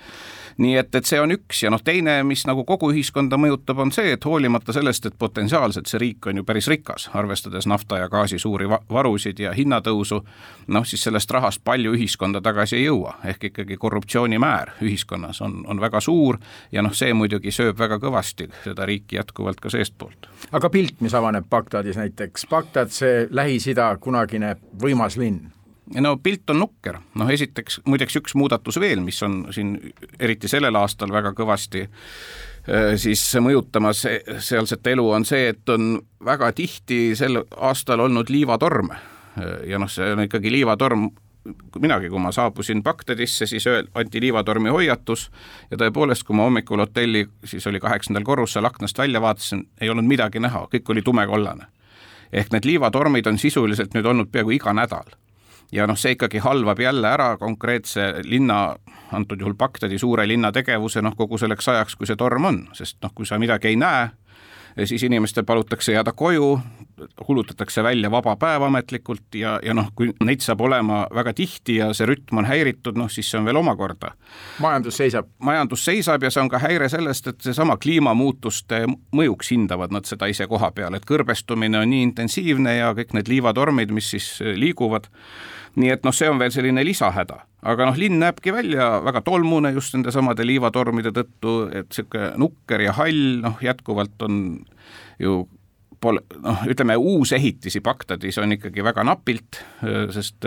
nii 0.58 0.76
et, 0.80 0.94
et 0.94 1.04
see 1.04 1.20
on 1.20 1.32
üks 1.34 1.62
ja 1.64 1.70
noh, 1.72 1.82
teine, 1.84 2.18
mis 2.26 2.44
nagu 2.48 2.64
kogu 2.68 2.90
ühiskonda 2.92 3.38
mõjutab, 3.40 3.80
on 3.82 3.92
see, 3.92 4.14
et 4.16 4.24
hoolimata 4.24 4.72
sellest, 4.76 5.06
et 5.06 5.16
potentsiaalselt 5.18 5.90
see 5.90 6.00
riik 6.00 6.28
on 6.30 6.40
ju 6.40 6.44
päris 6.48 6.68
rikas, 6.72 7.08
arvestades 7.14 7.68
nafta 7.68 8.00
ja 8.00 8.08
gaasi 8.12 8.38
suuri 8.40 8.68
varusid 8.68 9.40
ja 9.42 9.52
hinnatõusu, 9.56 10.22
noh 10.72 10.86
siis 10.88 11.04
sellest 11.06 11.30
rahast 11.30 11.64
palju 11.64 11.94
ühiskonda 11.96 12.40
tagasi 12.44 12.78
ei 12.80 12.86
jõua, 12.86 13.16
ehk 13.24 13.50
ikkagi 13.50 13.76
korruptsioonimäär 13.80 14.76
ühiskonnas 14.86 15.42
on, 15.44 15.60
on 15.66 15.80
väga 15.80 16.00
suur 16.00 16.40
ja 16.72 16.84
noh, 16.84 16.94
see 16.96 17.12
muidugi 17.14 17.52
sööb 17.54 17.78
väga 17.78 18.00
kõvasti 18.02 18.48
seda 18.64 18.86
riiki 18.88 19.20
jätkuvalt 19.20 19.60
ka 19.60 19.72
seestpoolt. 19.72 20.30
aga 20.52 20.70
pilt, 20.70 21.00
mis 21.04 21.14
avaneb 21.14 21.48
Bagdadis 21.50 22.00
näiteks, 22.00 22.48
Bagdad, 22.50 22.94
see 22.94 23.26
Lähis-Ida 23.30 23.92
kunagine 24.00 24.56
võimas 24.80 25.20
linn 25.20 25.55
no 25.94 26.16
pilt 26.22 26.50
on 26.50 26.60
nukker, 26.64 26.98
noh 27.14 27.30
esiteks 27.30 27.80
muideks 27.86 28.18
üks 28.20 28.34
muudatus 28.38 28.80
veel, 28.82 29.00
mis 29.04 29.20
on 29.22 29.44
siin 29.54 29.76
eriti 30.18 30.50
sellel 30.50 30.76
aastal 30.78 31.12
väga 31.14 31.32
kõvasti 31.36 31.84
äh, 31.86 32.94
siis 33.00 33.22
mõjutamas 33.42 34.02
sealset 34.44 34.86
elu, 34.92 35.04
on 35.18 35.26
see, 35.28 35.50
et 35.54 35.74
on 35.74 35.96
väga 36.24 36.50
tihti 36.56 37.14
sel 37.18 37.42
aastal 37.56 38.02
olnud 38.06 38.32
liivatorme. 38.32 38.98
Äh, 39.38 39.54
ja 39.72 39.80
noh, 39.82 39.90
see 39.90 40.10
on 40.12 40.24
ikkagi 40.26 40.52
liivatorm, 40.52 41.06
minagi, 41.78 42.10
kui 42.10 42.18
ma 42.18 42.32
saabusin 42.34 42.82
Bagdadisse, 42.82 43.46
siis 43.46 43.68
öel-, 43.70 43.86
anti 43.94 44.20
liivatormi 44.24 44.72
hoiatus 44.74 45.28
ja 45.70 45.78
tõepoolest, 45.78 46.26
kui 46.26 46.34
ma 46.34 46.48
hommikul 46.48 46.82
hotelli, 46.82 47.28
siis 47.46 47.66
oli 47.70 47.80
kaheksandal 47.82 48.26
korrusel, 48.26 48.66
aknast 48.66 48.98
välja 48.98 49.22
vaatasin, 49.22 49.62
ei 49.80 49.92
olnud 49.92 50.08
midagi 50.08 50.42
näha, 50.42 50.66
kõik 50.74 50.90
oli 50.94 51.06
tumekollane. 51.06 51.70
ehk 52.32 52.50
need 52.50 52.64
liivatormid 52.66 53.26
on 53.30 53.38
sisuliselt 53.38 53.94
nüüd 53.94 54.06
olnud 54.10 54.26
peaaegu 54.34 54.50
iga 54.50 54.72
nädal 54.74 55.14
ja 55.72 55.86
noh, 55.86 55.98
see 55.98 56.14
ikkagi 56.16 56.38
halvab 56.44 56.80
jälle 56.80 57.08
ära 57.08 57.36
konkreetse 57.38 58.14
linna, 58.24 58.76
antud 59.12 59.40
juhul 59.40 59.54
Bagdadi 59.58 59.98
suure 59.98 60.26
linna 60.28 60.52
tegevuse 60.52 61.02
noh, 61.02 61.16
kogu 61.16 61.38
selleks 61.38 61.68
ajaks, 61.68 61.96
kui 61.96 62.06
see 62.06 62.16
torm 62.16 62.44
on, 62.44 62.62
sest 62.76 62.98
noh, 63.02 63.12
kui 63.14 63.26
sa 63.26 63.38
midagi 63.38 63.72
ei 63.72 63.76
näe, 63.80 64.08
siis 64.84 65.02
inimestel 65.02 65.44
palutakse 65.44 65.92
jääda 65.92 66.12
koju, 66.12 66.58
kuulutatakse 67.26 67.82
välja 67.82 68.10
vaba 68.10 68.36
päev 68.36 68.62
ametlikult 68.62 69.34
ja, 69.34 69.56
ja 69.62 69.74
noh, 69.74 69.90
kui 69.94 70.10
neid 70.24 70.40
saab 70.44 70.60
olema 70.64 71.04
väga 71.14 71.34
tihti 71.36 71.78
ja 71.80 71.90
see 71.96 72.08
rütm 72.08 72.40
on 72.40 72.48
häiritud, 72.48 72.96
noh 72.98 73.10
siis 73.12 73.30
see 73.30 73.40
on 73.40 73.48
veel 73.48 73.60
omakorda. 73.60 74.12
majandus 74.62 74.96
seisab? 75.02 75.28
majandus 75.38 75.84
seisab 75.84 76.24
ja 76.24 76.30
see 76.32 76.42
on 76.44 76.52
ka 76.52 76.60
häire 76.62 76.88
sellest, 76.92 77.26
et 77.32 77.48
seesama 77.48 77.76
kliimamuutuste 77.82 78.84
mõjuks 79.16 79.52
hindavad 79.52 79.92
nad 79.92 80.08
seda 80.08 80.28
ise 80.32 80.48
koha 80.50 80.70
peal, 80.76 80.96
et 80.96 81.08
kõrbestumine 81.08 81.82
on 81.82 81.92
nii 81.92 82.06
intensiivne 82.10 82.78
ja 82.78 82.94
kõik 82.96 83.12
need 83.18 83.28
liivatormid, 83.32 83.92
mis 83.92 84.10
siis 84.14 84.30
liiguvad, 84.40 85.10
nii 85.76 85.92
et 85.92 86.06
noh, 86.06 86.14
see 86.16 86.30
on 86.32 86.40
veel 86.40 86.54
selline 86.54 86.84
lisahäda, 86.86 87.42
aga 87.66 87.90
noh, 87.90 87.98
linn 88.00 88.20
näebki 88.22 88.54
välja 88.54 88.96
väga 89.04 89.20
tolmune 89.26 89.74
just 89.76 89.94
nende 89.96 90.14
samade 90.14 90.46
liivatormide 90.46 91.12
tõttu, 91.16 91.58
et 91.68 91.90
niisugune 91.90 92.32
nukker 92.40 92.86
ja 92.86 92.96
hall, 92.96 93.42
noh 93.44 93.60
jätkuvalt 93.64 94.24
on 94.24 94.40
ju 95.20 95.42
pole, 96.00 96.20
noh, 96.42 96.62
ütleme 96.68 96.96
uusehitisi 96.96 97.80
Bagdadis 97.80 98.38
on 98.38 98.52
ikkagi 98.56 98.84
väga 98.84 99.04
napilt, 99.06 99.60
sest 100.14 100.46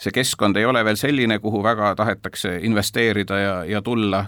see 0.00 0.12
keskkond 0.14 0.56
ei 0.56 0.64
ole 0.64 0.84
veel 0.84 0.96
selline, 0.96 1.38
kuhu 1.38 1.62
väga 1.62 1.94
tahetakse 1.96 2.56
investeerida 2.64 3.38
ja, 3.38 3.54
ja 3.64 3.82
tulla 3.82 4.24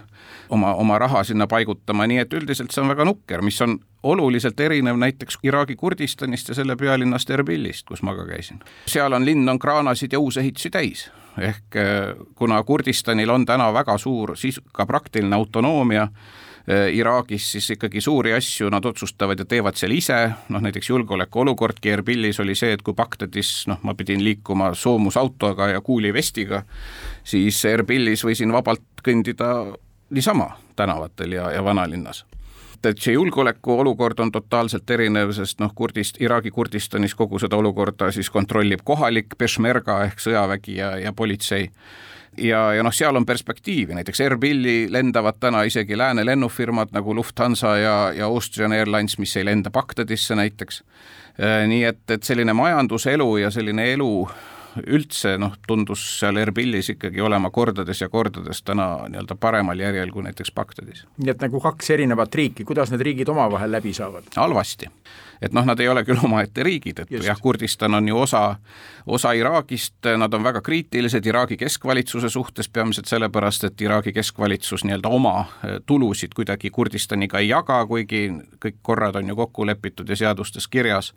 oma, 0.53 0.75
oma 0.75 0.99
raha 0.99 1.25
sinna 1.25 1.47
paigutama, 1.49 2.07
nii 2.07 2.21
et 2.25 2.37
üldiselt 2.37 2.75
see 2.75 2.83
on 2.83 2.93
väga 2.93 3.07
nukker, 3.09 3.43
mis 3.45 3.61
on 3.65 3.79
oluliselt 4.03 4.61
erinev 4.61 4.99
näiteks 5.01 5.39
Iraagi 5.43 5.77
Kurdistanist 5.77 6.53
ja 6.53 6.59
selle 6.59 6.77
pealinnast 6.77 7.31
Erbilist, 7.31 7.87
kus 7.89 8.03
ma 8.03 8.15
ka 8.19 8.27
käisin. 8.29 8.61
seal 8.87 9.13
on 9.13 9.25
linn 9.25 9.49
on 9.49 9.59
kraanasid 9.59 10.13
ja 10.13 10.21
uusehitusi 10.21 10.71
täis, 10.71 11.09
ehk 11.41 11.81
kuna 12.35 12.63
Kurdistanil 12.69 13.31
on 13.31 13.47
täna 13.49 13.73
väga 13.73 13.97
suur 13.99 14.37
siis 14.37 14.61
ka 14.73 14.87
praktiline 14.87 15.37
autonoomia, 15.37 16.09
Iraagis 16.69 17.53
siis 17.53 17.71
ikkagi 17.75 18.01
suuri 18.01 18.33
asju 18.37 18.69
nad 18.71 18.85
otsustavad 18.87 19.39
ja 19.39 19.45
teevad 19.49 19.75
seal 19.79 19.97
ise, 19.97 20.19
noh 20.49 20.63
näiteks 20.63 20.91
julgeolekuolukordki 20.93 21.91
Erbilis 21.91 22.39
oli 22.41 22.55
see, 22.55 22.77
et 22.77 22.85
kui 22.87 22.95
Bagdadis 22.95 23.67
noh, 23.67 23.81
ma 23.83 23.97
pidin 23.99 24.23
liikuma 24.25 24.71
soomusautoga 24.79 25.73
ja 25.73 25.81
kuulivestiga, 25.81 26.63
siis 27.25 27.65
Erbilis 27.67 28.23
võisin 28.23 28.55
vabalt 28.55 29.03
kõndida 29.03 29.51
niisama 30.13 30.53
tänavatel 30.77 31.33
ja, 31.33 31.51
ja 31.51 31.65
vanalinnas. 31.65 32.25
Et 32.85 32.99
see 32.99 33.15
julgeolekuolukord 33.15 34.19
on 34.19 34.33
totaalselt 34.35 34.91
erinev, 34.91 35.31
sest 35.35 35.61
noh, 35.63 35.71
Kurdist, 35.75 36.19
Iraagi 36.23 36.51
Kurdistanis 36.51 37.15
kogu 37.15 37.39
seda 37.39 37.59
olukorda 37.59 38.11
siis 38.15 38.31
kontrollib 38.31 38.83
kohalik 38.85 39.37
peshmerga 39.39 40.01
ehk 40.09 40.23
sõjavägi 40.23 40.79
ja, 40.81 40.97
ja 40.99 41.13
politsei 41.15 41.69
ja, 42.39 42.73
ja 42.75 42.83
noh, 42.83 42.95
seal 42.95 43.17
on 43.17 43.27
perspektiivi, 43.27 43.95
näiteks 43.95 44.21
Erbili 44.21 44.87
lendavad 44.93 45.41
täna 45.41 45.63
isegi 45.69 45.99
lääne 45.99 46.25
lennufirmad 46.27 46.93
nagu 46.93 47.15
Lufthansa 47.15 47.77
ja, 47.77 47.97
ja 48.17 48.27
Austrian 48.27 48.73
Airlines, 48.73 49.19
mis 49.19 49.37
ei 49.37 49.45
lenda 49.45 49.71
Bagdadisse 49.71 50.35
näiteks. 50.35 50.83
Äh, 51.41 51.67
nii 51.69 51.85
et, 51.85 52.03
et 52.11 52.23
selline 52.23 52.53
majanduselu 52.53 53.37
ja 53.37 53.51
selline 53.51 53.93
elu 53.93 54.13
üldse 54.87 55.35
noh, 55.41 55.55
tundus 55.69 56.03
seal 56.21 56.39
Erbilis 56.41 56.89
ikkagi 56.95 57.21
olema 57.21 57.51
kordades 57.53 58.01
ja 58.01 58.09
kordades 58.13 58.63
täna 58.65 58.87
nii-öelda 59.13 59.37
paremal 59.41 59.81
järjel 59.81 60.13
kui 60.13 60.25
näiteks 60.25 60.53
Bagdadis. 60.57 61.05
nii 61.19 61.33
et 61.35 61.45
nagu 61.45 61.61
kaks 61.61 61.91
erinevat 61.97 62.35
riiki, 62.35 62.65
kuidas 62.65 62.93
need 62.93 63.05
riigid 63.05 63.29
omavahel 63.29 63.73
läbi 63.73 63.93
saavad? 63.97 64.33
halvasti. 64.37 64.89
Et 65.43 65.53
noh, 65.53 65.67
nad 65.67 65.81
ei 65.81 65.89
ole 65.89 66.05
küll 66.07 66.21
omaette 66.23 66.63
riigid, 66.63 67.03
et 67.03 67.11
Just. 67.11 67.27
jah, 67.27 67.41
Kurdistan 67.41 67.95
on 67.95 68.09
ju 68.09 68.19
osa, 68.19 68.43
osa 69.07 69.33
Iraagist, 69.33 69.99
nad 70.19 70.35
on 70.35 70.45
väga 70.45 70.63
kriitilised 70.63 71.27
Iraagi 71.27 71.57
keskvalitsuse 71.57 72.31
suhtes, 72.31 72.69
peamiselt 72.69 73.11
sellepärast, 73.11 73.65
et 73.65 73.81
Iraagi 73.81 74.13
keskvalitsus 74.13 74.87
nii-öelda 74.87 75.09
oma 75.09 75.35
eh, 75.41 75.81
tulusid 75.87 76.37
kuidagi 76.37 76.71
Kurdistaniga 76.71 77.43
ei 77.43 77.51
jaga, 77.51 77.83
kuigi 77.87 78.29
kõik 78.63 78.79
korrad 78.83 79.19
on 79.19 79.29
ju 79.29 79.37
kokku 79.37 79.67
lepitud 79.67 80.09
ja 80.09 80.17
seadustes 80.17 80.69
kirjas 80.69 81.13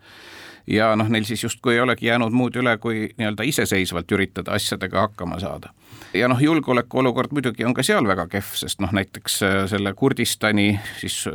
ja 0.67 0.95
noh, 0.95 1.09
neil 1.09 1.25
siis 1.25 1.43
justkui 1.43 1.75
ei 1.75 1.79
olegi 1.79 2.09
jäänud 2.09 2.33
muud 2.33 2.55
üle, 2.57 2.77
kui 2.81 3.09
nii-öelda 3.17 3.45
iseseisvalt 3.45 4.11
üritada 4.11 4.55
asjadega 4.57 5.07
hakkama 5.07 5.39
saada. 5.39 5.69
ja 6.13 6.27
noh, 6.27 6.41
julgeolekuolukord 6.41 7.31
muidugi 7.31 7.65
on 7.65 7.73
ka 7.73 7.83
seal 7.83 8.07
väga 8.07 8.27
kehv, 8.27 8.53
sest 8.57 8.81
noh, 8.81 8.93
näiteks 8.95 9.41
äh, 9.43 9.57
selle 9.69 9.93
Kurdistani 9.93 10.79
siis 10.99 11.25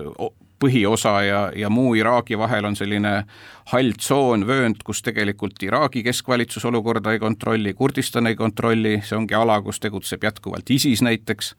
põhiosa 0.61 1.15
ja, 1.25 1.41
ja 1.57 1.71
muu 1.73 1.95
Iraagi 1.99 2.39
vahel 2.39 2.69
on 2.69 2.77
selline 2.77 3.13
hall 3.73 3.95
tsoon, 3.97 4.45
vöönd, 4.47 4.83
kus 4.85 5.03
tegelikult 5.07 5.63
Iraagi 5.63 6.03
keskvalitsus 6.05 6.65
olukorda 6.69 7.15
ei 7.15 7.21
kontrolli, 7.23 7.75
Kurdistan 7.75 8.29
ei 8.31 8.37
kontrolli, 8.37 8.99
see 9.07 9.17
ongi 9.19 9.37
ala, 9.39 9.61
kus 9.65 9.81
tegutseb 9.81 10.25
jätkuvalt 10.27 10.71
ISIS 10.71 11.03
näiteks 11.07 11.55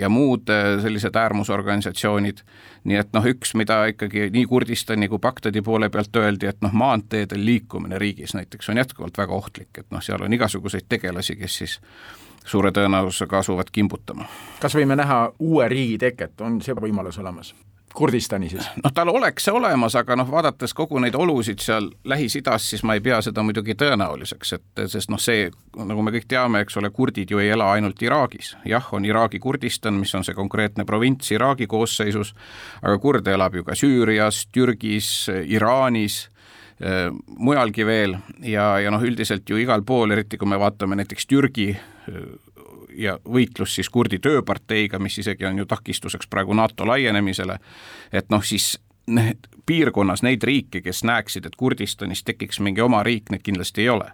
ja 0.00 0.08
muud 0.08 0.50
äh, 0.50 0.80
sellised 0.82 1.16
äärmusorganisatsioonid. 1.16 2.42
nii 2.84 2.96
et 2.96 3.12
noh, 3.12 3.26
üks, 3.28 3.54
mida 3.54 3.82
ikkagi 3.92 4.30
nii 4.32 4.46
Kurdistani 4.48 5.08
kui 5.08 5.20
Bagdadi 5.20 5.62
poole 5.62 5.90
pealt 5.92 6.16
öeldi, 6.16 6.48
et 6.48 6.62
noh, 6.64 6.72
maanteedel 6.72 7.44
liikumine 7.44 7.98
riigis 7.98 8.34
näiteks 8.34 8.72
on 8.72 8.80
jätkuvalt 8.80 9.18
väga 9.18 9.36
ohtlik, 9.36 9.70
et 9.78 9.90
noh, 9.90 10.02
seal 10.02 10.22
on 10.24 10.32
igasuguseid 10.32 10.88
tegelasi, 10.88 11.36
kes 11.36 11.58
siis 11.62 11.80
suure 12.44 12.72
tõenäosusega 12.72 13.38
asuvad 13.44 13.70
kimbutama. 13.72 14.24
kas 14.60 14.74
võime 14.74 14.96
näha 14.96 15.26
uue 15.38 15.68
riigi 15.68 15.98
teket, 15.98 16.40
on 16.40 16.62
see 16.64 16.74
võimalus 16.74 17.20
olemas? 17.20 17.54
Kurdistani 17.94 18.48
siis? 18.48 18.66
noh, 18.84 18.92
tal 18.94 19.08
oleks 19.08 19.44
see 19.46 19.54
olemas, 19.54 19.96
aga 19.98 20.16
noh, 20.18 20.28
vaadates 20.30 20.74
kogu 20.76 21.00
neid 21.02 21.16
olusid 21.18 21.62
seal 21.64 21.90
Lähis-Idas, 22.08 22.68
siis 22.72 22.84
ma 22.86 22.94
ei 22.96 23.02
pea 23.04 23.20
seda 23.24 23.42
muidugi 23.46 23.74
tõenäoliseks, 23.78 24.52
et 24.56 24.82
sest 24.92 25.10
noh, 25.10 25.20
see, 25.20 25.48
nagu 25.76 26.04
me 26.06 26.14
kõik 26.14 26.28
teame, 26.30 26.62
eks 26.64 26.78
ole, 26.80 26.92
kurdid 26.94 27.32
ju 27.32 27.42
ei 27.42 27.50
ela 27.54 27.72
ainult 27.74 28.02
Iraagis. 28.02 28.54
jah, 28.64 28.90
on 28.94 29.04
Iraagi 29.04 29.40
Kurdistan, 29.42 29.98
mis 30.00 30.14
on 30.14 30.26
see 30.26 30.36
konkreetne 30.38 30.86
provints 30.86 31.32
Iraagi 31.34 31.66
koosseisus, 31.70 32.34
aga 32.82 32.98
kurde 32.98 33.34
elab 33.34 33.58
ju 33.58 33.64
ka 33.66 33.74
Süürias, 33.78 34.44
Türgis, 34.52 35.28
Iraanis 35.28 36.22
äh, 36.78 37.08
mujalgi 37.36 37.86
veel 37.86 38.16
ja, 38.42 38.78
ja 38.78 38.90
noh, 38.94 39.02
üldiselt 39.02 39.48
ju 39.50 39.58
igal 39.58 39.82
pool, 39.86 40.14
eriti 40.14 40.38
kui 40.38 40.48
me 40.48 40.60
vaatame 40.60 41.00
näiteks 41.02 41.26
Türgi 41.26 41.72
äh, 41.74 42.22
ja 42.98 43.18
võitlus 43.24 43.74
siis 43.74 43.90
kurdi 43.90 44.18
tööparteiga, 44.18 44.98
mis 44.98 45.18
isegi 45.18 45.46
on 45.46 45.58
ju 45.58 45.66
takistuseks 45.66 46.30
praegu 46.30 46.54
NATO 46.54 46.86
laienemisele, 46.86 47.58
et 48.12 48.30
noh, 48.30 48.44
siis 48.44 48.76
need 49.10 49.50
piirkonnas 49.66 50.22
neid 50.22 50.42
riike, 50.42 50.80
kes 50.84 51.04
näeksid, 51.06 51.46
et 51.46 51.56
Kurdistanis 51.56 52.24
tekiks 52.24 52.60
mingi 52.60 52.82
oma 52.82 53.02
riik, 53.06 53.30
neid 53.30 53.42
kindlasti 53.46 53.86
ei 53.86 53.88
ole. 53.88 54.10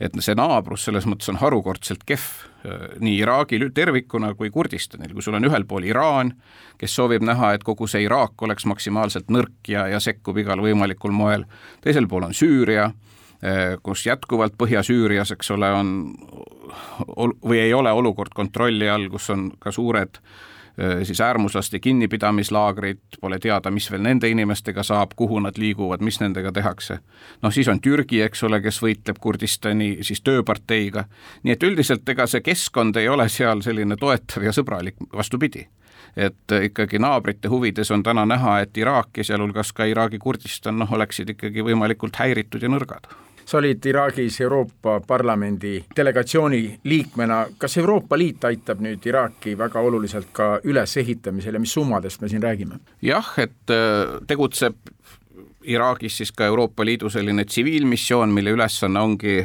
et 0.00 0.14
see 0.18 0.34
naabrus 0.34 0.84
selles 0.86 1.06
mõttes 1.06 1.28
on 1.30 1.36
harukordselt 1.38 2.02
kehv 2.06 2.22
äh, 2.66 2.96
nii 3.02 3.20
Iraagil 3.22 3.68
tervikuna 3.74 4.32
kui 4.34 4.50
Kurdistanil, 4.50 5.12
kui 5.14 5.22
sul 5.22 5.34
on 5.38 5.46
ühel 5.46 5.64
pool 5.70 5.86
Iraan, 5.86 6.32
kes 6.78 6.94
soovib 6.94 7.22
näha, 7.22 7.52
et 7.54 7.64
kogu 7.66 7.86
see 7.86 8.02
Iraak 8.02 8.42
oleks 8.42 8.66
maksimaalselt 8.66 9.30
nõrk 9.30 9.70
ja, 9.70 9.86
ja 9.86 10.00
sekkub 10.02 10.38
igal 10.38 10.62
võimalikul 10.62 11.14
moel, 11.14 11.46
teisel 11.84 12.08
pool 12.10 12.26
on 12.26 12.34
Süüria 12.34 12.88
kus 13.82 14.06
jätkuvalt 14.06 14.56
Põhja-Süürias, 14.58 15.30
eks 15.30 15.52
ole, 15.54 15.68
on 15.70 15.90
või 17.44 17.58
ei 17.58 17.74
ole 17.74 17.92
olukord 17.92 18.34
kontrolli 18.34 18.88
all, 18.88 19.08
kus 19.10 19.30
on 19.30 19.50
ka 19.58 19.72
suured 19.72 20.18
eh, 20.78 21.04
siis 21.06 21.20
äärmuslaste 21.20 21.78
kinnipidamislaagrid, 21.78 23.00
pole 23.20 23.38
teada, 23.38 23.70
mis 23.70 23.90
veel 23.90 24.02
nende 24.02 24.28
inimestega 24.28 24.82
saab, 24.82 25.14
kuhu 25.16 25.40
nad 25.40 25.58
liiguvad, 25.58 26.02
mis 26.04 26.20
nendega 26.20 26.52
tehakse. 26.52 26.98
noh, 27.42 27.52
siis 27.52 27.68
on 27.68 27.80
Türgi, 27.80 28.22
eks 28.22 28.44
ole, 28.44 28.60
kes 28.62 28.82
võitleb 28.82 29.18
Kurdistani 29.20 29.98
siis 30.02 30.20
tööparteiga, 30.20 31.04
nii 31.42 31.56
et 31.56 31.62
üldiselt 31.62 32.08
ega 32.08 32.26
see 32.26 32.40
keskkond 32.40 32.96
ei 32.96 33.08
ole 33.08 33.28
seal 33.28 33.62
selline 33.62 33.96
toetav 33.96 34.44
ja 34.44 34.52
sõbralik, 34.52 34.96
vastupidi. 35.14 35.68
et 36.16 36.52
ikkagi 36.62 36.98
naabrite 36.98 37.48
huvides 37.48 37.90
on 37.90 38.02
täna 38.02 38.24
näha, 38.26 38.60
et 38.60 38.76
Iraak 38.76 39.16
ja 39.16 39.24
sealhulgas 39.24 39.72
ka 39.72 39.84
Iraagi 39.84 40.18
Kurdistan 40.18 40.78
noh, 40.78 40.92
oleksid 40.92 41.30
ikkagi 41.30 41.62
võimalikult 41.62 42.16
häiritud 42.16 42.62
ja 42.62 42.68
nõrgad 42.68 43.06
sa 43.48 43.58
olid 43.58 43.86
Iraagis 43.86 44.40
Euroopa 44.40 45.00
Parlamendi 45.06 45.84
delegatsiooni 45.96 46.80
liikmena, 46.84 47.46
kas 47.58 47.78
Euroopa 47.80 48.18
Liit 48.18 48.44
aitab 48.44 48.82
nüüd 48.84 49.06
Iraaki 49.08 49.54
väga 49.58 49.80
oluliselt 49.80 50.28
ka 50.36 50.58
ülesehitamisel 50.64 51.56
ja 51.56 51.62
mis 51.62 51.72
summadest 51.72 52.20
me 52.20 52.28
siin 52.28 52.42
räägime? 52.44 52.80
jah, 53.02 53.32
et 53.40 53.72
äh, 53.72 54.18
tegutseb 54.28 54.76
Iraagis 55.64 56.16
siis 56.20 56.32
ka 56.32 56.44
Euroopa 56.44 56.84
Liidu 56.84 57.08
selline 57.10 57.44
tsiviilmissioon, 57.44 58.32
mille 58.32 58.52
ülesanne 58.56 59.00
ongi 59.00 59.38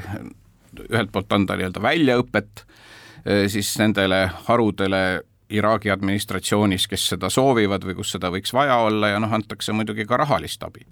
ühelt 0.89 1.11
poolt 1.11 1.31
anda 1.31 1.55
nii-öelda 1.55 1.83
väljaõpet 1.83 2.65
äh, 2.65 3.45
siis 3.47 3.71
nendele 3.79 4.25
harudele 4.49 5.21
Iraagi 5.53 5.91
administratsioonis, 5.93 6.89
kes 6.91 7.07
seda 7.13 7.29
soovivad 7.31 7.85
või 7.87 7.95
kus 7.95 8.11
seda 8.17 8.31
võiks 8.33 8.51
vaja 8.55 8.81
olla 8.83 9.13
ja 9.13 9.23
noh, 9.23 9.31
antakse 9.31 9.71
muidugi 9.71 10.03
ka 10.09 10.19
rahalist 10.19 10.63
abi 10.67 10.83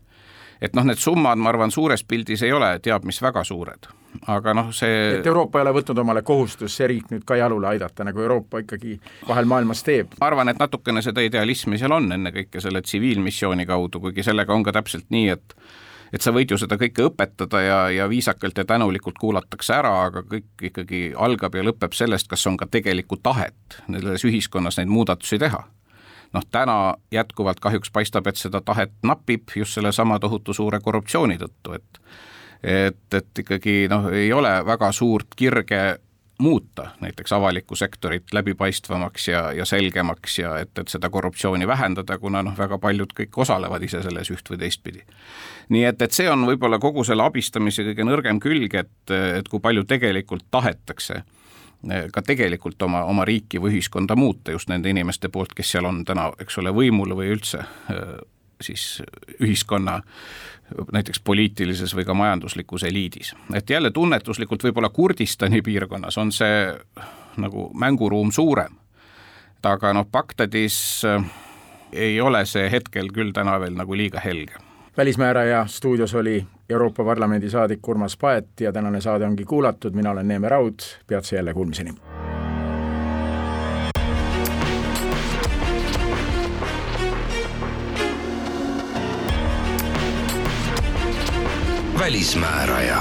et 0.62 0.78
noh, 0.78 0.86
need 0.86 1.01
summad, 1.01 1.41
ma 1.41 1.49
arvan, 1.51 1.74
suures 1.74 2.03
pildis 2.07 2.45
ei 2.45 2.53
ole 2.53 2.72
teab 2.84 3.05
mis 3.09 3.22
väga 3.22 3.43
suured, 3.47 3.89
aga 4.32 4.55
noh, 4.57 4.72
see 4.76 5.20
et 5.20 5.28
Euroopa 5.28 5.59
ei 5.59 5.66
ole 5.66 5.76
võtnud 5.80 6.01
omale 6.03 6.24
kohustust 6.28 6.78
see 6.78 6.89
riik 6.91 7.12
nüüd 7.14 7.26
ka 7.28 7.38
jalule 7.39 7.72
aidata, 7.74 8.05
nagu 8.07 8.22
Euroopa 8.22 8.64
ikkagi 8.66 8.97
vahel 9.28 9.49
maailmas 9.49 9.84
teeb? 9.88 10.18
ma 10.22 10.30
arvan, 10.30 10.53
et 10.53 10.62
natukene 10.62 11.03
seda 11.05 11.24
idealismi 11.26 11.82
seal 11.82 11.95
on, 11.97 12.12
ennekõike 12.18 12.62
selle 12.64 12.84
tsiviilmissiooni 12.86 13.66
kaudu, 13.70 14.03
kuigi 14.07 14.26
sellega 14.28 14.53
on 14.53 14.68
ka 14.68 14.76
täpselt 14.80 15.09
nii, 15.09 15.30
et 15.38 15.57
et 16.12 16.20
sa 16.20 16.34
võid 16.36 16.51
ju 16.51 16.57
seda 16.59 16.76
kõike 16.76 17.05
õpetada 17.07 17.62
ja, 17.64 17.78
ja 17.95 18.07
viisakalt 18.12 18.57
ja 18.59 18.66
tänulikult 18.68 19.16
kuulatakse 19.20 19.78
ära, 19.78 19.93
aga 20.09 20.26
kõik 20.28 20.66
ikkagi 20.72 21.03
algab 21.16 21.55
ja 21.55 21.64
lõpeb 21.64 21.95
sellest, 21.95 22.28
kas 22.28 22.43
on 22.51 22.59
ka 22.59 22.68
tegelikku 22.68 23.22
tahet 23.24 23.80
selles 23.88 24.26
ühiskonnas 24.28 24.78
neid 24.78 24.91
muudatusi 24.91 25.39
teha 25.39 25.64
noh, 26.34 26.45
täna 26.51 26.95
jätkuvalt 27.11 27.59
kahjuks 27.59 27.91
paistab, 27.91 28.27
et 28.27 28.39
seda 28.39 28.61
tahet 28.61 28.93
napib 29.03 29.51
just 29.55 29.77
sellesama 29.77 30.19
tohutu 30.19 30.53
suure 30.53 30.79
korruptsiooni 30.79 31.39
tõttu, 31.41 31.75
et 31.79 32.01
et, 32.61 33.13
et 33.17 33.39
ikkagi 33.41 33.88
noh, 33.89 34.11
ei 34.13 34.34
ole 34.34 34.51
väga 34.65 34.91
suurt 34.93 35.34
kirge 35.36 35.97
muuta 36.41 36.89
näiteks 37.01 37.34
avalikku 37.34 37.75
sektorit 37.75 38.34
läbipaistvamaks 38.34 39.27
ja, 39.27 39.51
ja 39.51 39.65
selgemaks 39.65 40.39
ja 40.39 40.55
et, 40.59 40.77
et 40.77 40.88
seda 40.88 41.09
korruptsiooni 41.09 41.67
vähendada, 41.67 42.17
kuna 42.17 42.41
noh, 42.45 42.57
väga 42.57 42.77
paljud 42.82 43.13
kõik 43.17 43.38
osalevad 43.45 43.84
ise 43.86 44.01
selles 44.01 44.29
üht 44.34 44.49
või 44.49 44.57
teistpidi. 44.61 45.03
nii 45.69 45.84
et, 45.89 46.01
et 46.01 46.13
see 46.13 46.29
on 46.29 46.45
võib-olla 46.49 46.79
kogu 46.79 47.03
selle 47.05 47.25
abistamise 47.25 47.86
kõige 47.86 48.05
nõrgem 48.05 48.39
külg, 48.41 48.75
et, 48.75 49.13
et 49.13 49.49
kui 49.49 49.61
palju 49.61 49.86
tegelikult 49.89 50.45
tahetakse 50.51 51.21
ka 52.13 52.21
tegelikult 52.21 52.82
oma, 52.86 53.03
oma 53.09 53.25
riiki 53.25 53.61
või 53.61 53.75
ühiskonda 53.75 54.15
muuta 54.15 54.53
just 54.53 54.69
nende 54.69 54.89
inimeste 54.89 55.29
poolt, 55.29 55.55
kes 55.57 55.71
seal 55.71 55.88
on 55.89 56.03
täna, 56.05 56.29
eks 56.39 56.59
ole, 56.61 56.73
võimul 56.75 57.15
või 57.17 57.32
üldse 57.34 57.65
siis 58.61 59.01
ühiskonna 59.41 60.01
näiteks 60.91 61.19
poliitilises 61.19 61.95
või 61.95 62.05
ka 62.05 62.13
majanduslikus 62.13 62.84
eliidis. 62.84 63.34
et 63.53 63.69
jälle 63.69 63.91
tunnetuslikult 63.91 64.63
võib-olla 64.63 64.89
Kurdistani 64.89 65.61
piirkonnas 65.61 66.17
on 66.17 66.32
see 66.32 66.73
nagu 67.38 67.71
mänguruum 67.73 68.32
suurem, 68.32 68.75
aga 69.63 69.93
noh, 69.93 70.07
Bagdadis 70.11 71.03
ei 71.91 72.21
ole 72.21 72.45
see 72.45 72.71
hetkel 72.71 73.11
küll 73.13 73.32
täna 73.32 73.59
veel 73.59 73.75
nagu 73.75 73.97
liiga 73.97 74.19
helge. 74.19 74.55
Välismääraja 74.98 75.66
stuudios 75.68 76.16
oli 76.16 76.46
Euroopa 76.70 77.04
Parlamendi 77.04 77.50
saadik 77.50 77.88
Urmas 77.88 78.18
Paet 78.18 78.48
ja 78.60 78.72
tänane 78.72 79.02
saade 79.02 79.26
ongi 79.26 79.46
kuulatud, 79.46 79.94
mina 79.94 80.12
olen 80.12 80.28
Neeme 80.28 80.50
Raud, 80.50 80.80
peatse 81.08 81.36
jälle 81.36 81.54
kuulmiseni. 81.54 81.94
välismääraja 92.00 92.98